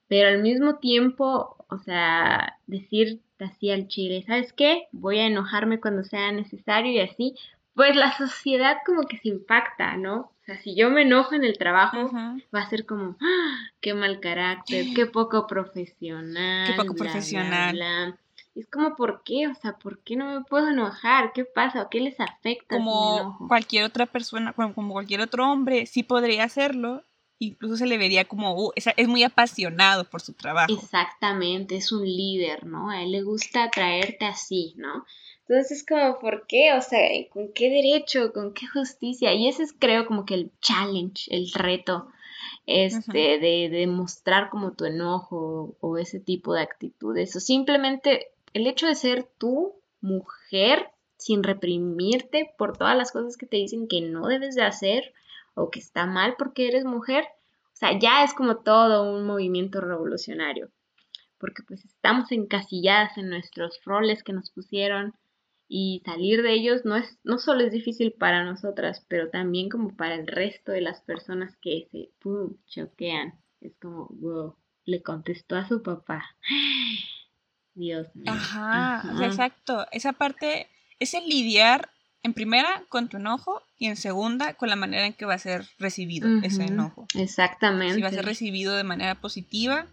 Pero 0.08 0.28
al 0.28 0.42
mismo 0.42 0.76
tiempo, 0.76 1.56
o 1.68 1.78
sea, 1.78 2.58
decir 2.66 3.20
así 3.40 3.70
al 3.70 3.88
chile, 3.88 4.24
¿sabes 4.26 4.52
qué? 4.52 4.88
Voy 4.92 5.18
a 5.18 5.26
enojarme 5.26 5.80
cuando 5.80 6.04
sea 6.04 6.32
necesario 6.32 6.92
y 6.92 7.00
así, 7.00 7.34
pues 7.74 7.96
la 7.96 8.16
sociedad 8.16 8.78
como 8.86 9.02
que 9.02 9.18
se 9.18 9.28
impacta, 9.28 9.96
¿no? 9.96 10.16
O 10.16 10.44
sea, 10.44 10.58
si 10.58 10.76
yo 10.76 10.90
me 10.90 11.02
enojo 11.02 11.34
en 11.34 11.44
el 11.44 11.58
trabajo, 11.58 12.10
va 12.54 12.60
a 12.60 12.68
ser 12.68 12.86
como, 12.86 13.16
¡Ah! 13.20 13.70
qué 13.80 13.94
mal 13.94 14.20
carácter, 14.20 14.86
qué 14.94 15.06
poco 15.06 15.46
profesional. 15.46 16.66
Qué 16.66 16.74
poco 16.74 16.94
profesional. 16.94 18.18
es 18.54 18.68
como, 18.68 18.94
¿por 18.94 19.22
qué? 19.24 19.48
O 19.48 19.54
sea, 19.54 19.72
¿por 19.78 20.00
qué 20.00 20.16
no 20.16 20.26
me 20.26 20.44
puedo 20.44 20.68
enojar? 20.68 21.32
¿Qué 21.32 21.44
pasa? 21.44 21.88
¿Qué 21.90 22.00
les 22.00 22.20
afecta? 22.20 22.76
Como 22.76 23.38
cualquier 23.48 23.84
otra 23.84 24.06
persona, 24.06 24.52
como 24.52 24.92
cualquier 24.92 25.22
otro 25.22 25.50
hombre, 25.50 25.86
sí 25.86 26.02
podría 26.02 26.44
hacerlo, 26.44 27.02
incluso 27.38 27.76
se 27.76 27.86
le 27.86 27.98
vería 27.98 28.24
como, 28.24 28.54
uh, 28.54 28.72
es, 28.76 29.08
muy 29.08 29.22
apasionado 29.22 30.04
por 30.04 30.20
su 30.20 30.32
trabajo. 30.32 30.72
Exactamente, 30.72 31.76
es 31.76 31.92
un 31.92 32.04
líder, 32.04 32.66
¿no? 32.66 32.90
A 32.90 33.02
él 33.02 33.12
le 33.12 33.22
gusta 33.22 33.70
traerte 33.70 34.24
así, 34.26 34.74
¿no? 34.76 35.04
Entonces 35.40 35.78
es 35.78 35.86
como, 35.86 36.18
¿por 36.18 36.46
qué? 36.46 36.72
O 36.72 36.80
sea, 36.80 37.00
¿con 37.30 37.52
qué 37.52 37.68
derecho? 37.68 38.32
¿Con 38.32 38.54
qué 38.54 38.66
justicia? 38.66 39.34
Y 39.34 39.48
ese 39.48 39.64
es 39.64 39.74
creo 39.78 40.06
como 40.06 40.24
que 40.24 40.34
el 40.34 40.52
challenge, 40.60 41.34
el 41.34 41.52
reto, 41.52 42.08
este, 42.66 43.38
de, 43.38 43.68
de 43.70 43.86
mostrar 43.86 44.48
como 44.48 44.72
tu 44.72 44.86
enojo 44.86 45.76
o 45.80 45.98
ese 45.98 46.18
tipo 46.18 46.54
de 46.54 46.62
actitudes. 46.62 47.36
O 47.36 47.40
simplemente 47.40 48.28
el 48.54 48.66
hecho 48.66 48.86
de 48.86 48.94
ser 48.94 49.28
tú, 49.36 49.74
mujer, 50.00 50.90
sin 51.18 51.42
reprimirte 51.42 52.54
por 52.56 52.76
todas 52.76 52.96
las 52.96 53.12
cosas 53.12 53.36
que 53.36 53.46
te 53.46 53.56
dicen 53.56 53.86
que 53.88 54.00
no 54.00 54.26
debes 54.26 54.54
de 54.54 54.62
hacer, 54.62 55.12
o 55.54 55.70
que 55.70 55.80
está 55.80 56.06
mal 56.06 56.34
porque 56.38 56.68
eres 56.68 56.84
mujer, 56.84 57.24
o 57.72 57.76
sea, 57.76 57.98
ya 57.98 58.24
es 58.24 58.34
como 58.34 58.58
todo 58.58 59.10
un 59.12 59.26
movimiento 59.26 59.80
revolucionario, 59.80 60.70
porque 61.38 61.62
pues 61.66 61.84
estamos 61.84 62.30
encasilladas 62.32 63.16
en 63.18 63.30
nuestros 63.30 63.80
roles 63.84 64.22
que 64.22 64.32
nos 64.32 64.50
pusieron 64.50 65.14
y 65.66 66.02
salir 66.04 66.42
de 66.42 66.52
ellos 66.52 66.84
no 66.84 66.96
es 66.96 67.18
no 67.24 67.38
solo 67.38 67.64
es 67.64 67.72
difícil 67.72 68.12
para 68.12 68.44
nosotras, 68.44 69.04
pero 69.08 69.30
también 69.30 69.68
como 69.68 69.96
para 69.96 70.14
el 70.14 70.26
resto 70.26 70.72
de 70.72 70.82
las 70.82 71.00
personas 71.00 71.56
que 71.60 71.88
se 71.90 72.10
pum, 72.20 72.56
choquean. 72.66 73.34
Es 73.60 73.74
como, 73.80 74.08
wow, 74.10 74.56
le 74.84 75.02
contestó 75.02 75.56
a 75.56 75.66
su 75.66 75.82
papá. 75.82 76.24
Dios 77.74 78.14
mío. 78.14 78.32
Ajá, 78.32 79.02
exacto. 79.24 79.86
Esa 79.90 80.12
parte 80.12 80.68
es 81.00 81.14
el 81.14 81.28
lidiar 81.28 81.90
en 82.24 82.32
primera 82.32 82.82
con 82.88 83.08
tu 83.08 83.18
enojo 83.18 83.62
y 83.78 83.86
en 83.86 83.96
segunda 83.96 84.54
con 84.54 84.70
la 84.70 84.76
manera 84.76 85.06
en 85.06 85.12
que 85.12 85.26
va 85.26 85.34
a 85.34 85.38
ser 85.38 85.68
recibido 85.78 86.26
ese 86.42 86.64
enojo. 86.64 87.06
Exactamente. 87.14 87.94
Si 87.94 88.02
va 88.02 88.08
a 88.08 88.12
ser 88.12 88.24
recibido 88.24 88.74
de 88.74 88.82
manera 88.82 89.14
positiva, 89.14 89.86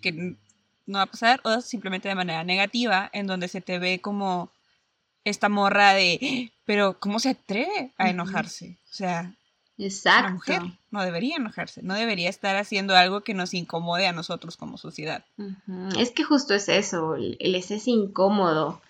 que 0.00 0.36
no 0.86 0.98
va 0.98 1.02
a 1.02 1.06
pasar, 1.06 1.40
o 1.44 1.60
simplemente 1.60 2.08
de 2.08 2.16
manera 2.16 2.42
negativa, 2.42 3.08
en 3.12 3.28
donde 3.28 3.46
se 3.46 3.60
te 3.60 3.78
ve 3.78 4.00
como 4.00 4.50
esta 5.24 5.48
morra 5.48 5.94
de, 5.94 6.52
pero 6.64 6.98
¿cómo 6.98 7.20
se 7.20 7.30
atreve 7.30 7.92
a 7.96 8.10
enojarse? 8.10 8.76
O 8.90 8.94
sea, 8.94 9.32
Exacto. 9.78 10.26
una 10.26 10.34
mujer 10.34 10.62
no 10.90 11.02
debería 11.04 11.36
enojarse, 11.36 11.80
no 11.84 11.94
debería 11.94 12.28
estar 12.28 12.56
haciendo 12.56 12.96
algo 12.96 13.20
que 13.20 13.34
nos 13.34 13.54
incomode 13.54 14.08
a 14.08 14.12
nosotros 14.12 14.56
como 14.56 14.78
sociedad. 14.78 15.24
Es 15.96 16.10
que 16.10 16.24
justo 16.24 16.54
es 16.54 16.68
eso, 16.68 17.14
el, 17.14 17.54
es 17.54 17.86
incómodo. 17.86 18.82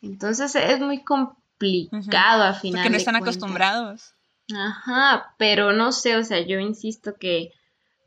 Entonces 0.00 0.54
es 0.54 0.78
muy 0.78 1.02
complicado 1.02 1.43
complicado 1.90 2.42
al 2.42 2.54
final. 2.54 2.82
Porque 2.82 2.90
no 2.90 2.96
están 2.96 3.16
acostumbrados. 3.16 4.14
Ajá, 4.54 5.34
pero 5.38 5.72
no 5.72 5.92
sé, 5.92 6.16
o 6.16 6.24
sea, 6.24 6.40
yo 6.40 6.58
insisto 6.58 7.14
que, 7.18 7.52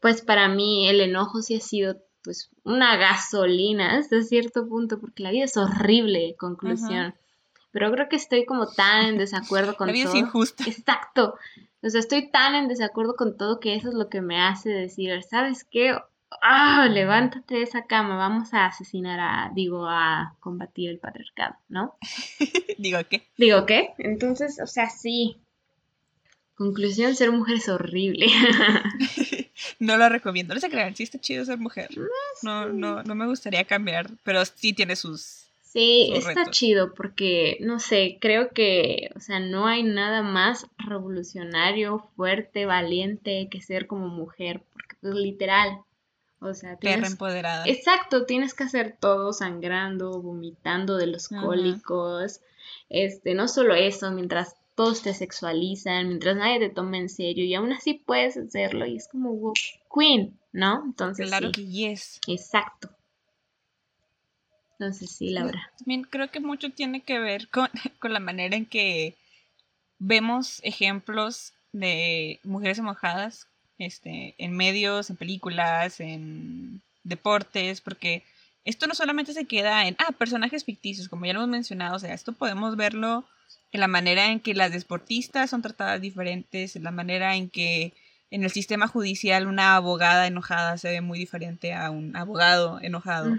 pues 0.01 0.21
para 0.21 0.47
mí 0.47 0.87
el 0.87 1.01
enojo 1.01 1.41
sí 1.41 1.55
ha 1.55 1.59
sido 1.59 1.97
pues 2.23 2.49
una 2.63 2.97
gasolina 2.97 3.97
hasta 3.97 4.21
cierto 4.21 4.67
punto, 4.67 4.99
porque 4.99 5.23
la 5.23 5.31
vida 5.31 5.45
es 5.45 5.57
horrible, 5.57 6.35
conclusión. 6.37 7.15
Pero 7.71 7.91
creo 7.91 8.09
que 8.09 8.17
estoy 8.17 8.45
como 8.45 8.67
tan 8.67 9.05
en 9.05 9.17
desacuerdo 9.17 9.75
con 9.77 9.87
la 9.87 9.93
vida 9.93 10.05
todo. 10.05 10.15
es 10.15 10.19
injusta. 10.19 10.63
Exacto. 10.67 11.35
O 11.81 11.89
sea, 11.89 11.99
estoy 11.99 12.29
tan 12.29 12.55
en 12.55 12.67
desacuerdo 12.67 13.15
con 13.15 13.37
todo 13.37 13.59
que 13.59 13.75
eso 13.75 13.89
es 13.89 13.93
lo 13.93 14.09
que 14.09 14.21
me 14.21 14.41
hace 14.41 14.69
decir, 14.69 15.23
¿sabes 15.23 15.63
qué? 15.63 15.97
Ah, 16.41 16.87
levántate 16.91 17.55
de 17.55 17.61
esa 17.63 17.85
cama, 17.85 18.17
vamos 18.17 18.53
a 18.53 18.65
asesinar 18.65 19.19
a, 19.19 19.51
digo, 19.53 19.87
a 19.87 20.35
combatir 20.39 20.89
el 20.89 20.99
patriarcado, 20.99 21.55
¿no? 21.69 21.95
Digo, 22.77 22.99
¿qué? 23.09 23.27
Digo, 23.37 23.65
¿qué? 23.65 23.93
Entonces, 23.97 24.59
o 24.61 24.67
sea, 24.67 24.89
sí. 24.89 25.37
Conclusión, 26.55 27.15
ser 27.15 27.31
mujer 27.31 27.57
es 27.57 27.69
horrible. 27.69 28.27
no 29.79 29.95
lo 29.97 30.09
recomiendo. 30.09 30.53
No 30.53 30.59
se 30.59 30.69
crean, 30.69 30.95
sí 30.95 31.03
está 31.03 31.19
chido 31.19 31.45
ser 31.45 31.59
mujer. 31.59 31.89
No, 32.41 32.67
no, 32.67 33.03
no 33.03 33.15
me 33.15 33.27
gustaría 33.27 33.63
cambiar, 33.63 34.09
pero 34.23 34.43
sí 34.43 34.73
tiene 34.73 34.95
sus... 34.95 35.45
Sí, 35.61 36.07
sus 36.09 36.19
está 36.19 36.41
retos. 36.41 36.57
chido 36.57 36.93
porque, 36.93 37.57
no 37.61 37.79
sé, 37.79 38.17
creo 38.19 38.49
que, 38.49 39.11
o 39.15 39.19
sea, 39.19 39.39
no 39.39 39.67
hay 39.67 39.83
nada 39.83 40.23
más 40.23 40.65
revolucionario, 40.77 42.09
fuerte, 42.15 42.65
valiente 42.65 43.47
que 43.51 43.61
ser 43.61 43.85
como 43.85 44.07
mujer, 44.07 44.63
porque 44.73 44.95
pues 45.01 45.13
literal, 45.13 45.81
o 46.39 46.53
sea, 46.53 46.77
Perra 46.77 46.95
tienes... 46.95 47.11
empoderada. 47.11 47.65
Exacto, 47.65 48.25
tienes 48.25 48.53
que 48.53 48.63
hacer 48.63 48.95
todo 48.99 49.33
sangrando, 49.33 50.21
vomitando 50.21 50.97
de 50.97 51.07
los 51.07 51.31
Ajá. 51.31 51.45
cólicos, 51.45 52.41
este, 52.89 53.33
no 53.33 53.47
solo 53.47 53.73
eso, 53.75 54.11
mientras 54.11 54.55
todos 54.75 55.01
te 55.01 55.13
sexualizan, 55.13 56.07
mientras 56.07 56.35
nadie 56.37 56.59
te 56.59 56.69
toma 56.69 56.97
en 56.97 57.09
serio 57.09 57.43
y 57.43 57.55
aún 57.55 57.73
así 57.73 57.95
puedes 57.95 58.37
hacerlo 58.37 58.85
y 58.85 58.97
es 58.97 59.07
como 59.07 59.33
wow, 59.33 59.53
queen, 59.93 60.39
¿no? 60.51 60.83
Entonces 60.85 61.27
Claro 61.27 61.47
sí, 61.47 61.51
que 61.53 61.65
yes. 61.65 62.19
exacto. 62.27 62.89
Entonces 64.73 65.09
sí, 65.09 65.31
Laura. 65.31 65.71
También 65.79 66.03
creo 66.03 66.29
que 66.29 66.39
mucho 66.39 66.69
tiene 66.69 67.01
que 67.01 67.17
ver 67.17 67.47
con, 67.51 67.69
con 67.99 68.13
la 68.13 68.19
manera 68.19 68.55
en 68.55 68.67
que 68.67 69.15
vemos 69.97 70.59
ejemplos 70.63 71.53
de 71.71 72.39
mujeres 72.43 72.77
enojadas 72.77 73.47
este, 73.79 74.35
en 74.37 74.55
medios, 74.55 75.09
en 75.09 75.15
películas, 75.15 75.99
en 75.99 76.81
deportes, 77.03 77.81
porque 77.81 78.23
esto 78.65 78.87
no 78.87 78.95
solamente 78.95 79.33
se 79.33 79.45
queda 79.45 79.87
en, 79.87 79.95
ah, 79.99 80.11
personajes 80.11 80.65
ficticios, 80.65 81.09
como 81.09 81.25
ya 81.25 81.33
lo 81.33 81.39
hemos 81.39 81.49
mencionado, 81.49 81.95
o 81.95 81.99
sea, 81.99 82.13
esto 82.13 82.33
podemos 82.33 82.75
verlo 82.75 83.25
en 83.71 83.79
la 83.79 83.87
manera 83.87 84.31
en 84.31 84.39
que 84.39 84.53
las 84.53 84.71
deportistas 84.71 85.49
son 85.49 85.61
tratadas 85.61 86.01
diferentes, 86.01 86.75
en 86.75 86.83
la 86.83 86.91
manera 86.91 87.35
en 87.35 87.49
que 87.49 87.93
en 88.29 88.43
el 88.43 88.51
sistema 88.51 88.87
judicial 88.87 89.47
una 89.47 89.75
abogada 89.75 90.27
enojada 90.27 90.77
se 90.77 90.89
ve 90.89 91.01
muy 91.01 91.17
diferente 91.17 91.73
a 91.73 91.91
un 91.91 92.15
abogado 92.15 92.79
enojado. 92.81 93.37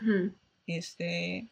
Este 0.66 1.46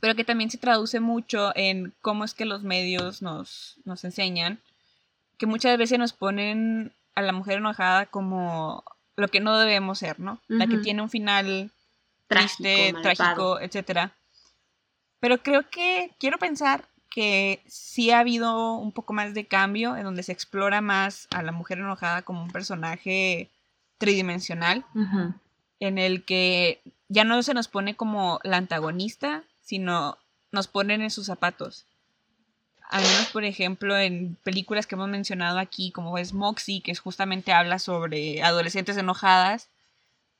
pero 0.00 0.14
que 0.14 0.24
también 0.24 0.50
se 0.50 0.58
traduce 0.58 0.98
mucho 0.98 1.52
en 1.54 1.92
cómo 2.00 2.24
es 2.24 2.32
que 2.32 2.46
los 2.46 2.62
medios 2.62 3.20
nos, 3.20 3.76
nos 3.84 4.02
enseñan 4.04 4.58
que 5.36 5.46
muchas 5.46 5.76
veces 5.76 5.98
nos 5.98 6.12
ponen 6.12 6.92
a 7.20 7.26
la 7.26 7.32
mujer 7.32 7.58
enojada 7.58 8.06
como 8.06 8.84
lo 9.16 9.28
que 9.28 9.40
no 9.40 9.58
debemos 9.58 9.98
ser, 9.98 10.18
¿no? 10.18 10.40
La 10.48 10.66
que 10.66 10.78
tiene 10.78 11.02
un 11.02 11.10
final 11.10 11.70
Trágico, 12.26 12.62
triste, 12.62 12.94
trágico, 13.02 13.60
etcétera. 13.60 14.12
Pero 15.18 15.42
creo 15.42 15.68
que 15.68 16.12
quiero 16.18 16.38
pensar 16.38 16.88
que 17.10 17.60
sí 17.66 18.10
ha 18.10 18.20
habido 18.20 18.74
un 18.74 18.92
poco 18.92 19.12
más 19.12 19.34
de 19.34 19.46
cambio 19.46 19.96
en 19.96 20.04
donde 20.04 20.22
se 20.22 20.32
explora 20.32 20.80
más 20.80 21.26
a 21.32 21.42
la 21.42 21.52
mujer 21.52 21.78
enojada 21.78 22.22
como 22.22 22.42
un 22.42 22.50
personaje 22.50 23.50
tridimensional 23.98 24.86
en 25.80 25.98
el 25.98 26.24
que 26.24 26.80
ya 27.08 27.24
no 27.24 27.42
se 27.42 27.52
nos 27.52 27.68
pone 27.68 27.96
como 27.96 28.38
la 28.44 28.56
antagonista, 28.58 29.42
sino 29.60 30.16
nos 30.52 30.68
ponen 30.68 31.02
en 31.02 31.10
sus 31.10 31.26
zapatos. 31.26 31.84
Al 32.90 33.02
menos, 33.04 33.26
por 33.26 33.44
ejemplo, 33.44 33.96
en 33.96 34.36
películas 34.42 34.86
que 34.86 34.96
hemos 34.96 35.08
mencionado 35.08 35.60
aquí, 35.60 35.92
como 35.92 36.18
es 36.18 36.32
Moxie, 36.32 36.82
que 36.82 36.90
es 36.90 36.98
justamente 36.98 37.52
habla 37.52 37.78
sobre 37.78 38.42
adolescentes 38.42 38.96
enojadas, 38.96 39.68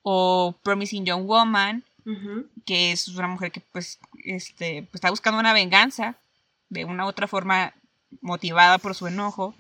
o 0.02 0.56
Promising 0.64 1.06
Young 1.06 1.26
Woman, 1.26 1.84
que 2.66 2.90
es 2.90 3.06
una 3.06 3.28
mujer 3.28 3.52
que 3.52 3.60
pues, 3.60 4.00
este, 4.24 4.82
pues, 4.82 4.96
está 4.96 5.10
buscando 5.10 5.38
una 5.38 5.52
venganza 5.52 6.16
de 6.70 6.84
una 6.84 7.04
u 7.04 7.08
otra 7.08 7.28
forma 7.28 7.72
motivada 8.20 8.78
por 8.78 8.96
su 8.96 9.06
enojo. 9.06 9.54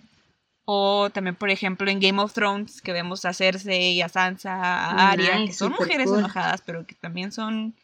O 0.64 1.10
también, 1.10 1.36
por 1.36 1.50
ejemplo, 1.50 1.88
en 1.88 2.00
Game 2.00 2.20
of 2.20 2.32
Thrones, 2.32 2.82
que 2.82 2.92
vemos 2.92 3.24
a 3.24 3.32
Cersei, 3.32 4.02
a 4.02 4.08
Sansa, 4.08 4.54
a 4.54 5.10
Arya, 5.10 5.38
Nice, 5.38 5.46
que 5.46 5.52
son 5.52 5.72
mujeres 5.72 6.08
cool. 6.08 6.18
enojadas, 6.18 6.60
pero 6.62 6.84
que 6.86 6.96
también 6.96 7.30
son 7.30 7.74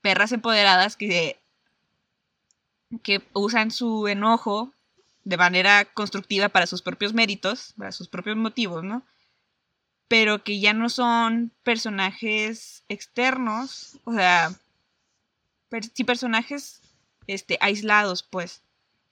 perras 0.00 0.30
empoderadas 0.30 0.96
que, 0.96 1.41
que 3.02 3.22
usan 3.32 3.70
su 3.70 4.08
enojo 4.08 4.72
de 5.24 5.36
manera 5.36 5.84
constructiva 5.84 6.48
para 6.48 6.66
sus 6.66 6.82
propios 6.82 7.14
méritos, 7.14 7.74
para 7.76 7.92
sus 7.92 8.08
propios 8.08 8.36
motivos, 8.36 8.82
¿no? 8.84 9.02
Pero 10.08 10.42
que 10.44 10.60
ya 10.60 10.72
no 10.74 10.88
son 10.90 11.52
personajes 11.62 12.84
externos, 12.88 13.98
o 14.04 14.12
sea, 14.12 14.52
per- 15.68 15.84
sí 15.84 16.04
personajes 16.04 16.80
este, 17.26 17.56
aislados, 17.60 18.22
pues, 18.22 18.62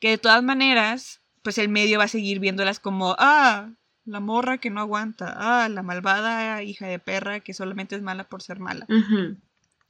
que 0.01 0.11
de 0.11 0.19
todas 0.19 0.43
maneras, 0.43 1.21
pues 1.43 1.59
el 1.59 1.69
medio 1.69 1.99
va 1.99 2.05
a 2.05 2.09
seguir 2.09 2.39
viéndolas 2.41 2.81
como, 2.81 3.15
ah, 3.19 3.71
la 4.05 4.21
morra 4.21 4.59
que 4.59 4.71
no 4.71 4.81
aguanta, 4.81 5.33
ah, 5.37 5.69
la 5.69 5.83
malvada 5.83 6.63
hija 6.63 6.87
de 6.87 6.99
perra 6.99 7.41
que 7.41 7.55
solamente 7.55 7.95
es 7.97 8.03
mala 8.03 8.25
por 8.25 8.43
ser 8.43 8.59
mala. 8.59 8.85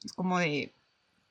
Es 0.05 0.13
como 0.13 0.39
de, 0.39 0.73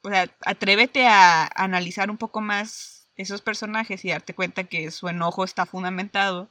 o 0.01 0.09
sea, 0.09 0.35
atrévete 0.45 1.07
a 1.07 1.49
analizar 1.55 2.09
un 2.09 2.17
poco 2.17 2.41
más 2.41 3.09
esos 3.15 3.41
personajes 3.41 4.05
y 4.05 4.09
darte 4.09 4.33
cuenta 4.33 4.63
que 4.63 4.91
su 4.91 5.07
enojo 5.09 5.43
está 5.43 5.65
fundamentado 5.65 6.49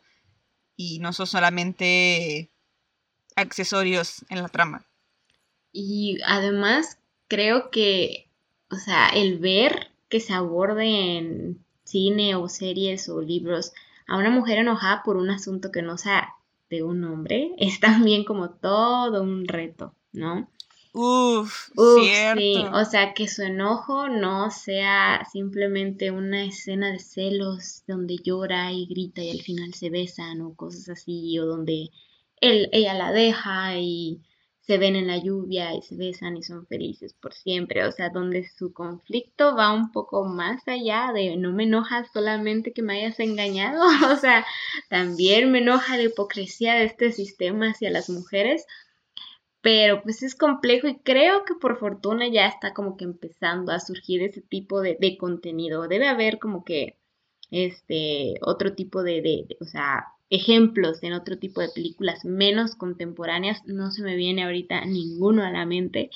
y 0.77 0.99
no 0.99 1.13
son 1.13 1.27
solamente 1.27 2.51
accesorios 3.37 4.25
en 4.29 4.43
la 4.43 4.49
trama. 4.49 4.87
Y 5.73 6.19
además 6.27 6.99
creo 7.27 7.71
que, 7.71 8.29
o 8.71 8.77
sea, 8.77 9.09
el 9.09 9.39
ver 9.39 9.91
que 10.09 10.21
se 10.21 10.35
aborde 10.35 11.17
en 11.17 11.65
cine 11.85 12.35
o 12.35 12.49
series 12.49 13.09
o 13.09 13.21
libros 13.21 13.73
a 14.07 14.17
una 14.17 14.31
mujer 14.31 14.59
enojada 14.59 15.03
por 15.03 15.17
un 15.17 15.31
asunto 15.31 15.71
que 15.71 15.83
no 15.83 15.97
sea 15.97 16.35
de 16.71 16.83
un 16.83 17.05
hombre 17.05 17.53
es 17.59 17.81
también 17.81 18.25
como 18.25 18.51
todo 18.51 19.23
un 19.23 19.47
reto, 19.49 19.95
¿no? 20.13 20.51
Uf, 20.93 21.71
Uf, 21.77 22.03
cierto. 22.03 22.41
sí, 22.41 22.65
o 22.73 22.85
sea, 22.85 23.15
que 23.15 23.29
su 23.29 23.43
enojo 23.43 24.09
no 24.09 24.51
sea 24.51 25.25
simplemente 25.31 26.11
una 26.11 26.45
escena 26.45 26.91
de 26.93 26.99
celos 26.99 27.85
donde 27.87 28.17
llora 28.17 28.73
y 28.73 28.87
grita 28.87 29.23
y 29.23 29.31
al 29.31 29.41
final 29.43 29.75
se 29.75 29.91
besan 29.91 30.41
o 30.41 30.55
cosas 30.55 30.89
así, 30.89 31.39
o 31.39 31.47
donde 31.47 31.91
él, 32.41 32.69
ella 32.73 32.95
la 32.95 33.13
deja 33.13 33.79
y 33.79 34.21
se 34.61 34.77
ven 34.77 34.97
en 34.97 35.07
la 35.07 35.17
lluvia 35.17 35.75
y 35.75 35.81
se 35.83 35.97
besan 35.97 36.37
y 36.37 36.43
son 36.43 36.67
felices 36.67 37.15
por 37.15 37.33
siempre, 37.33 37.87
o 37.87 37.93
sea, 37.93 38.11
donde 38.11 38.47
su 38.49 38.73
conflicto 38.73 39.57
va 39.57 39.73
un 39.73 39.93
poco 39.93 40.27
más 40.27 40.67
allá 40.69 41.11
de 41.15 41.37
no 41.37 41.53
me 41.53 41.65
enoja 41.65 42.05
solamente 42.13 42.73
que 42.73 42.83
me 42.83 42.99
hayas 42.99 43.19
engañado, 43.21 43.81
o 44.13 44.17
sea, 44.17 44.45
también 44.91 45.51
me 45.51 45.59
enoja 45.59 45.97
la 45.97 46.03
hipocresía 46.05 46.75
de 46.75 46.85
este 46.85 47.13
sistema 47.13 47.71
hacia 47.71 47.91
las 47.91 48.11
mujeres 48.11 48.67
pero 49.61 50.03
pues 50.03 50.23
es 50.23 50.35
complejo 50.35 50.89
y 50.89 50.99
creo 50.99 51.45
que 51.45 51.55
por 51.55 51.79
fortuna 51.79 52.29
ya 52.29 52.47
está 52.47 52.75
como 52.75 52.97
que 52.97 53.05
empezando 53.05 53.73
a 53.73 53.81
surgir 53.81 54.23
ese 54.23 54.41
tipo 54.41 54.81
de, 54.81 54.97
de 55.01 55.17
contenido. 55.19 55.89
Debe 55.89 56.09
haber 56.09 56.39
como 56.39 56.65
que 56.65 56.97
este 57.51 58.35
otro 58.43 58.75
tipo 58.75 59.03
de, 59.03 59.23
de, 59.23 59.57
o 59.61 59.65
sea, 59.65 60.07
ejemplos 60.31 61.03
en 61.03 61.15
otro 61.15 61.39
tipo 61.39 61.61
de 61.61 61.71
películas 61.71 62.25
menos 62.25 62.75
contemporáneas. 62.77 63.65
No 63.67 63.91
se 63.91 64.03
me 64.03 64.17
viene 64.17 64.45
ahorita 64.45 64.85
ninguno 64.85 65.45
a 65.45 65.51
la 65.51 65.67
mente, 65.67 66.11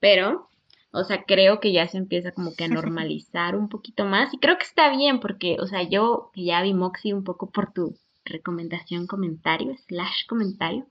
pero, 0.00 0.48
o 0.92 1.04
sea, 1.04 1.24
creo 1.24 1.60
que 1.60 1.72
ya 1.72 1.86
se 1.88 1.98
empieza 1.98 2.32
como 2.32 2.54
que 2.54 2.64
a 2.64 2.68
normalizar 2.68 3.56
un 3.56 3.68
poquito 3.68 4.04
más 4.04 4.32
y 4.34 4.38
creo 4.38 4.58
que 4.58 4.64
está 4.64 4.94
bien 4.96 5.20
porque, 5.20 5.56
o 5.60 5.66
sea, 5.66 5.82
yo 5.82 6.30
ya 6.34 6.62
vi 6.62 6.74
Moxie 6.74 7.14
un 7.14 7.24
poco 7.24 7.50
por 7.50 7.72
tu 7.72 7.96
recomendación, 8.24 9.06
comentario, 9.06 9.76
slash 9.88 10.26
comentario. 10.26 10.86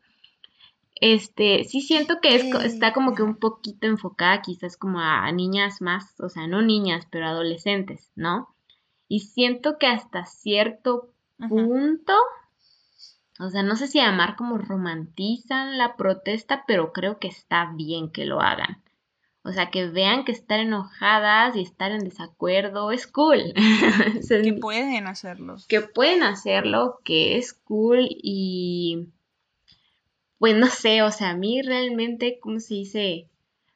Este, 1.02 1.64
sí 1.64 1.82
siento 1.82 2.20
que 2.22 2.36
es, 2.36 2.44
está 2.66 2.94
como 2.94 3.16
que 3.16 3.24
un 3.24 3.38
poquito 3.38 3.88
enfocada 3.88 4.42
quizás 4.42 4.76
como 4.76 5.00
a 5.00 5.32
niñas 5.32 5.82
más, 5.82 6.20
o 6.20 6.30
sea, 6.30 6.48
no 6.48 6.62
niñas, 6.62 7.08
pero 7.10 7.26
adolescentes, 7.26 8.12
¿no? 8.16 8.54
Y 9.08 9.22
siento 9.22 9.78
que 9.78 9.88
hasta 9.88 10.26
cierto 10.26 11.14
Ajá. 11.40 11.50
punto, 11.50 12.14
o 13.40 13.50
sea, 13.50 13.64
no 13.64 13.78
sé 13.78 13.88
si 13.88 14.00
llamar 14.00 14.36
como 14.36 14.58
romantizan 14.58 15.78
la 15.78 15.96
protesta, 15.96 16.66
pero 16.68 16.92
creo 16.92 17.20
que 17.20 17.30
está 17.30 17.72
bien 17.74 18.12
que 18.12 18.26
lo 18.26 18.42
hagan. 18.42 18.84
O 19.44 19.54
sea, 19.54 19.72
que 19.72 19.88
vean 19.88 20.26
que 20.26 20.34
estar 20.34 20.60
enojadas 20.60 21.56
y 21.56 21.62
estar 21.62 21.92
en 21.92 22.04
desacuerdo 22.04 22.92
es 22.92 23.08
cool. 23.08 23.54
Que 24.30 24.54
pueden 24.54 25.08
hacerlo. 25.08 25.56
que 25.70 25.82
pueden 25.82 26.24
hacerlo, 26.24 27.00
que 27.06 27.38
es 27.38 27.54
cool 27.54 28.08
y 28.10 29.08
pues 30.40 30.56
no 30.56 30.68
sé, 30.68 31.04
o 31.04 31.12
sea, 31.12 31.32
a 31.32 31.38
mí 31.38 31.62
realmente, 31.62 32.40
¿cómo 32.40 32.60
se 32.60 32.76
dice? 32.76 33.28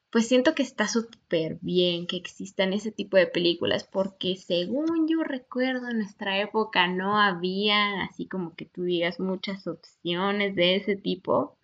Pues 0.10 0.28
siento 0.28 0.56
que 0.56 0.64
está 0.64 0.88
súper 0.88 1.58
bien 1.62 2.08
que 2.08 2.18
existan 2.18 2.72
ese 2.72 2.92
tipo 2.92 3.18
de 3.18 3.28
películas, 3.28 3.84
porque 3.84 4.36
según 4.38 5.08
yo 5.08 5.24
recuerdo 5.24 5.90
en 5.90 5.98
nuestra 5.98 6.40
época 6.40 6.88
no 6.88 7.20
había 7.20 8.04
así 8.04 8.28
como 8.28 8.56
que 8.56 8.66
tú 8.66 8.84
digas 8.84 9.20
muchas 9.20 9.68
opciones 9.68 10.56
de 10.56 10.78
ese 10.78 10.96
tipo. 10.96 11.58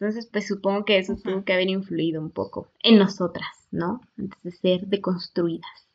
Entonces, 0.00 0.26
pues 0.26 0.48
supongo 0.48 0.84
que 0.84 0.98
eso 0.98 1.14
tuvo 1.16 1.44
que 1.44 1.52
haber 1.52 1.68
influido 1.68 2.20
un 2.20 2.30
poco 2.30 2.68
en 2.82 2.98
nosotras, 2.98 3.68
¿no? 3.70 4.00
Antes 4.18 4.42
de 4.42 4.50
ser 4.50 4.86
deconstruidas. 4.88 5.91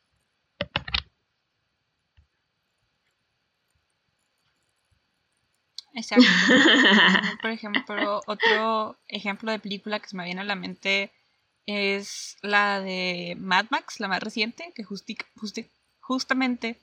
Exacto. 5.98 6.24
Por 7.42 7.50
ejemplo, 7.50 8.20
otro 8.26 8.96
ejemplo 9.08 9.50
de 9.50 9.58
película 9.58 9.98
que 9.98 10.08
se 10.08 10.16
me 10.16 10.24
viene 10.24 10.40
a 10.40 10.44
la 10.44 10.54
mente 10.54 11.12
es 11.66 12.36
la 12.40 12.80
de 12.80 13.36
Mad 13.38 13.66
Max, 13.70 13.98
la 13.98 14.08
más 14.08 14.22
reciente, 14.22 14.72
que 14.74 14.84
justamente 16.00 16.78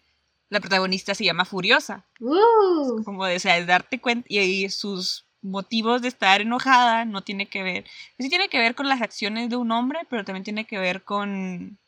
la 0.50 0.60
protagonista 0.60 1.16
se 1.16 1.24
llama 1.24 1.46
Furiosa. 1.46 2.06
Uh. 2.20 3.04
Como 3.04 3.26
de, 3.26 3.38
o 3.38 3.66
darte 3.66 4.00
cuenta 4.00 4.28
y, 4.30 4.70
sus 4.70 5.26
motivos 5.42 6.02
de 6.02 6.10
estar 6.10 6.42
enojada 6.42 7.06
no 7.06 7.22
tiene 7.22 7.46
que 7.48 7.64
ver, 7.64 7.86
sí 8.20 8.30
tiene 8.30 8.50
que 8.50 8.60
ver 8.60 8.76
con 8.76 8.90
las 8.90 9.02
acciones 9.02 9.50
de 9.50 9.56
un 9.56 9.72
hombre, 9.72 10.00
pero 10.10 10.26
también 10.26 10.44
tiene 10.44 10.66
que 10.66 10.78
ver 10.78 11.04
con 11.04 11.80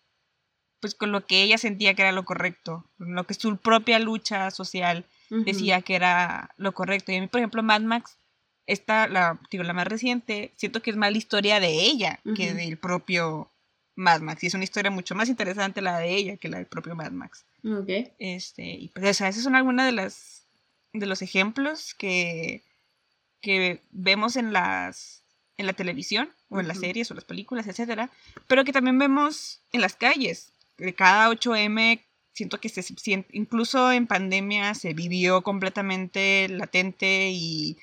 pues 0.80 0.94
con 0.94 1.12
lo 1.12 1.26
que 1.26 1.42
ella 1.42 1.58
sentía 1.58 1.96
que 1.96 2.04
era 2.04 2.12
lo 2.12 2.24
correcto, 2.24 2.86
con 3.00 3.16
lo 3.16 3.26
que 3.26 3.34
su 3.34 3.58
propia 3.58 3.98
lucha 3.98 4.52
social 4.52 5.06
decía 5.30 5.82
que 5.82 5.96
era 5.96 6.52
lo 6.58 6.74
correcto. 6.74 7.12
Y 7.12 7.16
a 7.16 7.22
mí, 7.22 7.28
por 7.28 7.40
ejemplo, 7.40 7.64
Mad 7.64 7.82
Max, 7.82 8.18
esta, 8.66 9.08
la, 9.08 9.40
digo, 9.50 9.64
la 9.64 9.74
más 9.74 9.88
reciente, 9.88 10.52
siento 10.56 10.82
que 10.82 10.92
es 10.92 10.98
más 10.98 11.12
la 11.12 11.18
historia 11.18 11.60
de 11.60 11.70
ella 11.70 12.20
que 12.36 12.54
del 12.54 12.78
propio 12.78 13.50
Mad 13.96 14.22
Max. 14.22 14.44
Y 14.44 14.48
es 14.48 14.54
una 14.54 14.64
historia 14.64 14.92
mucho 14.92 15.16
más 15.16 15.30
interesante 15.30 15.82
la 15.82 15.98
de 16.00 16.16
ella 16.16 16.38
que 16.38 16.50
la 16.50 16.58
del 16.58 16.68
propio 16.68 16.96
Mad 16.96 17.12
Max. 17.12 17.46
Este, 18.20 18.64
y 18.64 18.90
pues 18.90 19.22
o 19.22 19.26
esos 19.26 19.44
son 19.44 19.56
algunos 19.56 19.86
de 19.86 19.92
las 19.92 20.46
de 20.94 21.06
los 21.06 21.22
ejemplos 21.22 21.94
que, 21.94 22.64
que 23.42 23.82
vemos 23.92 24.36
en 24.36 24.54
las 24.54 25.24
en 25.58 25.66
la 25.66 25.74
televisión 25.74 26.30
o 26.50 26.60
en 26.60 26.68
las 26.68 26.80
series 26.80 27.10
o 27.10 27.16
las 27.16 27.26
películas, 27.26 27.68
etcétera, 27.68 28.12
pero 28.48 28.64
que 28.64 28.72
también 28.72 29.00
vemos 29.00 29.60
en 29.72 29.82
las 29.82 29.96
calles. 29.96 30.52
De 30.78 30.94
cada 30.94 31.32
8M 31.32 32.04
siento 32.38 32.60
que 32.60 32.70
se 32.70 32.84
siente, 32.84 33.30
incluso 33.34 33.92
en 33.92 34.06
pandemia 34.06 34.76
se 34.76 34.94
vivió 34.94 35.42
completamente 35.42 36.48
latente 36.50 37.32
y 37.32 37.78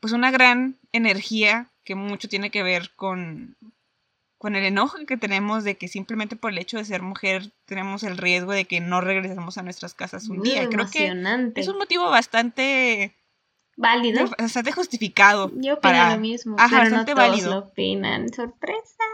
pues 0.00 0.14
una 0.14 0.30
gran 0.30 0.78
energía 0.92 1.68
que 1.84 1.94
mucho 1.94 2.26
tiene 2.26 2.50
que 2.50 2.62
ver 2.62 2.90
con, 2.96 3.56
con 4.38 4.56
el 4.56 4.64
enojo 4.64 4.96
que 5.06 5.18
tenemos 5.18 5.62
de 5.62 5.76
que 5.76 5.88
simplemente 5.88 6.36
por 6.36 6.52
el 6.52 6.58
hecho 6.58 6.78
de 6.78 6.86
ser 6.86 7.02
mujer 7.02 7.52
tenemos 7.66 8.02
el 8.02 8.16
riesgo 8.16 8.52
de 8.52 8.64
que 8.64 8.80
no 8.80 9.02
regresemos 9.02 9.58
a 9.58 9.62
nuestras 9.62 9.92
casas 9.92 10.28
un 10.28 10.40
día. 10.40 10.66
Creo 10.70 10.88
que 10.88 11.12
es 11.54 11.68
un 11.68 11.76
motivo 11.76 12.08
bastante 12.08 13.14
válido, 13.76 14.26
bastante 14.38 14.72
justificado. 14.72 15.52
Yo 15.56 15.74
opino 15.74 16.12
lo 16.12 16.18
mismo, 16.18 16.56
pero 16.56 16.88
no 16.88 17.04
todos 17.04 17.18
válido. 17.18 17.50
lo 17.50 17.58
opinan. 17.58 18.32
Sorpresa. 18.32 19.04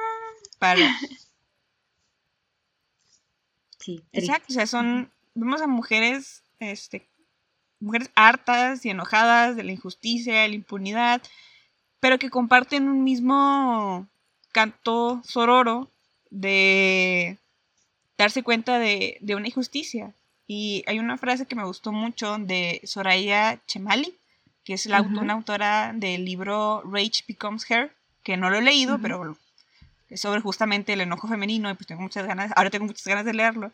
Para 0.61 0.79
Exacto, 4.13 4.47
o 4.51 4.55
sea, 4.55 4.67
son, 4.67 5.11
vemos 5.35 5.63
a 5.63 5.67
mujeres, 5.67 6.43
este, 6.59 7.09
mujeres 7.81 8.11
hartas 8.15 8.85
y 8.85 8.91
enojadas 8.91 9.57
de 9.57 9.65
la 9.65 9.73
injusticia, 9.73 10.47
la 10.49 10.55
impunidad, 10.55 11.23
pero 12.01 12.19
que 12.19 12.31
comparten 12.31 12.89
un 12.89 13.05
mismo 13.05 14.07
canto 14.53 15.21
sororo 15.25 15.91
de 16.31 17.39
darse 18.19 18.43
cuenta 18.43 18.79
de, 18.79 19.19
una 19.35 19.49
injusticia. 19.49 20.15
Y 20.47 20.85
hay 20.87 20.99
una 20.99 21.19
frase 21.19 21.47
que 21.47 21.57
me 21.57 21.65
gustó 21.65 21.93
mucho 21.93 22.39
de 22.39 22.81
Soraya 22.85 23.61
Chemali, 23.67 24.15
que 24.65 24.75
es 24.75 24.87
la, 24.87 25.03
una 25.03 25.35
autora 25.35 25.93
del 25.95 26.25
libro 26.25 26.83
Rage 26.85 27.25
Becomes 27.27 27.69
Her, 27.71 27.93
que 28.23 28.37
no 28.37 28.51
lo 28.51 28.59
he 28.59 28.63
leído, 28.63 28.99
pero 29.01 29.37
sobre 30.15 30.41
justamente 30.41 30.93
el 30.93 31.01
enojo 31.01 31.29
femenino 31.29 31.71
y 31.71 31.75
pues 31.75 31.87
tengo 31.87 32.03
muchas 32.03 32.27
ganas, 32.27 32.53
ahora 32.57 32.71
tengo 32.71 32.87
muchas 32.87 33.07
ganas 33.07 33.25
de 33.25 33.35
leerlo, 33.35 33.73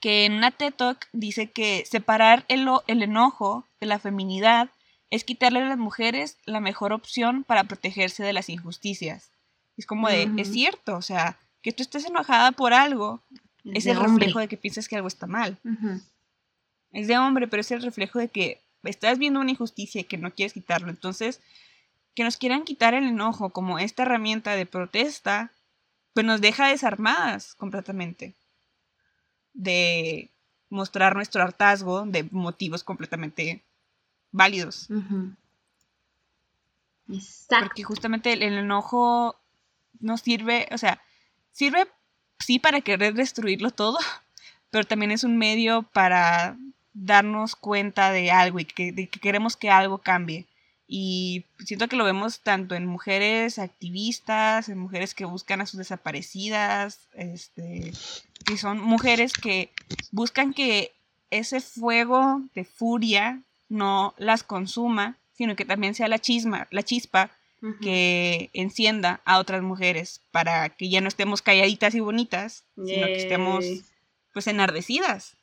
que 0.00 0.26
en 0.26 0.34
una 0.34 0.50
TED 0.50 0.74
Talk 0.74 1.08
dice 1.12 1.50
que 1.50 1.84
separar 1.86 2.44
el, 2.48 2.68
el 2.86 3.02
enojo 3.02 3.66
de 3.80 3.86
la 3.86 3.98
feminidad 3.98 4.70
es 5.10 5.24
quitarle 5.24 5.60
a 5.60 5.68
las 5.68 5.78
mujeres 5.78 6.36
la 6.44 6.60
mejor 6.60 6.92
opción 6.92 7.44
para 7.44 7.64
protegerse 7.64 8.22
de 8.22 8.32
las 8.32 8.48
injusticias. 8.48 9.30
Es 9.76 9.86
como 9.86 10.08
de, 10.08 10.30
es 10.36 10.50
cierto, 10.50 10.96
o 10.96 11.02
sea, 11.02 11.38
que 11.62 11.72
tú 11.72 11.82
estés 11.82 12.04
enojada 12.06 12.52
por 12.52 12.74
algo 12.74 13.22
es 13.64 13.86
el 13.86 13.98
reflejo 13.98 14.38
de 14.38 14.48
que 14.48 14.56
piensas 14.56 14.88
que 14.88 14.96
algo 14.96 15.08
está 15.08 15.26
mal. 15.26 15.58
Es 16.92 17.08
de 17.08 17.18
hombre, 17.18 17.48
pero 17.48 17.60
es 17.60 17.70
el 17.70 17.82
reflejo 17.82 18.18
de 18.18 18.28
que 18.28 18.62
estás 18.84 19.18
viendo 19.18 19.40
una 19.40 19.50
injusticia 19.50 20.00
y 20.00 20.04
que 20.04 20.18
no 20.18 20.32
quieres 20.32 20.52
quitarlo. 20.52 20.90
Entonces, 20.90 21.40
que 22.16 22.24
nos 22.24 22.38
quieran 22.38 22.64
quitar 22.64 22.94
el 22.94 23.04
enojo 23.06 23.50
como 23.50 23.78
esta 23.78 24.02
herramienta 24.02 24.56
de 24.56 24.64
protesta, 24.64 25.52
pues 26.14 26.24
nos 26.24 26.40
deja 26.40 26.66
desarmadas 26.66 27.54
completamente 27.54 28.34
de 29.52 30.30
mostrar 30.70 31.14
nuestro 31.14 31.42
hartazgo 31.42 32.06
de 32.06 32.24
motivos 32.32 32.82
completamente 32.82 33.62
válidos. 34.32 34.88
Exacto. 37.10 37.66
Porque 37.66 37.84
justamente 37.84 38.32
el, 38.32 38.42
enojo 38.42 39.36
nos 40.00 40.22
sirve, 40.22 40.68
o 40.72 40.78
sea, 40.78 41.02
sirve 41.52 41.86
sí 42.38 42.58
para 42.58 42.80
querer 42.80 43.12
destruirlo 43.12 43.70
todo, 43.70 43.98
pero 44.70 44.84
también 44.84 45.10
es 45.10 45.22
un 45.22 45.36
medio 45.36 45.82
para 45.82 46.56
darnos 46.94 47.56
cuenta 47.56 48.10
de 48.10 48.30
algo 48.30 48.58
y 48.58 48.64
que, 48.64 48.90
de 48.90 49.06
que 49.06 49.20
queremos 49.20 49.54
que 49.54 49.68
algo 49.68 49.98
cambie. 49.98 50.46
Y 50.88 51.44
siento 51.64 51.88
que 51.88 51.96
lo 51.96 52.04
vemos 52.04 52.40
tanto 52.40 52.74
en 52.74 52.86
mujeres 52.86 53.58
activistas, 53.58 54.68
en 54.68 54.78
mujeres 54.78 55.14
que 55.14 55.24
buscan 55.24 55.60
a 55.60 55.66
sus 55.66 55.78
desaparecidas, 55.78 57.00
este, 57.14 57.92
que 58.44 58.56
son 58.56 58.80
mujeres 58.80 59.32
que 59.32 59.72
buscan 60.12 60.54
que 60.54 60.92
ese 61.30 61.60
fuego 61.60 62.42
de 62.54 62.64
furia 62.64 63.42
no 63.68 64.14
las 64.16 64.44
consuma, 64.44 65.16
sino 65.36 65.56
que 65.56 65.64
también 65.64 65.94
sea 65.94 66.08
la 66.08 66.20
chisma, 66.20 66.68
la 66.70 66.82
chispa 66.82 67.30
que 67.80 68.48
encienda 68.52 69.20
a 69.24 69.38
otras 69.38 69.60
mujeres 69.62 70.20
para 70.30 70.68
que 70.68 70.88
ya 70.88 71.00
no 71.00 71.08
estemos 71.08 71.42
calladitas 71.42 71.96
y 71.96 72.00
bonitas, 72.00 72.62
sino 72.76 73.06
que 73.06 73.16
estemos 73.16 73.64
pues 74.32 74.46
enardecidas 74.46 75.34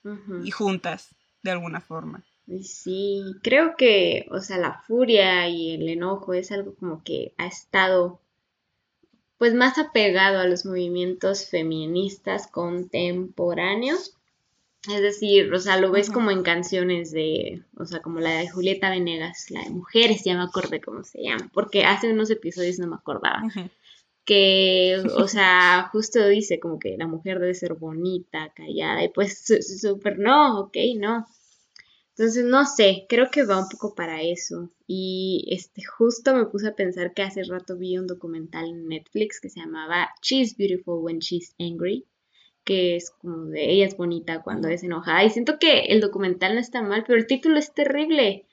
y 0.43 0.51
juntas 0.51 1.09
de 1.41 1.51
alguna 1.51 1.81
forma. 1.81 2.23
Sí, 2.61 3.23
creo 3.41 3.75
que, 3.77 4.27
o 4.31 4.39
sea, 4.39 4.57
la 4.57 4.83
furia 4.85 5.47
y 5.47 5.75
el 5.75 5.87
enojo 5.87 6.33
es 6.33 6.51
algo 6.51 6.75
como 6.75 7.03
que 7.03 7.33
ha 7.37 7.47
estado 7.47 8.19
pues 9.37 9.53
más 9.53 9.77
apegado 9.77 10.39
a 10.39 10.47
los 10.47 10.65
movimientos 10.65 11.49
feministas 11.49 12.47
contemporáneos. 12.47 14.15
Es 14.89 15.01
decir, 15.01 15.53
o 15.53 15.59
sea, 15.59 15.77
lo 15.77 15.91
ves 15.91 16.09
como 16.09 16.31
en 16.31 16.43
canciones 16.43 17.11
de, 17.11 17.63
o 17.77 17.85
sea, 17.85 18.01
como 18.01 18.19
la 18.19 18.37
de 18.37 18.49
Julieta 18.49 18.89
Venegas, 18.89 19.49
la 19.49 19.63
de 19.63 19.69
Mujeres, 19.69 20.23
ya 20.23 20.35
me 20.35 20.43
acordé 20.43 20.81
cómo 20.81 21.03
se 21.03 21.23
llama, 21.23 21.49
porque 21.53 21.85
hace 21.85 22.11
unos 22.11 22.29
episodios 22.29 22.79
no 22.79 22.87
me 22.87 22.95
acordaba. 22.95 23.41
Que, 24.25 25.01
o 25.17 25.27
sea, 25.27 25.89
justo 25.91 26.25
dice 26.27 26.59
como 26.59 26.79
que 26.79 26.97
la 26.97 27.07
mujer 27.07 27.39
debe 27.39 27.53
ser 27.53 27.75
bonita, 27.75 28.51
callada, 28.53 29.03
y 29.03 29.09
pues 29.09 29.45
súper 29.81 30.19
no, 30.19 30.59
ok, 30.59 30.77
no. 30.97 31.25
Entonces, 32.15 32.45
no 32.45 32.65
sé, 32.65 33.05
creo 33.09 33.31
que 33.31 33.43
va 33.43 33.59
un 33.59 33.69
poco 33.69 33.95
para 33.95 34.21
eso. 34.21 34.71
Y 34.85 35.47
este, 35.49 35.83
justo 35.83 36.35
me 36.35 36.45
puse 36.45 36.67
a 36.67 36.75
pensar 36.75 37.13
que 37.13 37.23
hace 37.23 37.43
rato 37.43 37.75
vi 37.75 37.97
un 37.97 38.05
documental 38.05 38.65
en 38.65 38.87
Netflix 38.87 39.41
que 39.41 39.49
se 39.49 39.61
llamaba 39.61 40.09
She's 40.21 40.55
Beautiful 40.55 40.99
When 41.01 41.19
She's 41.19 41.55
Angry, 41.57 42.05
que 42.63 42.95
es 42.95 43.09
como 43.09 43.45
de 43.45 43.71
ella 43.71 43.87
es 43.87 43.97
bonita 43.97 44.43
cuando 44.43 44.67
es 44.67 44.83
enojada. 44.83 45.23
Y 45.23 45.31
siento 45.31 45.57
que 45.57 45.85
el 45.85 46.01
documental 46.01 46.53
no 46.53 46.59
está 46.59 46.83
mal, 46.83 47.03
pero 47.07 47.17
el 47.17 47.25
título 47.25 47.57
es 47.57 47.73
terrible. 47.73 48.45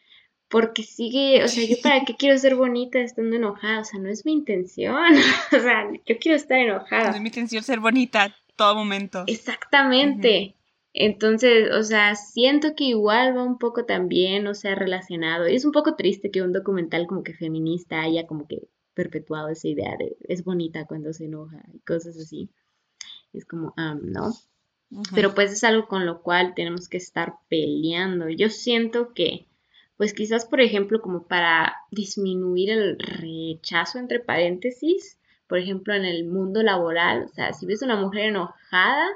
Porque 0.48 0.82
sigue, 0.82 1.44
o 1.44 1.48
sea, 1.48 1.64
yo 1.64 1.76
para 1.80 2.04
qué 2.04 2.16
quiero 2.16 2.36
ser 2.38 2.56
bonita 2.56 2.98
estando 2.98 3.36
enojada, 3.36 3.82
o 3.82 3.84
sea, 3.84 4.00
no 4.00 4.08
es 4.08 4.24
mi 4.24 4.32
intención, 4.32 5.14
o 5.56 5.60
sea, 5.60 5.88
yo 6.06 6.18
quiero 6.18 6.34
estar 6.34 6.58
enojada. 6.58 7.10
No 7.10 7.16
es 7.16 7.20
mi 7.20 7.28
intención 7.28 7.62
ser 7.62 7.78
bonita 7.78 8.34
todo 8.56 8.74
momento. 8.74 9.24
Exactamente. 9.28 10.56
Entonces, 10.92 11.70
o 11.72 11.82
sea, 11.82 12.14
siento 12.16 12.74
que 12.74 12.84
igual 12.84 13.36
va 13.36 13.44
un 13.44 13.58
poco 13.58 13.84
también, 13.84 14.46
o 14.46 14.54
sea, 14.54 14.74
relacionado. 14.74 15.48
Y 15.48 15.54
es 15.54 15.64
un 15.64 15.72
poco 15.72 15.94
triste 15.94 16.30
que 16.30 16.42
un 16.42 16.52
documental 16.52 17.06
como 17.06 17.22
que 17.22 17.34
feminista 17.34 18.00
haya 18.02 18.26
como 18.26 18.48
que 18.48 18.68
perpetuado 18.94 19.48
esa 19.48 19.68
idea 19.68 19.96
de 19.98 20.16
es 20.28 20.44
bonita 20.44 20.86
cuando 20.86 21.12
se 21.12 21.26
enoja 21.26 21.62
y 21.72 21.78
cosas 21.80 22.16
así. 22.16 22.50
Es 23.32 23.44
como, 23.44 23.72
ah, 23.76 23.96
¿no? 24.02 24.32
Pero 25.14 25.34
pues 25.34 25.52
es 25.52 25.62
algo 25.62 25.86
con 25.86 26.04
lo 26.04 26.22
cual 26.22 26.54
tenemos 26.54 26.88
que 26.88 26.96
estar 26.96 27.34
peleando. 27.48 28.28
Yo 28.28 28.48
siento 28.48 29.14
que, 29.14 29.46
pues 29.96 30.12
quizás, 30.12 30.44
por 30.44 30.60
ejemplo, 30.60 31.00
como 31.00 31.28
para 31.28 31.76
disminuir 31.92 32.70
el 32.70 32.98
rechazo, 32.98 34.00
entre 34.00 34.18
paréntesis, 34.18 35.18
por 35.46 35.58
ejemplo, 35.58 35.94
en 35.94 36.04
el 36.04 36.26
mundo 36.26 36.62
laboral, 36.62 37.24
o 37.24 37.28
sea, 37.28 37.52
si 37.52 37.66
ves 37.66 37.82
una 37.82 37.96
mujer 37.96 38.26
enojada, 38.26 39.06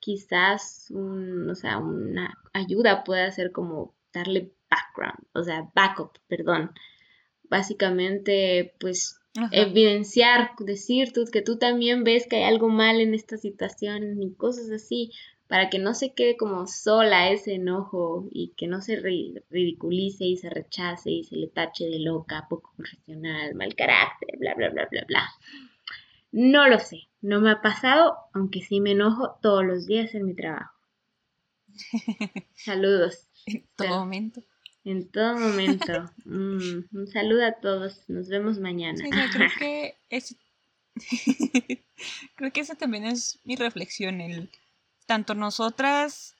quizás 0.00 0.90
un, 0.90 1.48
o 1.50 1.54
sea, 1.54 1.78
una 1.78 2.38
ayuda 2.52 3.04
puede 3.04 3.30
ser 3.32 3.52
como 3.52 3.94
darle 4.12 4.52
background, 4.70 5.26
o 5.32 5.42
sea, 5.42 5.70
backup, 5.74 6.18
perdón. 6.28 6.72
Básicamente, 7.44 8.74
pues 8.78 9.18
evidenciar, 9.52 10.50
decir 10.58 11.12
tú, 11.12 11.24
que 11.32 11.42
tú 11.42 11.58
también 11.58 12.04
ves 12.04 12.26
que 12.26 12.36
hay 12.36 12.42
algo 12.44 12.68
mal 12.68 13.00
en 13.00 13.14
esta 13.14 13.36
situación 13.36 14.22
y 14.22 14.34
cosas 14.34 14.70
así, 14.70 15.12
para 15.46 15.70
que 15.70 15.78
no 15.78 15.94
se 15.94 16.12
quede 16.12 16.36
como 16.36 16.66
sola 16.66 17.30
ese 17.30 17.54
enojo 17.54 18.28
y 18.30 18.52
que 18.56 18.66
no 18.66 18.82
se 18.82 18.96
ridiculice 18.96 20.24
y 20.24 20.36
se 20.36 20.50
rechace 20.50 21.10
y 21.10 21.24
se 21.24 21.36
le 21.36 21.46
tache 21.46 21.86
de 21.86 22.00
loca, 22.00 22.46
poco 22.50 22.72
profesional, 22.76 23.54
mal 23.54 23.74
carácter, 23.74 24.38
bla, 24.38 24.54
bla, 24.54 24.68
bla, 24.68 24.86
bla, 24.90 25.04
bla. 25.08 25.30
No 26.32 26.68
lo 26.68 26.78
sé, 26.78 27.07
no 27.20 27.40
me 27.40 27.50
ha 27.50 27.60
pasado, 27.60 28.16
aunque 28.32 28.62
sí 28.62 28.80
me 28.80 28.92
enojo 28.92 29.38
todos 29.42 29.64
los 29.64 29.86
días 29.86 30.14
en 30.14 30.26
mi 30.26 30.34
trabajo. 30.34 30.72
Saludos. 32.54 33.28
En 33.46 33.64
todo 33.76 33.88
momento. 34.00 34.42
En 34.84 35.10
todo 35.10 35.36
momento. 35.36 36.10
Mm, 36.24 36.84
un 36.92 37.06
saludo 37.06 37.46
a 37.46 37.52
todos. 37.52 38.04
Nos 38.08 38.28
vemos 38.28 38.58
mañana. 38.58 39.02
creo 39.32 39.50
que 39.58 39.96
es... 40.10 40.36
creo 42.36 42.52
que 42.52 42.60
esa 42.60 42.74
también 42.74 43.06
es 43.06 43.38
mi 43.44 43.56
reflexión, 43.56 44.20
el 44.20 44.50
tanto 45.06 45.34
nosotras 45.34 46.34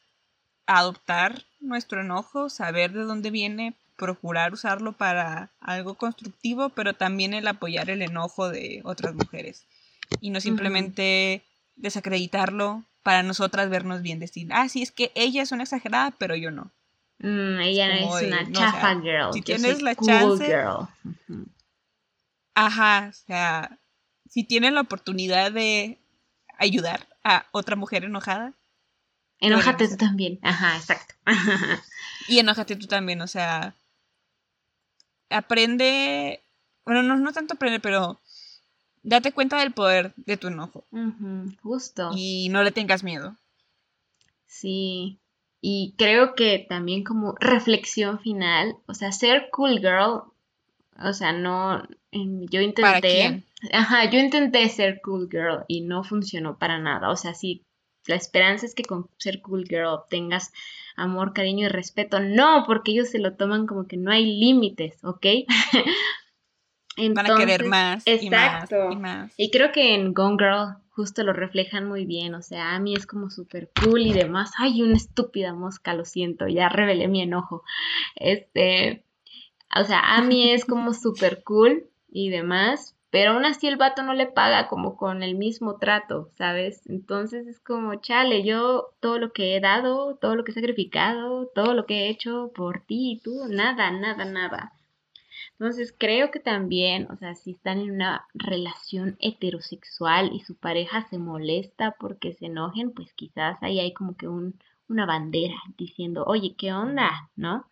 adoptar 0.67 1.47
nuestro 1.59 2.03
enojo, 2.03 2.51
saber 2.51 2.93
de 2.93 3.05
dónde 3.05 3.31
viene, 3.31 3.75
procurar 3.97 4.53
usarlo 4.53 4.93
para 4.93 5.51
algo 5.59 5.95
constructivo, 5.95 6.69
pero 6.69 6.93
también 6.93 7.33
el 7.33 7.49
apoyar 7.49 7.89
el 7.89 8.03
enojo 8.03 8.51
de 8.51 8.83
otras 8.85 9.15
mujeres 9.15 9.67
y 10.21 10.31
no 10.31 10.41
simplemente 10.41 11.45
desacreditarlo 11.77 12.85
para 13.03 13.23
nosotras 13.23 13.71
vernos 13.71 14.03
bien, 14.03 14.19
decir, 14.19 14.49
ah, 14.53 14.69
sí, 14.69 14.83
es 14.83 14.93
que 14.93 15.13
ella 15.15 15.43
es 15.43 15.53
una 15.53 15.63
exagerada, 15.63 16.11
pero 16.19 16.37
yo 16.37 16.51
no. 16.51 16.73
Mm, 17.21 17.61
ella 17.61 17.99
es, 17.99 18.23
una 18.23 18.53
chafa 18.53 19.01
girl. 19.01 19.33
Si 19.33 19.43
tienes 19.43 19.83
la 19.83 19.95
chance. 19.95 20.45
Girl. 20.45 20.89
Ajá, 22.55 23.09
o 23.11 23.13
sea, 23.13 23.79
si 24.29 24.45
tienes 24.45 24.73
la 24.73 24.83
oportunidad 24.83 25.53
de 25.53 25.99
ayudar 26.59 27.09
a 27.25 27.47
otra 27.53 27.77
mujer 27.77 28.05
enojada. 28.05 28.53
Enójate 29.41 29.89
tú 29.89 29.97
también. 29.97 30.39
Ajá, 30.43 30.77
exacto. 30.77 31.15
y 32.29 32.39
enójate 32.39 32.77
tú 32.77 32.87
también, 32.87 33.21
o 33.21 33.27
sea. 33.27 33.75
Aprende. 35.31 36.43
Bueno, 36.85 37.03
no, 37.03 37.17
no 37.17 37.33
tanto 37.33 37.55
aprende, 37.55 37.81
pero 37.81 38.21
date 39.03 39.33
cuenta 39.33 39.59
del 39.61 39.73
poder 39.73 40.13
de 40.17 40.37
tu 40.37 40.49
enojo. 40.49 40.85
justo. 41.63 42.11
Y 42.15 42.49
no 42.51 42.63
le 42.63 42.73
tengas 42.73 43.03
miedo. 43.03 43.37
Sí. 44.47 45.19
Y 45.61 45.95
creo 45.99 46.35
que 46.35 46.65
también 46.69 47.05
como 47.05 47.35
reflexión 47.41 48.21
final, 48.21 48.77
o 48.87 48.95
sea, 48.95 49.11
ser 49.13 49.49
cool 49.51 49.79
girl, 49.81 50.23
o 51.01 51.13
sea, 51.13 51.33
no, 51.33 51.83
yo 52.13 52.61
intenté, 52.61 53.43
ajá, 53.73 54.09
yo 54.09 54.21
intenté 54.21 54.69
ser 54.69 55.01
cool 55.03 55.29
girl 55.29 55.65
y 55.67 55.81
no 55.81 56.05
funcionó 56.05 56.59
para 56.59 56.79
nada, 56.79 57.11
o 57.11 57.17
sea, 57.17 57.35
sí, 57.35 57.63
la 58.07 58.15
esperanza 58.15 58.67
es 58.67 58.75
que 58.75 58.85
con 58.85 59.09
ser 59.19 59.43
cool 59.43 59.65
girl 59.69 59.87
obtengas 59.87 60.53
amor, 60.97 61.33
cariño 61.33 61.67
y 61.67 61.69
respeto, 61.69 62.21
no, 62.21 62.65
porque 62.67 62.93
ellos 62.93 63.09
se 63.09 63.19
lo 63.19 63.35
toman 63.35 63.67
como 63.67 63.87
que 63.87 63.97
no 63.97 64.11
hay 64.11 64.27
límites, 64.27 65.03
¿ok? 65.03 65.27
Van 67.15 67.31
a 67.31 67.37
querer 67.37 67.65
más 67.65 68.03
exacto. 68.07 68.91
y 68.91 68.97
más 68.97 69.33
y 69.37 69.51
creo 69.51 69.73
que 69.73 69.95
en 69.95 70.13
Gone 70.13 70.37
Girl 70.39 70.77
justo 70.99 71.23
lo 71.23 71.33
reflejan 71.33 71.87
muy 71.87 72.07
bien. 72.07 72.35
O 72.35 72.43
sea, 72.43 72.75
Amy 72.75 72.95
es 72.95 73.07
como 73.07 73.31
súper 73.31 73.71
cool 73.81 74.01
y 74.01 74.13
demás. 74.13 74.51
Ay, 74.59 74.83
una 74.83 74.97
estúpida 74.97 75.55
mosca, 75.55 75.95
lo 75.95 76.05
siento, 76.05 76.49
ya 76.49 76.69
revelé 76.69 77.07
mi 77.07 77.23
enojo. 77.23 77.63
Este, 78.17 79.05
o 79.79 79.85
sea, 79.85 80.17
Amy 80.17 80.51
es 80.55 80.65
como 80.65 80.95
súper 80.95 81.45
cool 81.45 81.85
y 82.11 82.31
demás, 82.31 82.97
pero 83.11 83.31
aún 83.31 83.45
así 83.45 83.69
el 83.69 83.77
vato 83.77 84.03
no 84.03 84.13
le 84.13 84.27
paga 84.27 84.67
como 84.67 84.97
con 84.97 85.23
el 85.23 85.37
mismo 85.37 85.77
trato, 85.77 86.31
¿sabes? 86.37 86.85
Entonces 86.89 87.47
es 87.47 87.61
como, 87.61 87.95
chale, 88.01 88.43
yo 88.43 88.89
todo 88.99 89.21
lo 89.21 89.33
que 89.33 89.55
he 89.55 89.61
dado, 89.61 90.17
todo 90.17 90.35
lo 90.35 90.43
que 90.43 90.51
he 90.51 90.55
sacrificado, 90.55 91.47
todo 91.55 91.75
lo 91.75 91.87
que 91.87 92.07
he 92.07 92.09
hecho 92.09 92.51
por 92.57 92.81
ti 92.81 93.13
y 93.13 93.21
tú, 93.21 93.45
nada, 93.49 93.93
nada, 93.93 94.25
nada. 94.25 94.73
Entonces 95.59 95.93
creo 95.97 96.31
que 96.31 96.39
también, 96.39 97.09
o 97.11 97.17
sea, 97.17 97.35
si 97.35 97.51
están 97.51 97.81
en 97.81 97.91
una 97.91 98.27
relación 98.33 99.17
heterosexual 99.19 100.33
y 100.33 100.41
su 100.41 100.55
pareja 100.55 101.09
se 101.11 101.19
molesta 101.19 101.97
porque 101.99 102.33
se 102.35 102.47
enojen, 102.47 102.93
pues 102.93 103.13
quizás 103.15 103.61
ahí 103.63 103.81
hay 103.81 103.93
como 103.93 104.17
que 104.17 104.29
un, 104.29 104.55
una 104.89 105.05
bandera 105.05 105.57
diciendo, 105.77 106.25
oye, 106.27 106.55
¿qué 106.57 106.73
onda? 106.73 107.29
¿No? 107.35 107.67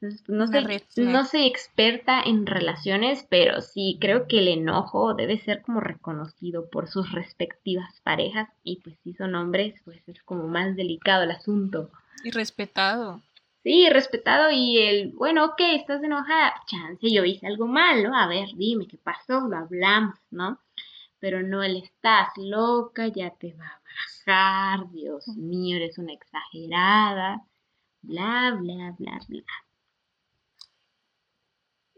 Entonces, 0.00 0.28
no, 0.28 0.46
soy, 0.46 1.04
no 1.06 1.24
soy 1.24 1.46
experta 1.46 2.22
en 2.22 2.46
relaciones, 2.46 3.26
pero 3.28 3.62
sí 3.62 3.98
creo 4.00 4.28
que 4.28 4.38
el 4.38 4.48
enojo 4.48 5.14
debe 5.14 5.40
ser 5.40 5.62
como 5.62 5.80
reconocido 5.80 6.68
por 6.70 6.88
sus 6.88 7.10
respectivas 7.10 8.00
parejas 8.04 8.48
y 8.62 8.76
pues 8.76 8.96
si 9.02 9.14
son 9.14 9.34
hombres, 9.34 9.80
pues 9.84 10.00
es 10.06 10.22
como 10.22 10.46
más 10.46 10.76
delicado 10.76 11.24
el 11.24 11.32
asunto. 11.32 11.90
Y 12.22 12.30
respetado. 12.30 13.22
Sí, 13.68 13.86
respetado 13.90 14.50
y 14.50 14.78
el, 14.78 15.12
bueno, 15.12 15.44
ok, 15.44 15.60
estás 15.74 16.02
enojada, 16.02 16.54
chance, 16.64 17.06
yo 17.12 17.22
hice 17.26 17.46
algo 17.46 17.66
malo, 17.66 18.14
a 18.14 18.26
ver, 18.26 18.48
dime 18.56 18.86
qué 18.88 18.96
pasó, 18.96 19.40
lo 19.40 19.58
hablamos, 19.58 20.18
¿no? 20.30 20.58
Pero 21.18 21.42
no 21.42 21.62
el 21.62 21.76
estás 21.76 22.30
loca, 22.38 23.08
ya 23.08 23.28
te 23.28 23.52
va 23.52 23.66
a 23.66 23.82
bajar, 24.24 24.90
Dios 24.90 25.28
mío, 25.36 25.76
eres 25.76 25.98
una 25.98 26.14
exagerada, 26.14 27.44
bla, 28.00 28.56
bla, 28.58 28.94
bla, 28.98 29.20
bla. 29.28 29.44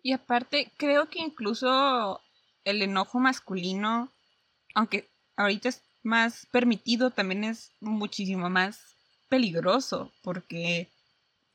Y 0.03 0.11
aparte, 0.13 0.73
creo 0.77 1.09
que 1.09 1.21
incluso 1.21 2.21
el 2.65 2.83
enojo 2.83 3.21
masculino, 3.21 4.11
aunque 4.75 5.09
ahorita 5.37 5.69
es 5.69 5.85
más 6.03 6.47
permitido, 6.47 7.13
también 7.13 7.45
es 7.45 7.71
muchísimo 7.79 8.51
más 8.51 8.97
peligroso, 9.29 10.11
porque 10.25 10.91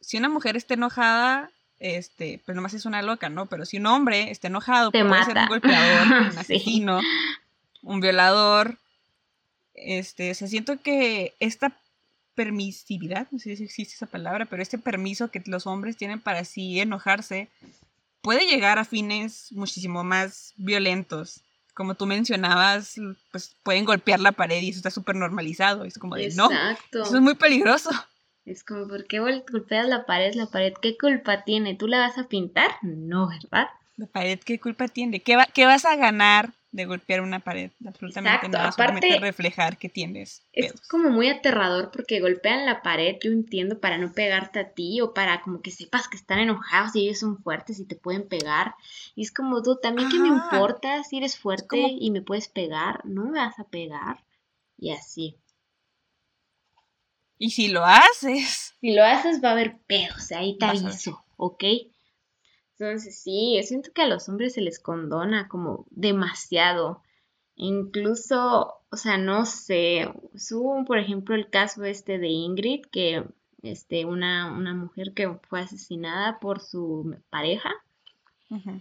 si 0.05 0.17
una 0.17 0.29
mujer 0.29 0.55
está 0.55 0.75
enojada, 0.75 1.49
este, 1.79 2.39
pues 2.45 2.55
nomás 2.55 2.75
es 2.75 2.85
una 2.85 3.01
loca, 3.01 3.27
¿no? 3.29 3.47
Pero 3.47 3.65
si 3.65 3.77
un 3.77 3.87
hombre 3.87 4.29
está 4.29 4.49
enojado, 4.49 4.91
puede 4.91 5.25
ser 5.25 5.35
un 5.35 5.47
golpeador, 5.47 6.07
un 6.07 6.13
asesino, 6.37 7.01
un 7.81 8.01
violador. 8.01 8.77
Este, 9.73 10.29
o 10.29 10.35
sea, 10.35 10.47
siento 10.47 10.79
que 10.79 11.33
esta 11.39 11.75
permisividad, 12.35 13.27
no 13.31 13.39
sé 13.39 13.55
si 13.55 13.63
existe 13.63 13.95
esa 13.95 14.05
palabra, 14.05 14.45
pero 14.45 14.61
este 14.61 14.77
permiso 14.77 15.31
que 15.31 15.41
los 15.47 15.65
hombres 15.65 15.97
tienen 15.97 16.19
para 16.19 16.45
sí 16.45 16.79
enojarse 16.79 17.49
puede 18.21 18.45
llegar 18.45 18.77
a 18.77 18.85
fines 18.85 19.51
muchísimo 19.53 20.03
más 20.03 20.53
violentos. 20.55 21.41
Como 21.73 21.95
tú 21.95 22.05
mencionabas, 22.05 22.95
pues 23.31 23.55
pueden 23.63 23.85
golpear 23.85 24.19
la 24.19 24.33
pared 24.33 24.61
y 24.61 24.69
eso 24.69 24.77
está 24.77 24.91
súper 24.91 25.15
normalizado. 25.15 25.83
Es 25.83 25.97
como 25.97 26.15
de, 26.15 26.29
no, 26.35 26.51
eso 26.91 27.15
es 27.15 27.21
muy 27.21 27.33
peligroso. 27.33 27.89
Es 28.45 28.63
como, 28.63 28.87
¿por 28.87 29.05
qué 29.07 29.19
golpeas 29.19 29.87
la 29.87 30.05
pared? 30.05 30.35
La 30.35 30.45
pared, 30.45 30.73
¿qué 30.79 30.97
culpa 30.97 31.43
tiene? 31.43 31.73
¿Tú 31.75 31.87
la 31.87 31.99
vas 31.99 32.17
a 32.19 32.27
pintar? 32.27 32.69
No, 32.83 33.27
¿verdad? 33.27 33.67
La 33.97 34.05
pared, 34.05 34.39
¿qué 34.39 34.59
culpa 34.59 34.87
tiene? 34.87 35.21
¿Qué, 35.21 35.35
va, 35.35 35.47
qué 35.47 35.65
vas 35.65 35.83
a 35.85 35.95
ganar 35.95 36.51
de 36.71 36.85
golpear 36.85 37.21
una 37.21 37.39
pared? 37.39 37.71
Absolutamente 37.87 38.49
nada, 38.49 38.71
solamente 38.71 39.17
reflejar 39.19 39.77
que 39.77 39.89
tienes. 39.89 40.43
Es 40.53 40.73
como 40.89 41.09
muy 41.09 41.29
aterrador 41.29 41.89
porque 41.91 42.19
golpean 42.19 42.67
la 42.67 42.83
pared, 42.83 43.15
yo 43.23 43.31
entiendo, 43.31 43.79
para 43.79 43.97
no 43.97 44.11
pegarte 44.11 44.59
a 44.59 44.69
ti 44.69 45.01
o 45.01 45.13
para 45.13 45.41
como 45.41 45.61
que 45.61 45.71
sepas 45.71 46.07
que 46.07 46.17
están 46.17 46.37
enojados 46.37 46.95
y 46.95 47.05
ellos 47.05 47.19
son 47.19 47.41
fuertes 47.41 47.79
y 47.79 47.85
te 47.85 47.95
pueden 47.95 48.27
pegar. 48.27 48.75
Y 49.15 49.23
es 49.23 49.31
como, 49.31 49.63
tú, 49.63 49.79
también 49.81 50.09
que 50.09 50.19
me 50.19 50.27
importa 50.27 51.03
si 51.03 51.17
eres 51.17 51.39
fuerte 51.39 51.79
y 51.99 52.11
me 52.11 52.21
puedes 52.21 52.47
pegar, 52.47 53.03
no 53.05 53.25
me 53.25 53.39
vas 53.39 53.57
a 53.57 53.63
pegar. 53.63 54.23
Y 54.77 54.91
así. 54.91 55.37
Y 57.45 57.51
si 57.51 57.67
lo 57.67 57.85
haces. 57.85 58.73
Si 58.81 58.95
lo 58.95 59.03
haces 59.03 59.39
va 59.43 59.49
a 59.49 59.51
haber 59.51 59.77
pedos, 59.85 60.31
ahí 60.31 60.57
te 60.57 60.65
aviso, 60.65 61.23
¿ok? 61.37 61.63
Entonces 62.71 63.21
sí, 63.21 63.53
yo 63.55 63.61
siento 63.61 63.91
que 63.93 64.01
a 64.01 64.07
los 64.07 64.27
hombres 64.27 64.55
se 64.55 64.61
les 64.61 64.79
condona 64.79 65.47
como 65.47 65.85
demasiado. 65.91 67.03
Incluso, 67.55 68.79
o 68.89 68.97
sea, 68.97 69.19
no 69.19 69.45
sé, 69.45 70.09
hubo 70.53 70.83
por 70.85 70.97
ejemplo 70.97 71.35
el 71.35 71.51
caso 71.51 71.83
este 71.83 72.17
de 72.17 72.29
Ingrid, 72.29 72.81
que 72.91 73.23
este, 73.61 74.05
una, 74.05 74.51
una 74.51 74.73
mujer 74.73 75.13
que 75.13 75.31
fue 75.47 75.59
asesinada 75.59 76.39
por 76.39 76.61
su 76.61 77.15
pareja. 77.29 77.69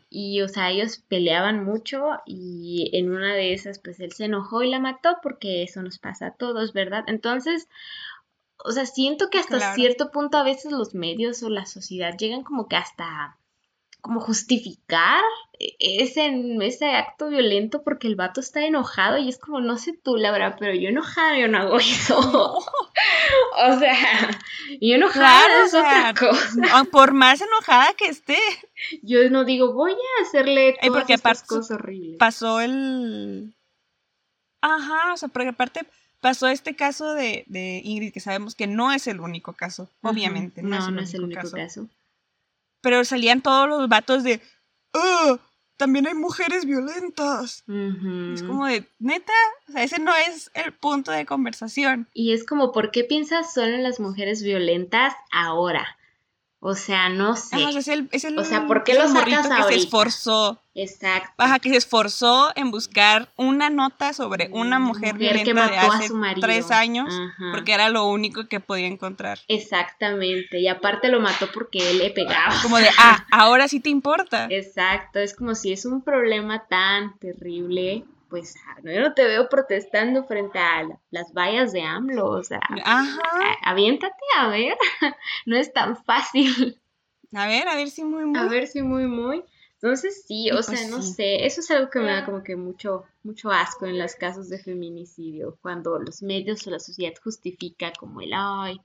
Y, 0.08 0.40
o 0.42 0.48
sea, 0.48 0.70
ellos 0.70 1.02
peleaban 1.08 1.64
mucho 1.64 2.20
y 2.26 2.90
en 2.92 3.10
una 3.10 3.34
de 3.34 3.54
esas, 3.54 3.78
pues 3.78 3.98
él 3.98 4.12
se 4.12 4.26
enojó 4.26 4.62
y 4.62 4.70
la 4.70 4.78
mató 4.78 5.16
porque 5.22 5.62
eso 5.64 5.82
nos 5.82 5.98
pasa 5.98 6.28
a 6.28 6.34
todos, 6.34 6.72
¿verdad? 6.72 7.04
Entonces, 7.08 7.68
o 8.58 8.70
sea, 8.72 8.86
siento 8.86 9.30
que 9.30 9.38
hasta 9.38 9.58
Claro. 9.58 9.74
cierto 9.74 10.10
punto 10.10 10.38
a 10.38 10.42
veces 10.44 10.72
los 10.72 10.94
medios 10.94 11.42
o 11.42 11.48
la 11.50 11.66
sociedad 11.66 12.16
llegan 12.16 12.42
como 12.44 12.68
que 12.68 12.76
hasta 12.76 13.38
como 14.00 14.20
justificar 14.20 15.22
e- 15.58 15.76
ese, 15.80 16.30
ese 16.60 16.90
acto 16.94 17.30
violento 17.30 17.82
porque 17.82 18.06
el 18.06 18.16
vato 18.16 18.40
está 18.40 18.60
enojado 18.66 19.16
y 19.16 19.30
es 19.30 19.38
como, 19.38 19.60
no 19.60 19.78
sé 19.78 19.94
tú, 19.94 20.16
Laura, 20.18 20.56
pero 20.58 20.74
yo 20.74 20.90
enojada 20.90 21.38
yo 21.38 21.48
no 21.48 21.58
hago 21.58 21.78
eso. 21.78 22.18
O 23.66 23.78
sea, 23.78 24.30
yo 24.80 24.94
enojada 24.96 25.46
Claro, 25.46 25.64
es 25.64 25.74
o 25.74 25.80
sea, 25.80 26.10
otra 26.10 26.28
cosa. 26.28 26.84
Por 26.90 27.12
más 27.14 27.40
enojada 27.40 27.94
que 27.94 28.06
esté, 28.06 28.38
Yo 29.02 29.30
no 29.30 29.44
digo, 29.44 29.72
voy 29.72 29.92
a 29.92 30.22
hacerle 30.22 30.76
Ay, 30.80 30.88
todas 30.88 31.00
porque 31.02 31.14
estas 31.14 31.42
cosas 31.42 31.78
horribles. 31.78 32.18
pasó 32.18 32.60
el... 32.60 33.54
Ajá, 34.60 35.12
o 35.12 35.16
sea, 35.16 35.28
porque 35.28 35.48
aparte 35.48 35.86
pasó 36.24 36.48
este 36.48 36.74
caso 36.74 37.12
de, 37.12 37.44
de 37.48 37.82
Ingrid, 37.84 38.10
que 38.10 38.18
sabemos 38.20 38.54
que 38.54 38.66
no 38.66 38.90
es 38.92 39.06
el 39.08 39.20
único 39.20 39.52
caso, 39.52 39.90
obviamente. 40.00 40.62
No, 40.62 40.70
No, 40.70 40.78
es 40.78 40.88
el 40.88 40.94
no 40.94 41.00
es 41.02 41.14
el 41.14 41.24
único 41.24 41.42
caso. 41.42 41.54
caso. 41.56 41.88
Pero 42.80 43.04
salían 43.04 43.42
todos 43.42 43.68
los 43.68 43.86
vatos 43.90 44.22
de... 44.24 44.40
"Ah, 44.94 45.38
también 45.76 46.06
hay 46.06 46.14
mujeres 46.14 46.64
violentas. 46.64 47.62
Es 48.32 48.42
como 48.42 48.66
de, 48.66 48.86
neta, 48.98 49.32
o 49.68 49.72
sea, 49.72 49.82
ese 49.82 49.98
no 49.98 50.12
es 50.16 50.50
el 50.54 50.72
punto 50.72 51.10
de 51.12 51.26
conversación. 51.26 52.08
Y 52.14 52.32
es 52.32 52.46
como, 52.46 52.72
¿por 52.72 52.90
qué 52.90 53.04
piensas 53.04 53.52
solo 53.52 53.74
en 53.74 53.82
las 53.82 54.00
mujeres 54.00 54.42
violentas 54.42 55.12
ahora? 55.30 55.98
O 56.66 56.74
sea, 56.74 57.10
no 57.10 57.36
sé. 57.36 57.58
Sea, 57.58 57.68
es 57.68 57.88
el, 57.88 58.08
es 58.10 58.24
el- 58.24 58.38
O 58.38 58.42
sea, 58.44 58.66
¿por 58.66 58.84
qué 58.84 58.94
lo 58.94 59.06
sacas 59.06 59.46
que 59.48 59.62
se 59.64 59.74
esforzó, 59.74 60.62
Exacto. 60.74 61.30
ajá, 61.36 61.58
que 61.58 61.68
se 61.68 61.76
esforzó 61.76 62.52
en 62.56 62.70
buscar 62.70 63.28
una 63.36 63.68
nota 63.68 64.14
sobre 64.14 64.48
una 64.50 64.78
mujer, 64.78 65.12
Mujer 65.12 65.36
que 65.36 65.44
violenta 65.52 65.70
de 65.70 65.76
mató 65.76 65.92
a 65.92 65.96
hace 65.96 66.08
su 66.08 66.16
marido. 66.16 66.40
tres 66.40 66.70
años, 66.70 67.12
Ajá. 67.12 67.50
porque 67.52 67.74
era 67.74 67.90
lo 67.90 68.06
único 68.06 68.48
que 68.48 68.60
podía 68.60 68.86
encontrar. 68.86 69.40
Exactamente. 69.46 70.58
Y 70.58 70.68
aparte 70.68 71.08
lo 71.08 71.20
mató 71.20 71.48
porque 71.52 71.90
él 71.90 71.98
le 71.98 72.10
pegaba. 72.10 72.54
Como 72.62 72.78
de, 72.78 72.88
ah, 72.98 73.26
ahora 73.30 73.68
sí 73.68 73.80
te 73.80 73.90
importa. 73.90 74.46
Exacto. 74.48 75.18
Es 75.18 75.34
como 75.36 75.54
si 75.54 75.70
es 75.70 75.84
un 75.84 76.00
problema 76.02 76.64
tan 76.66 77.18
terrible. 77.18 78.04
Pues 78.34 78.56
ah, 78.66 78.80
no, 78.82 78.90
yo 78.92 79.00
no 79.00 79.14
te 79.14 79.24
veo 79.24 79.48
protestando 79.48 80.24
frente 80.24 80.58
a 80.58 80.82
la- 80.82 81.00
las 81.12 81.32
vallas 81.32 81.72
de 81.72 81.82
AMLO. 81.82 82.30
O 82.30 82.42
sea, 82.42 82.58
Ajá. 82.84 83.20
a- 83.22 83.70
aviéntate 83.70 84.24
a 84.36 84.48
ver. 84.48 84.76
No 85.46 85.56
es 85.56 85.72
tan 85.72 85.96
fácil. 86.04 86.80
A 87.32 87.46
ver, 87.46 87.68
a 87.68 87.76
ver 87.76 87.90
si 87.90 88.02
muy, 88.02 88.24
muy. 88.24 88.36
A 88.40 88.48
ver 88.48 88.66
si 88.66 88.82
muy, 88.82 89.06
muy. 89.06 89.44
Entonces 89.74 90.24
sí, 90.26 90.50
o 90.50 90.54
pues 90.54 90.66
sea, 90.66 90.88
no 90.88 91.00
sí. 91.00 91.12
sé, 91.12 91.46
eso 91.46 91.60
es 91.60 91.70
algo 91.70 91.90
que 91.90 92.00
me 92.00 92.10
da 92.10 92.24
como 92.24 92.42
que 92.42 92.56
mucho, 92.56 93.04
mucho 93.22 93.52
asco 93.52 93.86
en 93.86 94.00
los 94.00 94.16
casos 94.16 94.48
de 94.48 94.58
feminicidio, 94.58 95.56
cuando 95.62 95.96
los 96.00 96.20
medios 96.20 96.66
o 96.66 96.70
la 96.70 96.80
sociedad 96.80 97.14
justifica 97.22 97.92
como 97.92 98.20
el 98.20 98.32
ay, 98.34 98.80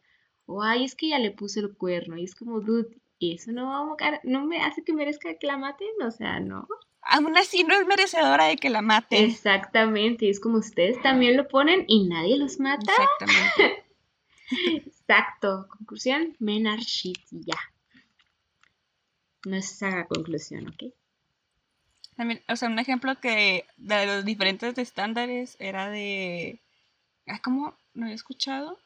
o 0.45 0.61
ay, 0.61 0.85
es 0.85 0.93
que 0.93 1.09
ya 1.09 1.17
le 1.17 1.31
puso 1.31 1.59
el 1.59 1.75
cuerno, 1.75 2.17
y 2.17 2.25
es 2.25 2.35
como, 2.35 2.59
dude, 2.59 2.95
eso 3.19 3.51
no, 3.51 3.65
va 3.67 4.07
a 4.07 4.19
no 4.23 4.45
me 4.45 4.61
hace 4.61 4.83
que 4.83 4.93
merezca 4.93 5.33
que 5.39 5.47
la 5.47 5.57
maten, 5.57 5.87
o 6.05 6.11
sea, 6.11 6.39
no. 6.39 6.67
Aún 7.01 7.37
así 7.37 7.63
no 7.63 7.73
es 7.73 7.87
merecedora 7.87 8.45
de 8.45 8.57
que 8.57 8.69
la 8.69 8.81
maten. 8.81 9.23
Exactamente, 9.23 10.25
y 10.25 10.29
es 10.29 10.39
como 10.39 10.57
ustedes 10.57 11.01
también 11.01 11.37
lo 11.37 11.47
ponen 11.47 11.85
y 11.87 12.07
nadie 12.07 12.37
los 12.37 12.59
mata. 12.59 12.91
Exactamente. 12.91 13.85
Exacto, 14.85 15.67
conclusión, 15.69 16.35
men 16.39 16.67
are 16.67 16.81
shit 16.81 17.19
ya. 17.31 17.57
No 19.45 19.55
es 19.55 19.71
esa 19.71 20.05
conclusión, 20.05 20.67
¿ok? 20.67 20.93
También, 22.15 22.41
o 22.49 22.55
sea, 22.57 22.67
un 22.67 22.79
ejemplo 22.79 23.19
que 23.21 23.65
de 23.77 24.05
los 24.05 24.25
diferentes 24.25 24.77
estándares 24.77 25.55
era 25.59 25.89
de. 25.89 26.59
ah, 27.27 27.39
¿Cómo? 27.41 27.77
¿No 27.93 28.05
había 28.05 28.15
escuchado? 28.15 28.77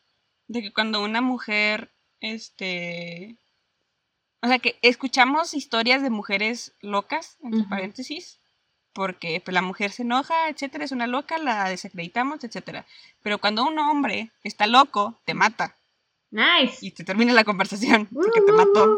De 0.47 0.61
que 0.61 0.72
cuando 0.72 1.03
una 1.03 1.22
mujer, 1.22 1.91
este. 2.22 3.38
O 4.43 4.47
sea, 4.47 4.59
que 4.59 4.77
escuchamos 4.81 5.53
historias 5.53 6.03
de 6.03 6.09
mujeres 6.09 6.73
locas, 6.81 7.37
entre 7.41 7.63
paréntesis, 7.63 8.39
porque 8.91 9.41
pues, 9.43 9.53
la 9.55 9.61
mujer 9.61 9.91
se 9.91 10.03
enoja, 10.03 10.49
etcétera, 10.49 10.83
es 10.83 10.91
una 10.91 11.07
loca, 11.07 11.37
la 11.37 11.69
desacreditamos, 11.69 12.43
etcétera. 12.43 12.85
Pero 13.23 13.39
cuando 13.39 13.65
un 13.65 13.79
hombre 13.79 14.31
está 14.43 14.67
loco, 14.67 15.17
te 15.25 15.33
mata 15.33 15.77
Nice. 16.29 16.77
y 16.85 16.91
te 16.91 17.03
termina 17.03 17.31
la 17.33 17.43
conversación 17.45 18.05
porque 18.07 18.41
te 18.41 18.51
mató. 18.51 18.97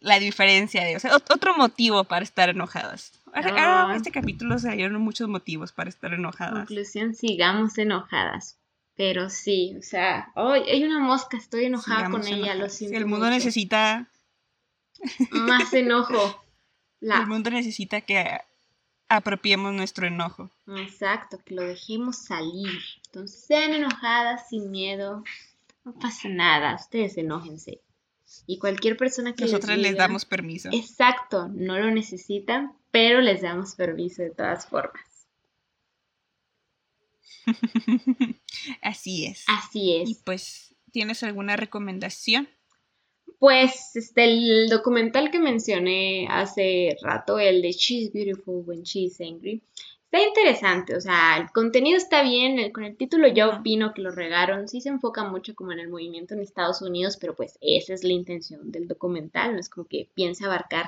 La 0.00 0.18
diferencia 0.18 0.82
de, 0.84 0.96
o 0.96 1.00
sea, 1.00 1.12
ot- 1.12 1.32
otro 1.32 1.54
motivo 1.56 2.02
para 2.04 2.24
estar 2.24 2.48
enojadas. 2.48 3.12
Ahora, 3.32 3.84
Ah. 3.90 3.94
este 3.94 4.10
capítulo 4.10 4.58
salieron 4.58 5.00
muchos 5.00 5.28
motivos 5.28 5.70
para 5.72 5.90
estar 5.90 6.12
enojadas. 6.12 6.66
Conclusión, 6.66 7.14
sigamos 7.14 7.78
enojadas. 7.78 8.58
Pero 8.96 9.30
sí, 9.30 9.74
o 9.78 9.82
sea, 9.82 10.30
¡ay! 10.34 10.62
hay 10.68 10.84
una 10.84 10.98
mosca, 11.00 11.36
estoy 11.36 11.64
enojada 11.64 11.98
Sigamos 12.06 12.26
con 12.26 12.32
ella, 12.34 12.54
lo 12.54 12.68
siento. 12.68 12.96
El 12.98 13.06
mundo 13.06 13.26
mucho. 13.26 13.36
necesita, 13.36 14.08
más 15.30 15.72
enojo. 15.72 16.44
el 17.00 17.26
mundo 17.26 17.50
necesita 17.50 18.02
que 18.02 18.38
apropiemos 19.08 19.72
nuestro 19.72 20.06
enojo. 20.06 20.50
Exacto, 20.76 21.38
que 21.44 21.54
lo 21.54 21.62
dejemos 21.62 22.18
salir. 22.18 22.70
Entonces, 23.06 23.44
sean 23.46 23.72
enojadas 23.72 24.48
sin 24.48 24.70
miedo. 24.70 25.24
No 25.84 25.92
pasa 25.94 26.28
nada, 26.28 26.74
ustedes 26.76 27.16
enójense. 27.18 27.80
Y 28.46 28.58
cualquier 28.58 28.96
persona 28.96 29.34
que 29.34 29.44
Nosotras 29.44 29.76
les 29.78 29.92
diga- 29.94 29.98
damos 30.06 30.24
permiso. 30.24 30.68
Exacto, 30.72 31.48
no 31.48 31.78
lo 31.78 31.90
necesitan, 31.90 32.72
pero 32.90 33.20
les 33.20 33.42
damos 33.42 33.74
permiso 33.74 34.22
de 34.22 34.30
todas 34.30 34.66
formas. 34.66 35.02
Así 38.82 39.26
es. 39.26 39.44
Así 39.46 39.92
Y 39.92 40.02
es. 40.12 40.22
pues, 40.24 40.74
¿tienes 40.90 41.22
alguna 41.22 41.56
recomendación? 41.56 42.48
Pues 43.38 43.94
este, 43.96 44.24
el 44.24 44.68
documental 44.70 45.30
que 45.30 45.38
mencioné 45.40 46.26
hace 46.30 46.96
rato, 47.02 47.38
el 47.38 47.60
de 47.60 47.72
She's 47.72 48.12
Beautiful 48.12 48.62
When 48.66 48.84
She's 48.84 49.20
Angry, 49.20 49.62
está 50.04 50.22
interesante, 50.26 50.96
o 50.96 51.00
sea, 51.00 51.36
el 51.38 51.50
contenido 51.50 51.96
está 51.96 52.22
bien, 52.22 52.58
el- 52.58 52.72
con 52.72 52.84
el 52.84 52.96
título 52.96 53.26
yo 53.28 53.50
opino 53.50 53.92
que 53.94 54.02
lo 54.02 54.12
regaron, 54.12 54.68
sí 54.68 54.80
se 54.80 54.90
enfoca 54.90 55.24
mucho 55.24 55.54
como 55.54 55.72
en 55.72 55.80
el 55.80 55.88
movimiento 55.88 56.34
en 56.34 56.40
Estados 56.40 56.82
Unidos, 56.82 57.16
pero 57.20 57.34
pues 57.34 57.58
esa 57.60 57.94
es 57.94 58.04
la 58.04 58.12
intención 58.12 58.70
del 58.70 58.86
documental, 58.86 59.54
no 59.54 59.60
es 59.60 59.68
como 59.68 59.86
que 59.88 60.08
piense 60.14 60.44
abarcar 60.44 60.86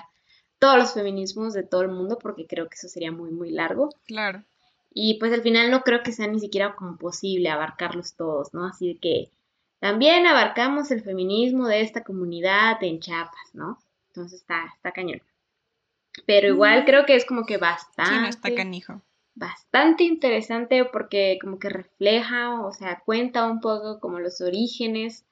todos 0.61 0.79
los 0.79 0.95
feminismos 0.95 1.55
de 1.55 1.65
todo 1.65 1.83
el 1.83 1.89
mundo, 1.91 2.19
porque 2.19 2.47
creo 2.47 2.69
que 2.69 2.77
eso 2.77 2.89
sería 2.89 3.11
muy, 3.13 3.31
muy 3.33 3.51
largo. 3.51 3.91
Claro. 4.07 4.45
Y 4.95 5.19
pues 5.19 5.33
al 5.33 5.43
final 5.43 5.71
no 5.73 5.83
creo 5.83 6.03
que 6.05 6.13
sea 6.13 6.29
ni 6.29 6.39
siquiera 6.39 6.77
como 6.77 6.97
posible 6.97 7.51
abarcarlos 7.51 8.15
todos, 8.15 8.55
¿no? 8.55 8.65
Así 8.65 8.97
que 9.03 9.29
también 9.81 10.27
abarcamos 10.27 10.91
el 10.93 11.03
feminismo 11.03 11.67
de 11.67 11.81
esta 11.83 12.05
comunidad 12.05 12.83
en 12.83 13.01
Chiapas, 13.01 13.55
¿no? 13.55 13.79
Entonces 14.09 14.41
está, 14.41 14.73
está 14.77 14.93
cañón. 14.93 15.21
Pero 16.27 16.47
igual 16.47 16.85
creo 16.85 17.05
que 17.07 17.17
es 17.17 17.25
como 17.25 17.45
que 17.45 17.55
Sí, 17.55 17.61
no 17.61 17.67
bastante, 17.67 18.29
está 18.31 18.55
canijo. 18.55 19.01
bastante 19.35 20.05
interesante 20.05 20.85
porque 20.85 21.39
como 21.41 21.59
que 21.59 21.69
refleja, 21.69 22.61
o 22.65 22.73
sea, 22.73 23.01
cuenta 23.05 23.49
un 23.51 23.61
poco 23.61 23.99
como 23.99 24.21
los 24.21 24.41
orígenes 24.41 25.25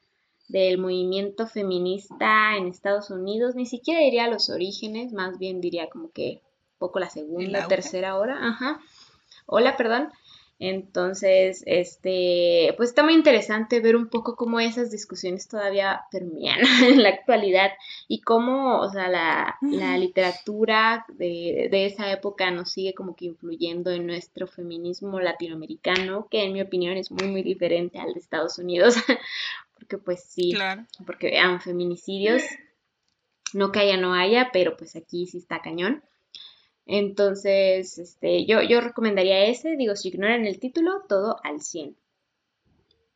del 0.48 0.78
movimiento 0.78 1.46
feminista 1.46 2.56
en 2.56 2.66
Estados 2.66 3.10
Unidos. 3.10 3.54
Ni 3.54 3.64
siquiera 3.66 4.00
diría 4.00 4.26
los 4.26 4.50
orígenes, 4.50 5.12
más 5.12 5.38
bien 5.38 5.60
diría 5.60 5.88
como 5.88 6.10
que 6.10 6.40
poco 6.78 6.98
la 6.98 7.08
segunda, 7.10 7.68
tercera 7.68 8.16
hora, 8.16 8.36
ajá. 8.44 8.80
Hola, 9.47 9.76
perdón. 9.76 10.09
Entonces, 10.64 11.64
este, 11.66 12.72
pues 12.76 12.90
está 12.90 13.03
muy 13.03 13.14
interesante 13.14 13.80
ver 13.80 13.97
un 13.97 14.09
poco 14.09 14.36
cómo 14.36 14.61
esas 14.61 14.93
discusiones 14.93 15.49
todavía 15.49 16.03
permean 16.12 16.61
en 16.86 17.03
la 17.03 17.09
actualidad 17.09 17.72
y 18.07 18.20
cómo, 18.20 18.78
o 18.78 18.88
sea, 18.88 19.09
la, 19.09 19.57
la 19.61 19.99
literatura 19.99 21.05
de, 21.09 21.66
de 21.68 21.86
esa 21.86 22.12
época 22.12 22.49
nos 22.53 22.70
sigue 22.70 22.95
como 22.95 23.16
que 23.16 23.24
influyendo 23.24 23.90
en 23.90 24.07
nuestro 24.07 24.47
feminismo 24.47 25.18
latinoamericano, 25.18 26.28
que 26.30 26.45
en 26.45 26.53
mi 26.53 26.62
opinión 26.62 26.97
es 26.97 27.11
muy, 27.11 27.26
muy 27.26 27.43
diferente 27.43 27.99
al 27.99 28.14
de 28.14 28.20
Estados 28.20 28.57
Unidos, 28.59 28.95
porque 29.76 29.99
pues 29.99 30.22
sí, 30.22 30.53
Claro. 30.55 30.84
porque 31.05 31.26
vean 31.30 31.61
feminicidios, 31.61 32.40
no 33.53 33.72
que 33.72 33.80
haya, 33.80 33.97
no 33.97 34.14
haya, 34.14 34.51
pero 34.53 34.76
pues 34.76 34.95
aquí 34.95 35.26
sí 35.26 35.38
está 35.38 35.61
cañón. 35.61 36.05
Entonces, 36.86 37.98
este, 37.98 38.44
yo, 38.44 38.60
yo 38.62 38.80
recomendaría 38.80 39.44
ese, 39.46 39.76
digo, 39.76 39.94
si 39.96 40.08
ignoran 40.08 40.46
el 40.46 40.58
título, 40.58 41.02
todo 41.08 41.36
al 41.44 41.60
100. 41.60 41.96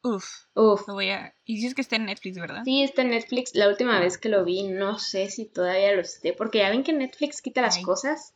Uf. 0.02 0.24
Uf, 0.54 0.86
Lo 0.86 0.94
voy 0.94 1.10
a. 1.10 1.34
Y 1.44 1.56
dices 1.56 1.74
que 1.74 1.80
está 1.80 1.96
en 1.96 2.06
Netflix, 2.06 2.38
¿verdad? 2.38 2.62
sí 2.64 2.82
está 2.84 3.02
en 3.02 3.10
Netflix, 3.10 3.54
la 3.54 3.68
última 3.68 3.98
vez 3.98 4.18
que 4.18 4.28
lo 4.28 4.44
vi, 4.44 4.62
no 4.68 4.98
sé 5.00 5.28
si 5.30 5.46
todavía 5.46 5.92
lo 5.94 6.00
esté, 6.02 6.32
porque 6.32 6.58
ya 6.58 6.70
ven 6.70 6.84
que 6.84 6.92
Netflix 6.92 7.42
quita 7.42 7.60
las 7.62 7.78
Ay. 7.78 7.82
cosas. 7.82 8.34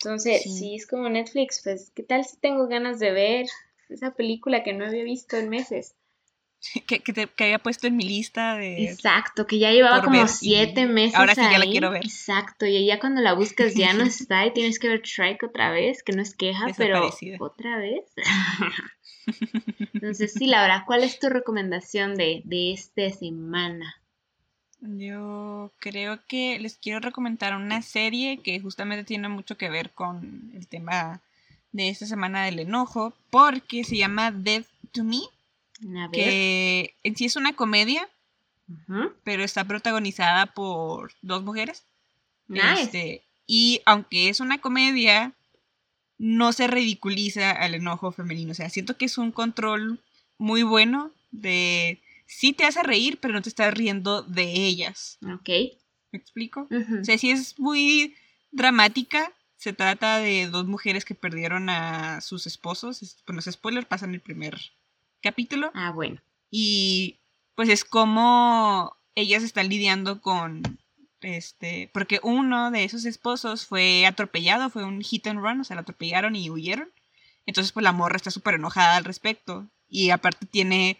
Entonces, 0.00 0.42
Sí. 0.42 0.50
si 0.50 0.74
es 0.76 0.86
como 0.86 1.08
Netflix, 1.08 1.60
pues, 1.62 1.90
¿qué 1.94 2.02
tal 2.02 2.24
si 2.24 2.38
tengo 2.38 2.66
ganas 2.68 2.98
de 3.00 3.10
ver 3.12 3.46
esa 3.90 4.12
película 4.12 4.62
que 4.62 4.72
no 4.72 4.86
había 4.86 5.04
visto 5.04 5.36
en 5.36 5.50
meses? 5.50 5.94
Que, 6.86 7.00
que, 7.00 7.12
te- 7.12 7.26
que 7.26 7.44
había 7.44 7.58
puesto 7.58 7.86
en 7.86 7.96
mi 7.96 8.04
lista 8.04 8.56
de. 8.56 8.84
Exacto, 8.84 9.46
que 9.46 9.58
ya 9.58 9.70
llevaba 9.70 10.02
como 10.02 10.18
ver 10.18 10.28
siete 10.28 10.86
meses 10.86 11.14
ahora 11.14 11.34
sí 11.34 11.40
ya 11.42 11.58
la 11.58 11.66
quiero 11.66 11.90
ver. 11.90 12.04
Exacto, 12.04 12.66
y 12.66 12.86
ya 12.86 12.98
cuando 12.98 13.20
la 13.20 13.34
buscas 13.34 13.74
ya 13.74 13.92
no 13.92 14.04
está 14.04 14.46
y 14.46 14.52
tienes 14.52 14.78
que 14.78 14.88
ver 14.88 15.02
Shrek 15.02 15.42
otra 15.42 15.70
vez, 15.70 16.02
que 16.02 16.12
no 16.12 16.22
es 16.22 16.34
queja, 16.34 16.66
pero 16.76 17.10
otra 17.38 17.78
vez. 17.78 18.04
Entonces, 19.94 20.32
sí, 20.32 20.46
Laura, 20.46 20.84
¿cuál 20.86 21.04
es 21.04 21.18
tu 21.18 21.28
recomendación 21.28 22.14
de, 22.16 22.42
de 22.44 22.72
esta 22.72 23.10
semana? 23.10 23.96
Yo 24.80 25.72
creo 25.78 26.20
que 26.28 26.58
les 26.58 26.76
quiero 26.76 27.00
recomendar 27.00 27.54
una 27.56 27.80
serie 27.80 28.38
que 28.38 28.60
justamente 28.60 29.04
tiene 29.04 29.28
mucho 29.28 29.56
que 29.56 29.70
ver 29.70 29.90
con 29.92 30.50
el 30.54 30.66
tema 30.68 31.20
de 31.72 31.88
esta 31.88 32.06
semana 32.06 32.44
del 32.44 32.58
enojo, 32.58 33.14
porque 33.30 33.82
se 33.84 33.96
llama 33.96 34.30
Death 34.30 34.66
to 34.92 35.04
Me, 35.04 35.20
que 36.12 36.96
en 37.02 37.16
sí 37.16 37.24
es 37.24 37.36
una 37.36 37.54
comedia, 37.54 38.08
pero 39.24 39.44
está 39.44 39.64
protagonizada 39.64 40.46
por 40.46 41.12
dos 41.22 41.42
mujeres. 41.42 41.84
Este, 42.48 43.24
y 43.46 43.80
aunque 43.86 44.28
es 44.28 44.40
una 44.40 44.58
comedia, 44.58 45.34
no 46.18 46.52
se 46.52 46.66
ridiculiza 46.66 47.50
al 47.50 47.74
enojo 47.74 48.12
femenino. 48.12 48.52
O 48.52 48.54
sea, 48.54 48.70
siento 48.70 48.96
que 48.96 49.06
es 49.06 49.18
un 49.18 49.32
control 49.32 50.00
muy 50.38 50.62
bueno 50.62 51.10
de 51.30 52.00
sí 52.26 52.52
te 52.52 52.64
hace 52.64 52.82
reír, 52.82 53.18
pero 53.20 53.34
no 53.34 53.42
te 53.42 53.48
estás 53.48 53.74
riendo 53.74 54.22
de 54.22 54.44
ellas. 54.44 55.18
Ok. 55.22 55.48
¿Me 56.12 56.18
explico? 56.18 56.68
O 57.00 57.04
sea, 57.04 57.18
sí 57.18 57.30
es 57.30 57.58
muy 57.58 58.14
dramática. 58.52 59.32
Se 59.56 59.72
trata 59.72 60.18
de 60.18 60.46
dos 60.48 60.66
mujeres 60.66 61.04
que 61.04 61.14
perdieron 61.14 61.70
a 61.70 62.20
sus 62.20 62.46
esposos. 62.46 63.22
Bueno, 63.26 63.40
es 63.40 63.46
spoiler, 63.50 63.86
pasa 63.86 64.04
en 64.06 64.14
el 64.14 64.20
primer 64.20 64.60
capítulo. 65.24 65.72
Ah, 65.74 65.90
bueno. 65.90 66.20
Y 66.50 67.18
pues 67.56 67.68
es 67.68 67.84
como 67.84 68.96
ellas 69.16 69.42
están 69.42 69.68
lidiando 69.68 70.20
con 70.20 70.62
este, 71.20 71.90
porque 71.92 72.20
uno 72.22 72.70
de 72.70 72.84
esos 72.84 73.06
esposos 73.06 73.66
fue 73.66 74.06
atropellado, 74.06 74.70
fue 74.70 74.84
un 74.84 75.02
hit 75.02 75.26
and 75.26 75.40
run, 75.40 75.60
o 75.60 75.64
sea, 75.64 75.74
lo 75.74 75.82
atropellaron 75.82 76.36
y 76.36 76.50
huyeron. 76.50 76.92
Entonces, 77.46 77.72
pues 77.72 77.82
la 77.82 77.92
morra 77.92 78.16
está 78.16 78.30
súper 78.30 78.54
enojada 78.54 78.96
al 78.96 79.04
respecto. 79.04 79.68
Y 79.88 80.10
aparte 80.10 80.46
tiene 80.46 80.98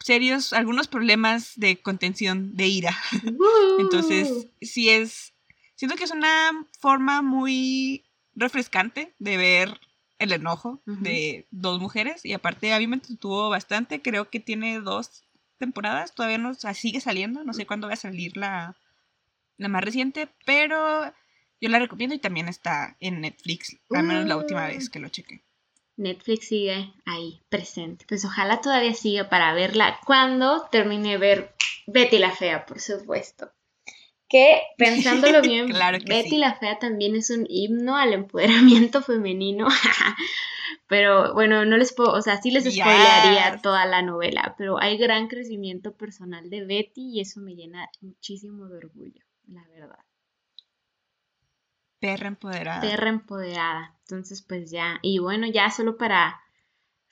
serios, 0.00 0.52
algunos 0.52 0.88
problemas 0.88 1.52
de 1.56 1.80
contención 1.80 2.56
de 2.56 2.68
ira. 2.68 2.96
Entonces, 3.78 4.48
sí 4.60 4.90
es, 4.90 5.34
siento 5.74 5.96
que 5.96 6.04
es 6.04 6.10
una 6.10 6.66
forma 6.80 7.22
muy 7.22 8.04
refrescante 8.34 9.14
de 9.18 9.36
ver 9.36 9.80
el 10.22 10.32
enojo 10.32 10.80
de 10.86 11.46
dos 11.50 11.80
mujeres 11.80 12.24
y 12.24 12.32
aparte 12.32 12.72
a 12.72 12.78
mí 12.78 12.86
me 12.86 12.96
entretuvo 12.96 13.48
bastante, 13.48 14.02
creo 14.02 14.30
que 14.30 14.40
tiene 14.40 14.80
dos 14.80 15.24
temporadas, 15.58 16.14
todavía 16.14 16.38
no 16.38 16.54
sigue 16.54 17.00
saliendo, 17.00 17.44
no 17.44 17.52
sé 17.52 17.66
cuándo 17.66 17.86
va 17.88 17.94
a 17.94 17.96
salir 17.96 18.36
la, 18.36 18.76
la 19.58 19.68
más 19.68 19.84
reciente, 19.84 20.28
pero 20.44 21.12
yo 21.60 21.68
la 21.68 21.78
recomiendo 21.78 22.14
y 22.14 22.18
también 22.18 22.48
está 22.48 22.96
en 23.00 23.20
Netflix, 23.20 23.76
al 23.90 24.04
menos 24.04 24.26
la 24.26 24.36
última 24.36 24.66
vez 24.66 24.90
que 24.90 24.98
lo 24.98 25.08
chequé. 25.08 25.42
Netflix 25.96 26.48
sigue 26.48 26.92
ahí 27.04 27.40
presente. 27.48 28.04
Pues 28.08 28.24
ojalá 28.24 28.60
todavía 28.60 28.94
siga 28.94 29.28
para 29.28 29.52
verla 29.54 30.00
cuando 30.04 30.66
termine 30.70 31.10
de 31.10 31.18
ver 31.18 31.54
Betty 31.86 32.18
la 32.18 32.32
Fea, 32.32 32.66
por 32.66 32.80
supuesto. 32.80 33.52
Que 34.32 34.62
pensándolo 34.78 35.42
bien, 35.42 35.70
Betty 36.06 36.38
la 36.38 36.54
Fea 36.54 36.78
también 36.78 37.14
es 37.14 37.28
un 37.28 37.44
himno 37.50 37.98
al 37.98 38.14
empoderamiento 38.14 39.02
femenino. 39.02 39.68
pero 40.88 41.34
bueno, 41.34 41.66
no 41.66 41.76
les 41.76 41.92
puedo, 41.92 42.12
o 42.12 42.22
sea, 42.22 42.40
sí 42.40 42.50
les 42.50 42.64
spoilearía 42.64 43.60
toda 43.62 43.84
la 43.84 44.00
novela, 44.00 44.54
pero 44.56 44.80
hay 44.80 44.96
gran 44.96 45.28
crecimiento 45.28 45.94
personal 45.94 46.48
de 46.48 46.64
Betty 46.64 47.10
y 47.12 47.20
eso 47.20 47.40
me 47.40 47.54
llena 47.54 47.90
muchísimo 48.00 48.68
de 48.68 48.78
orgullo, 48.78 49.22
la 49.48 49.66
verdad. 49.68 49.98
Perra 52.00 52.28
empoderada. 52.28 52.80
Perra 52.80 53.10
empoderada. 53.10 53.94
Entonces, 54.00 54.42
pues 54.42 54.70
ya. 54.70 54.98
Y 55.02 55.18
bueno, 55.18 55.46
ya 55.46 55.70
solo 55.70 55.98
para 55.98 56.40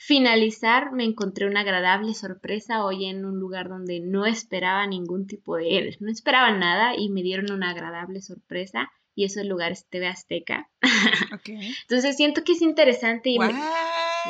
finalizar, 0.02 0.92
me 0.92 1.04
encontré 1.04 1.46
una 1.46 1.60
agradable 1.60 2.14
sorpresa 2.14 2.86
hoy 2.86 3.04
en 3.04 3.26
un 3.26 3.38
lugar 3.38 3.68
donde 3.68 4.00
no 4.00 4.24
esperaba 4.24 4.86
ningún 4.86 5.26
tipo 5.26 5.56
de. 5.56 5.94
No 6.00 6.10
esperaba 6.10 6.50
nada 6.56 6.96
y 6.96 7.10
me 7.10 7.22
dieron 7.22 7.52
una 7.52 7.70
agradable 7.70 8.22
sorpresa. 8.22 8.90
Y 9.14 9.24
eso 9.24 9.42
el 9.42 9.48
lugar 9.48 9.72
es 9.72 9.86
TV 9.90 10.06
Azteca. 10.06 10.70
Entonces 11.82 12.16
siento 12.16 12.44
que 12.44 12.52
es 12.52 12.62
interesante 12.62 13.28
y 13.28 13.36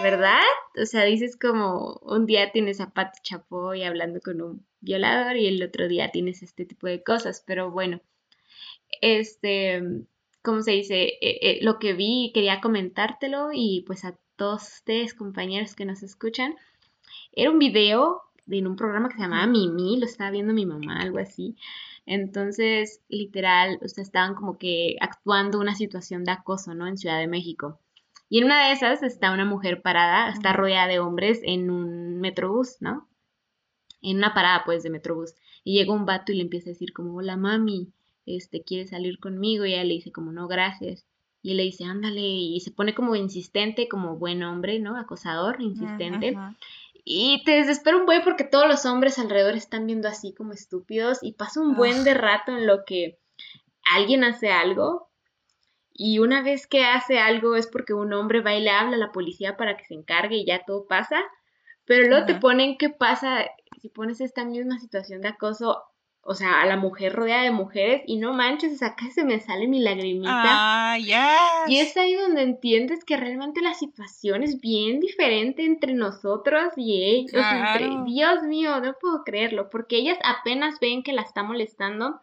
¿verdad? 0.02 0.40
O 0.76 0.86
sea, 0.86 1.04
dices 1.04 1.36
como 1.36 2.00
un 2.02 2.26
día 2.26 2.50
tienes 2.50 2.80
a 2.80 2.90
Pat 2.90 3.14
Chapoy 3.22 3.84
hablando 3.84 4.20
con 4.20 4.42
un 4.42 4.66
violador 4.80 5.36
y 5.36 5.46
el 5.46 5.62
otro 5.62 5.86
día 5.86 6.10
tienes 6.10 6.42
este 6.42 6.64
tipo 6.64 6.88
de 6.88 7.04
cosas, 7.04 7.44
pero 7.46 7.70
bueno, 7.70 8.00
este, 9.00 9.82
¿cómo 10.42 10.62
se 10.62 10.72
dice? 10.72 11.02
Eh, 11.02 11.38
eh, 11.42 11.58
lo 11.62 11.78
que 11.78 11.92
vi 11.92 12.32
quería 12.34 12.60
comentártelo 12.60 13.50
y 13.52 13.84
pues 13.86 14.04
a 14.04 14.18
todos 14.40 14.62
ustedes, 14.76 15.12
compañeros 15.12 15.74
que 15.74 15.84
nos 15.84 16.02
escuchan. 16.02 16.54
Era 17.30 17.50
un 17.50 17.58
video 17.58 18.22
en 18.48 18.66
un 18.66 18.74
programa 18.74 19.10
que 19.10 19.16
se 19.16 19.20
llamaba 19.20 19.46
Mimi, 19.46 19.98
lo 19.98 20.06
estaba 20.06 20.30
viendo 20.30 20.54
mi 20.54 20.64
mamá, 20.64 20.98
algo 20.98 21.18
así. 21.18 21.56
Entonces, 22.06 23.02
literal, 23.10 23.78
o 23.82 23.88
sea, 23.88 24.00
estaban 24.02 24.34
como 24.34 24.56
que 24.56 24.96
actuando 25.02 25.60
una 25.60 25.74
situación 25.74 26.24
de 26.24 26.32
acoso, 26.32 26.72
¿no? 26.72 26.86
En 26.86 26.96
Ciudad 26.96 27.18
de 27.18 27.26
México. 27.26 27.78
Y 28.30 28.38
en 28.38 28.44
una 28.44 28.68
de 28.68 28.72
esas 28.72 29.02
está 29.02 29.30
una 29.30 29.44
mujer 29.44 29.82
parada, 29.82 30.30
está 30.30 30.54
rodeada 30.54 30.88
de 30.88 31.00
hombres 31.00 31.40
en 31.42 31.68
un 31.68 32.18
metrobús, 32.18 32.78
¿no? 32.80 33.10
En 34.00 34.16
una 34.16 34.32
parada, 34.32 34.62
pues, 34.64 34.82
de 34.82 34.88
metrobús. 34.88 35.34
Y 35.64 35.74
llega 35.74 35.92
un 35.92 36.06
vato 36.06 36.32
y 36.32 36.36
le 36.36 36.42
empieza 36.44 36.70
a 36.70 36.72
decir 36.72 36.94
como, 36.94 37.14
hola, 37.14 37.36
mami 37.36 37.92
este, 38.24 38.62
quiere 38.62 38.86
salir 38.86 39.18
conmigo 39.18 39.66
y 39.66 39.74
ella 39.74 39.84
le 39.84 39.92
dice 39.94 40.12
como 40.12 40.32
no, 40.32 40.48
gracias. 40.48 41.04
Y 41.42 41.54
le 41.54 41.62
dice, 41.62 41.84
ándale, 41.84 42.20
y 42.20 42.60
se 42.60 42.70
pone 42.70 42.94
como 42.94 43.16
insistente, 43.16 43.88
como 43.88 44.16
buen 44.16 44.42
hombre, 44.42 44.78
¿no? 44.78 44.98
Acosador, 44.98 45.60
insistente. 45.60 46.36
Y 47.04 47.42
te 47.44 47.52
desespera 47.52 47.96
un 47.96 48.06
buen 48.06 48.22
porque 48.22 48.44
todos 48.44 48.68
los 48.68 48.84
hombres 48.84 49.18
alrededor 49.18 49.54
están 49.54 49.86
viendo 49.86 50.06
así 50.06 50.34
como 50.34 50.52
estúpidos 50.52 51.18
y 51.22 51.32
pasa 51.32 51.60
un 51.60 51.74
buen 51.74 52.04
de 52.04 52.14
rato 52.14 52.52
en 52.52 52.66
lo 52.66 52.84
que 52.84 53.18
alguien 53.94 54.22
hace 54.22 54.50
algo 54.50 55.10
y 56.02 56.18
una 56.18 56.42
vez 56.42 56.66
que 56.66 56.84
hace 56.84 57.18
algo 57.18 57.56
es 57.56 57.66
porque 57.66 57.92
un 57.92 58.14
hombre 58.14 58.40
va 58.40 58.54
y 58.54 58.62
le 58.62 58.70
habla 58.70 58.96
a 58.96 58.98
la 58.98 59.12
policía 59.12 59.58
para 59.58 59.76
que 59.76 59.84
se 59.84 59.92
encargue 59.92 60.36
y 60.36 60.46
ya 60.46 60.64
todo 60.64 60.86
pasa. 60.86 61.20
Pero 61.84 62.08
luego 62.08 62.24
te 62.24 62.36
ponen 62.36 62.78
qué 62.78 62.88
pasa 62.88 63.44
si 63.82 63.90
pones 63.90 64.22
esta 64.22 64.46
misma 64.46 64.78
situación 64.78 65.20
de 65.20 65.28
acoso 65.28 65.82
o 66.22 66.34
sea, 66.34 66.60
a 66.60 66.66
la 66.66 66.76
mujer 66.76 67.14
rodeada 67.14 67.44
de 67.44 67.50
mujeres 67.50 68.02
y 68.06 68.16
no 68.16 68.34
manches, 68.34 68.82
acá 68.82 69.10
se 69.10 69.24
me 69.24 69.40
sale 69.40 69.66
mi 69.66 69.80
lagrimita. 69.80 70.32
Ah, 70.34 70.98
Y 71.66 71.78
es 71.78 71.96
ahí 71.96 72.14
donde 72.14 72.42
entiendes 72.42 73.04
que 73.04 73.16
realmente 73.16 73.62
la 73.62 73.74
situación 73.74 74.42
es 74.42 74.60
bien 74.60 75.00
diferente 75.00 75.64
entre 75.64 75.94
nosotros 75.94 76.72
y 76.76 77.02
ellos. 77.04 77.32
Dios 78.04 78.42
mío, 78.42 78.80
no 78.80 78.94
puedo 79.00 79.24
creerlo, 79.24 79.70
porque 79.70 79.96
ellas 79.96 80.18
apenas 80.22 80.78
ven 80.78 81.02
que 81.02 81.12
la 81.14 81.22
está 81.22 81.42
molestando 81.42 82.20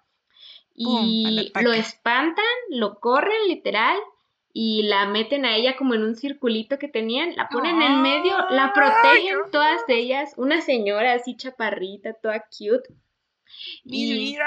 y 0.76 1.52
lo 1.60 1.74
espantan, 1.74 2.46
lo 2.70 3.00
corren 3.00 3.48
literal 3.48 3.98
y 4.54 4.84
la 4.84 5.08
meten 5.08 5.44
a 5.46 5.56
ella 5.56 5.76
como 5.76 5.96
en 5.96 6.04
un 6.04 6.16
circulito 6.16 6.78
que 6.78 6.88
tenían, 6.88 7.36
la 7.36 7.50
ponen 7.50 7.82
en 7.82 8.04
medio, 8.04 8.36
la 8.52 8.74
protegen 8.74 9.38
todas 9.52 9.82
ellas, 9.88 10.34
una 10.38 10.62
señora 10.62 11.14
así 11.14 11.36
chaparrita, 11.36 12.14
toda 12.14 12.42
cute 12.42 12.94
y, 13.84 14.38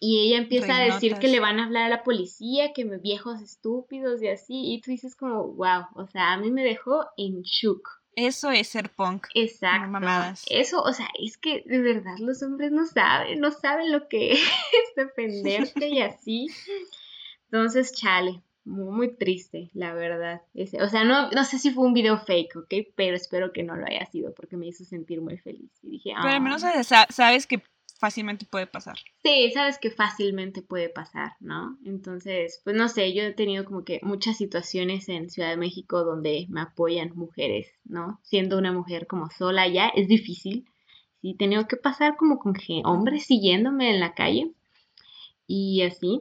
Y 0.00 0.26
ella 0.26 0.38
empieza 0.38 0.76
a 0.76 0.84
decir 0.84 1.16
que 1.16 1.28
le 1.28 1.40
van 1.40 1.58
a 1.58 1.64
hablar 1.64 1.84
a 1.84 1.88
la 1.88 2.02
policía, 2.02 2.72
que 2.72 2.84
me 2.84 2.98
viejos 2.98 3.40
estúpidos 3.40 4.22
y 4.22 4.28
así. 4.28 4.72
Y 4.72 4.80
tú 4.80 4.90
dices 4.90 5.16
como, 5.16 5.44
wow, 5.54 5.86
o 5.94 6.06
sea, 6.06 6.32
a 6.32 6.38
mí 6.38 6.50
me 6.50 6.64
dejó 6.64 7.06
en 7.16 7.42
shock. 7.42 7.88
Eso 8.16 8.50
es 8.50 8.68
ser 8.68 8.90
punk. 8.90 9.26
Exacto. 9.34 9.88
Mamadas. 9.88 10.44
Eso, 10.48 10.82
o 10.82 10.92
sea, 10.92 11.08
es 11.20 11.36
que 11.36 11.62
de 11.66 11.80
verdad 11.80 12.16
los 12.18 12.42
hombres 12.42 12.70
no 12.70 12.86
saben, 12.86 13.40
no 13.40 13.50
saben 13.50 13.90
lo 13.90 14.08
que 14.08 14.32
es 14.32 14.94
defenderte 14.96 15.88
y 15.88 16.00
así. 16.00 16.46
Entonces, 17.50 17.92
chale, 17.92 18.42
muy, 18.64 18.94
muy 18.94 19.16
triste, 19.16 19.70
la 19.74 19.94
verdad. 19.94 20.42
o 20.54 20.88
sea, 20.88 21.04
no, 21.04 21.30
no 21.30 21.44
sé 21.44 21.58
si 21.58 21.70
fue 21.70 21.84
un 21.84 21.92
video 21.92 22.18
fake, 22.18 22.56
¿ok? 22.56 22.74
Pero 22.96 23.16
espero 23.16 23.52
que 23.52 23.62
no 23.62 23.76
lo 23.76 23.86
haya 23.86 24.06
sido 24.06 24.32
porque 24.34 24.56
me 24.56 24.66
hizo 24.66 24.84
sentir 24.84 25.20
muy 25.20 25.38
feliz. 25.38 25.70
Y 25.82 25.90
dije, 25.90 26.12
Pero 26.20 26.34
al 26.34 26.40
menos 26.40 26.62
sabes 27.10 27.46
que 27.46 27.62
fácilmente 28.04 28.44
puede 28.44 28.66
pasar. 28.66 28.98
Sí, 29.22 29.50
sabes 29.54 29.78
que 29.78 29.90
fácilmente 29.90 30.60
puede 30.60 30.90
pasar, 30.90 31.36
¿no? 31.40 31.78
Entonces, 31.86 32.60
pues 32.62 32.76
no 32.76 32.90
sé, 32.90 33.14
yo 33.14 33.22
he 33.22 33.32
tenido 33.32 33.64
como 33.64 33.82
que 33.82 33.98
muchas 34.02 34.36
situaciones 34.36 35.08
en 35.08 35.30
Ciudad 35.30 35.48
de 35.48 35.56
México 35.56 36.04
donde 36.04 36.44
me 36.50 36.60
apoyan 36.60 37.16
mujeres, 37.16 37.72
¿no? 37.86 38.20
Siendo 38.22 38.58
una 38.58 38.72
mujer 38.72 39.06
como 39.06 39.30
sola 39.30 39.66
ya 39.68 39.88
es 39.88 40.06
difícil. 40.06 40.66
Sí, 41.22 41.30
he 41.30 41.36
tenido 41.38 41.66
que 41.66 41.78
pasar 41.78 42.16
como 42.16 42.38
con 42.38 42.54
hombres 42.84 43.24
siguiéndome 43.24 43.88
en 43.88 44.00
la 44.00 44.12
calle 44.12 44.52
y 45.46 45.80
así. 45.80 46.20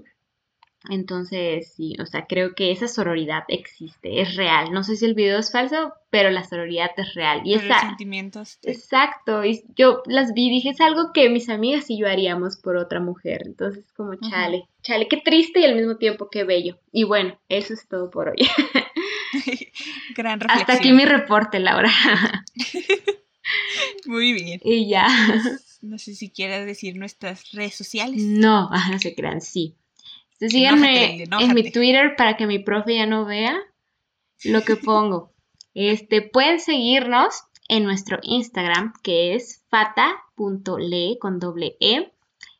Entonces, 0.89 1.71
sí, 1.73 1.95
o 2.01 2.05
sea, 2.05 2.25
creo 2.27 2.55
que 2.55 2.71
esa 2.71 2.89
sororidad 2.89 3.43
existe, 3.47 4.21
es 4.21 4.35
real. 4.35 4.73
No 4.73 4.83
sé 4.83 4.97
si 4.97 5.05
el 5.05 5.13
video 5.13 5.39
es 5.39 5.49
falso, 5.49 5.93
pero 6.09 6.29
la 6.29 6.43
sororidad 6.43 6.91
es 6.97 7.13
real. 7.13 7.41
Y 7.45 7.53
esa, 7.53 7.79
sentimientos. 7.79 8.59
Exacto, 8.63 9.45
y 9.45 9.63
yo 9.75 10.03
las 10.07 10.33
vi, 10.33 10.49
dije, 10.49 10.69
es 10.69 10.81
algo 10.81 11.13
que 11.13 11.29
mis 11.29 11.47
amigas 11.47 11.89
y 11.89 11.97
yo 11.97 12.07
haríamos 12.07 12.57
por 12.57 12.75
otra 12.75 12.99
mujer. 12.99 13.43
Entonces, 13.45 13.85
como 13.95 14.15
chale, 14.15 14.67
chale, 14.81 15.07
qué 15.07 15.17
triste 15.17 15.61
y 15.61 15.65
al 15.65 15.75
mismo 15.75 15.95
tiempo 15.95 16.29
qué 16.29 16.43
bello. 16.43 16.77
Y 16.91 17.05
bueno, 17.05 17.39
eso 17.47 17.73
es 17.73 17.87
todo 17.87 18.11
por 18.11 18.29
hoy. 18.29 18.37
Gran 20.15 20.41
reflexión. 20.41 20.69
Hasta 20.69 20.73
aquí 20.73 20.91
mi 20.91 21.05
reporte, 21.05 21.59
Laura. 21.59 21.91
Muy 24.05 24.33
bien. 24.33 24.59
y 24.63 24.89
ya. 24.89 25.07
No 25.81 25.97
sé 25.97 26.15
si 26.15 26.29
quieras 26.29 26.65
decir 26.65 26.95
nuestras 26.97 27.51
redes 27.51 27.75
sociales. 27.75 28.21
No, 28.21 28.69
no 28.91 28.99
se 28.99 29.15
crean, 29.15 29.41
sí. 29.41 29.75
Entonces, 30.43 30.61
Enójate, 30.61 31.25
síganme 31.25 31.43
en 31.43 31.53
mi 31.53 31.71
Twitter 31.71 32.15
para 32.17 32.35
que 32.35 32.47
mi 32.47 32.59
profe 32.59 32.95
ya 32.95 33.05
no 33.05 33.25
vea 33.25 33.57
lo 34.43 34.61
que 34.61 34.75
pongo. 34.75 35.31
Este, 35.73 36.21
pueden 36.21 36.59
seguirnos 36.59 37.43
en 37.67 37.83
nuestro 37.83 38.19
Instagram, 38.21 38.93
que 39.03 39.35
es 39.35 39.63
fata.le 39.69 41.17
con 41.19 41.39
doble 41.39 41.77
E. 41.79 42.11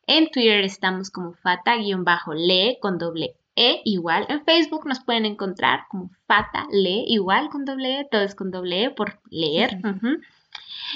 En 0.06 0.30
Twitter 0.30 0.64
estamos 0.64 1.10
como 1.10 1.32
fata-le 1.34 2.78
con 2.80 2.98
doble 2.98 3.36
E 3.56 3.80
igual. 3.84 4.26
En 4.28 4.44
Facebook 4.44 4.86
nos 4.86 5.00
pueden 5.00 5.26
encontrar 5.26 5.84
como 5.88 6.10
fata-le 6.26 7.04
igual 7.06 7.48
con 7.50 7.64
doble 7.64 8.00
E, 8.00 8.08
todo 8.10 8.22
es 8.22 8.34
con 8.34 8.50
doble 8.50 8.84
E 8.84 8.90
por 8.90 9.20
leer. 9.30 9.78
ujú. 9.84 10.20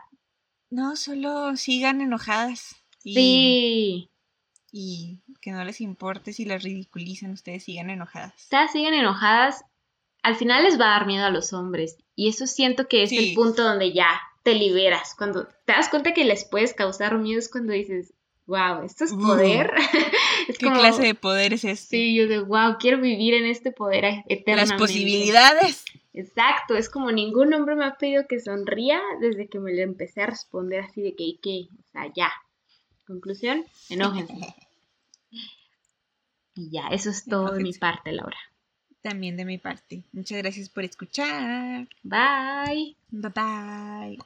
No, 0.70 0.96
solo 0.96 1.56
sigan 1.56 2.00
enojadas. 2.00 2.76
Y, 3.04 3.14
Sí. 3.14 4.10
Y 4.72 5.20
que 5.40 5.52
no 5.52 5.64
les 5.64 5.80
importe 5.80 6.32
si 6.32 6.44
las 6.44 6.62
ridiculizan, 6.62 7.30
ustedes 7.32 7.64
sigan 7.64 7.90
enojadas. 7.90 8.34
Ustedes 8.36 8.72
siguen 8.72 8.94
enojadas. 8.94 9.64
Al 10.22 10.36
final 10.36 10.64
les 10.64 10.78
va 10.80 10.86
a 10.86 10.98
dar 10.98 11.06
miedo 11.06 11.24
a 11.24 11.30
los 11.30 11.52
hombres. 11.52 11.96
Y 12.14 12.28
eso 12.28 12.46
siento 12.46 12.88
que 12.88 13.02
es 13.04 13.10
Sí. 13.10 13.30
el 13.30 13.34
punto 13.34 13.62
donde 13.62 13.92
ya 13.92 14.20
te 14.42 14.54
liberas. 14.54 15.14
Cuando 15.16 15.46
te 15.64 15.72
das 15.72 15.88
cuenta 15.88 16.12
que 16.12 16.24
les 16.24 16.44
puedes 16.44 16.74
causar 16.74 17.18
miedo 17.18 17.38
es 17.38 17.48
cuando 17.48 17.72
dices, 17.72 18.12
wow, 18.46 18.82
esto 18.84 19.04
es 19.04 19.12
Uh, 19.12 19.20
poder. 19.20 19.72
es 20.48 20.58
¿Qué 20.58 20.66
como, 20.66 20.78
clase 20.78 21.02
de 21.02 21.14
poder 21.14 21.52
es 21.52 21.64
este? 21.64 21.88
Sí, 21.96 22.14
yo 22.16 22.26
de 22.28 22.40
wow, 22.40 22.76
quiero 22.78 23.00
vivir 23.00 23.34
en 23.34 23.46
este 23.46 23.72
poder 23.72 24.04
eternamente. 24.28 24.54
Las 24.56 24.72
posibilidades. 24.80 25.84
Exacto, 26.12 26.74
es 26.76 26.88
como 26.88 27.12
ningún 27.12 27.52
hombre 27.54 27.76
me 27.76 27.84
ha 27.84 27.96
pedido 27.98 28.26
que 28.26 28.40
sonría 28.40 29.00
desde 29.20 29.48
que 29.48 29.58
me 29.60 29.72
le 29.72 29.82
empecé 29.82 30.22
a 30.22 30.26
responder 30.26 30.80
así 30.84 31.02
de 31.02 31.14
que, 31.14 31.24
¿y 31.24 31.38
qué? 31.42 31.68
O 31.78 31.82
sea, 31.92 32.10
ya. 32.16 32.32
Conclusión, 33.06 33.64
enójense. 33.88 34.34
y 36.54 36.70
ya, 36.70 36.88
eso 36.88 37.10
es 37.10 37.24
todo 37.24 37.52
de 37.52 37.62
mi 37.62 37.72
parte, 37.72 38.12
Laura. 38.12 38.36
También 39.02 39.36
de 39.36 39.44
mi 39.44 39.58
parte. 39.58 40.02
Muchas 40.12 40.38
gracias 40.38 40.68
por 40.68 40.84
escuchar. 40.84 41.86
Bye. 42.02 42.96
Bye 43.10 43.30
bye. 43.30 44.18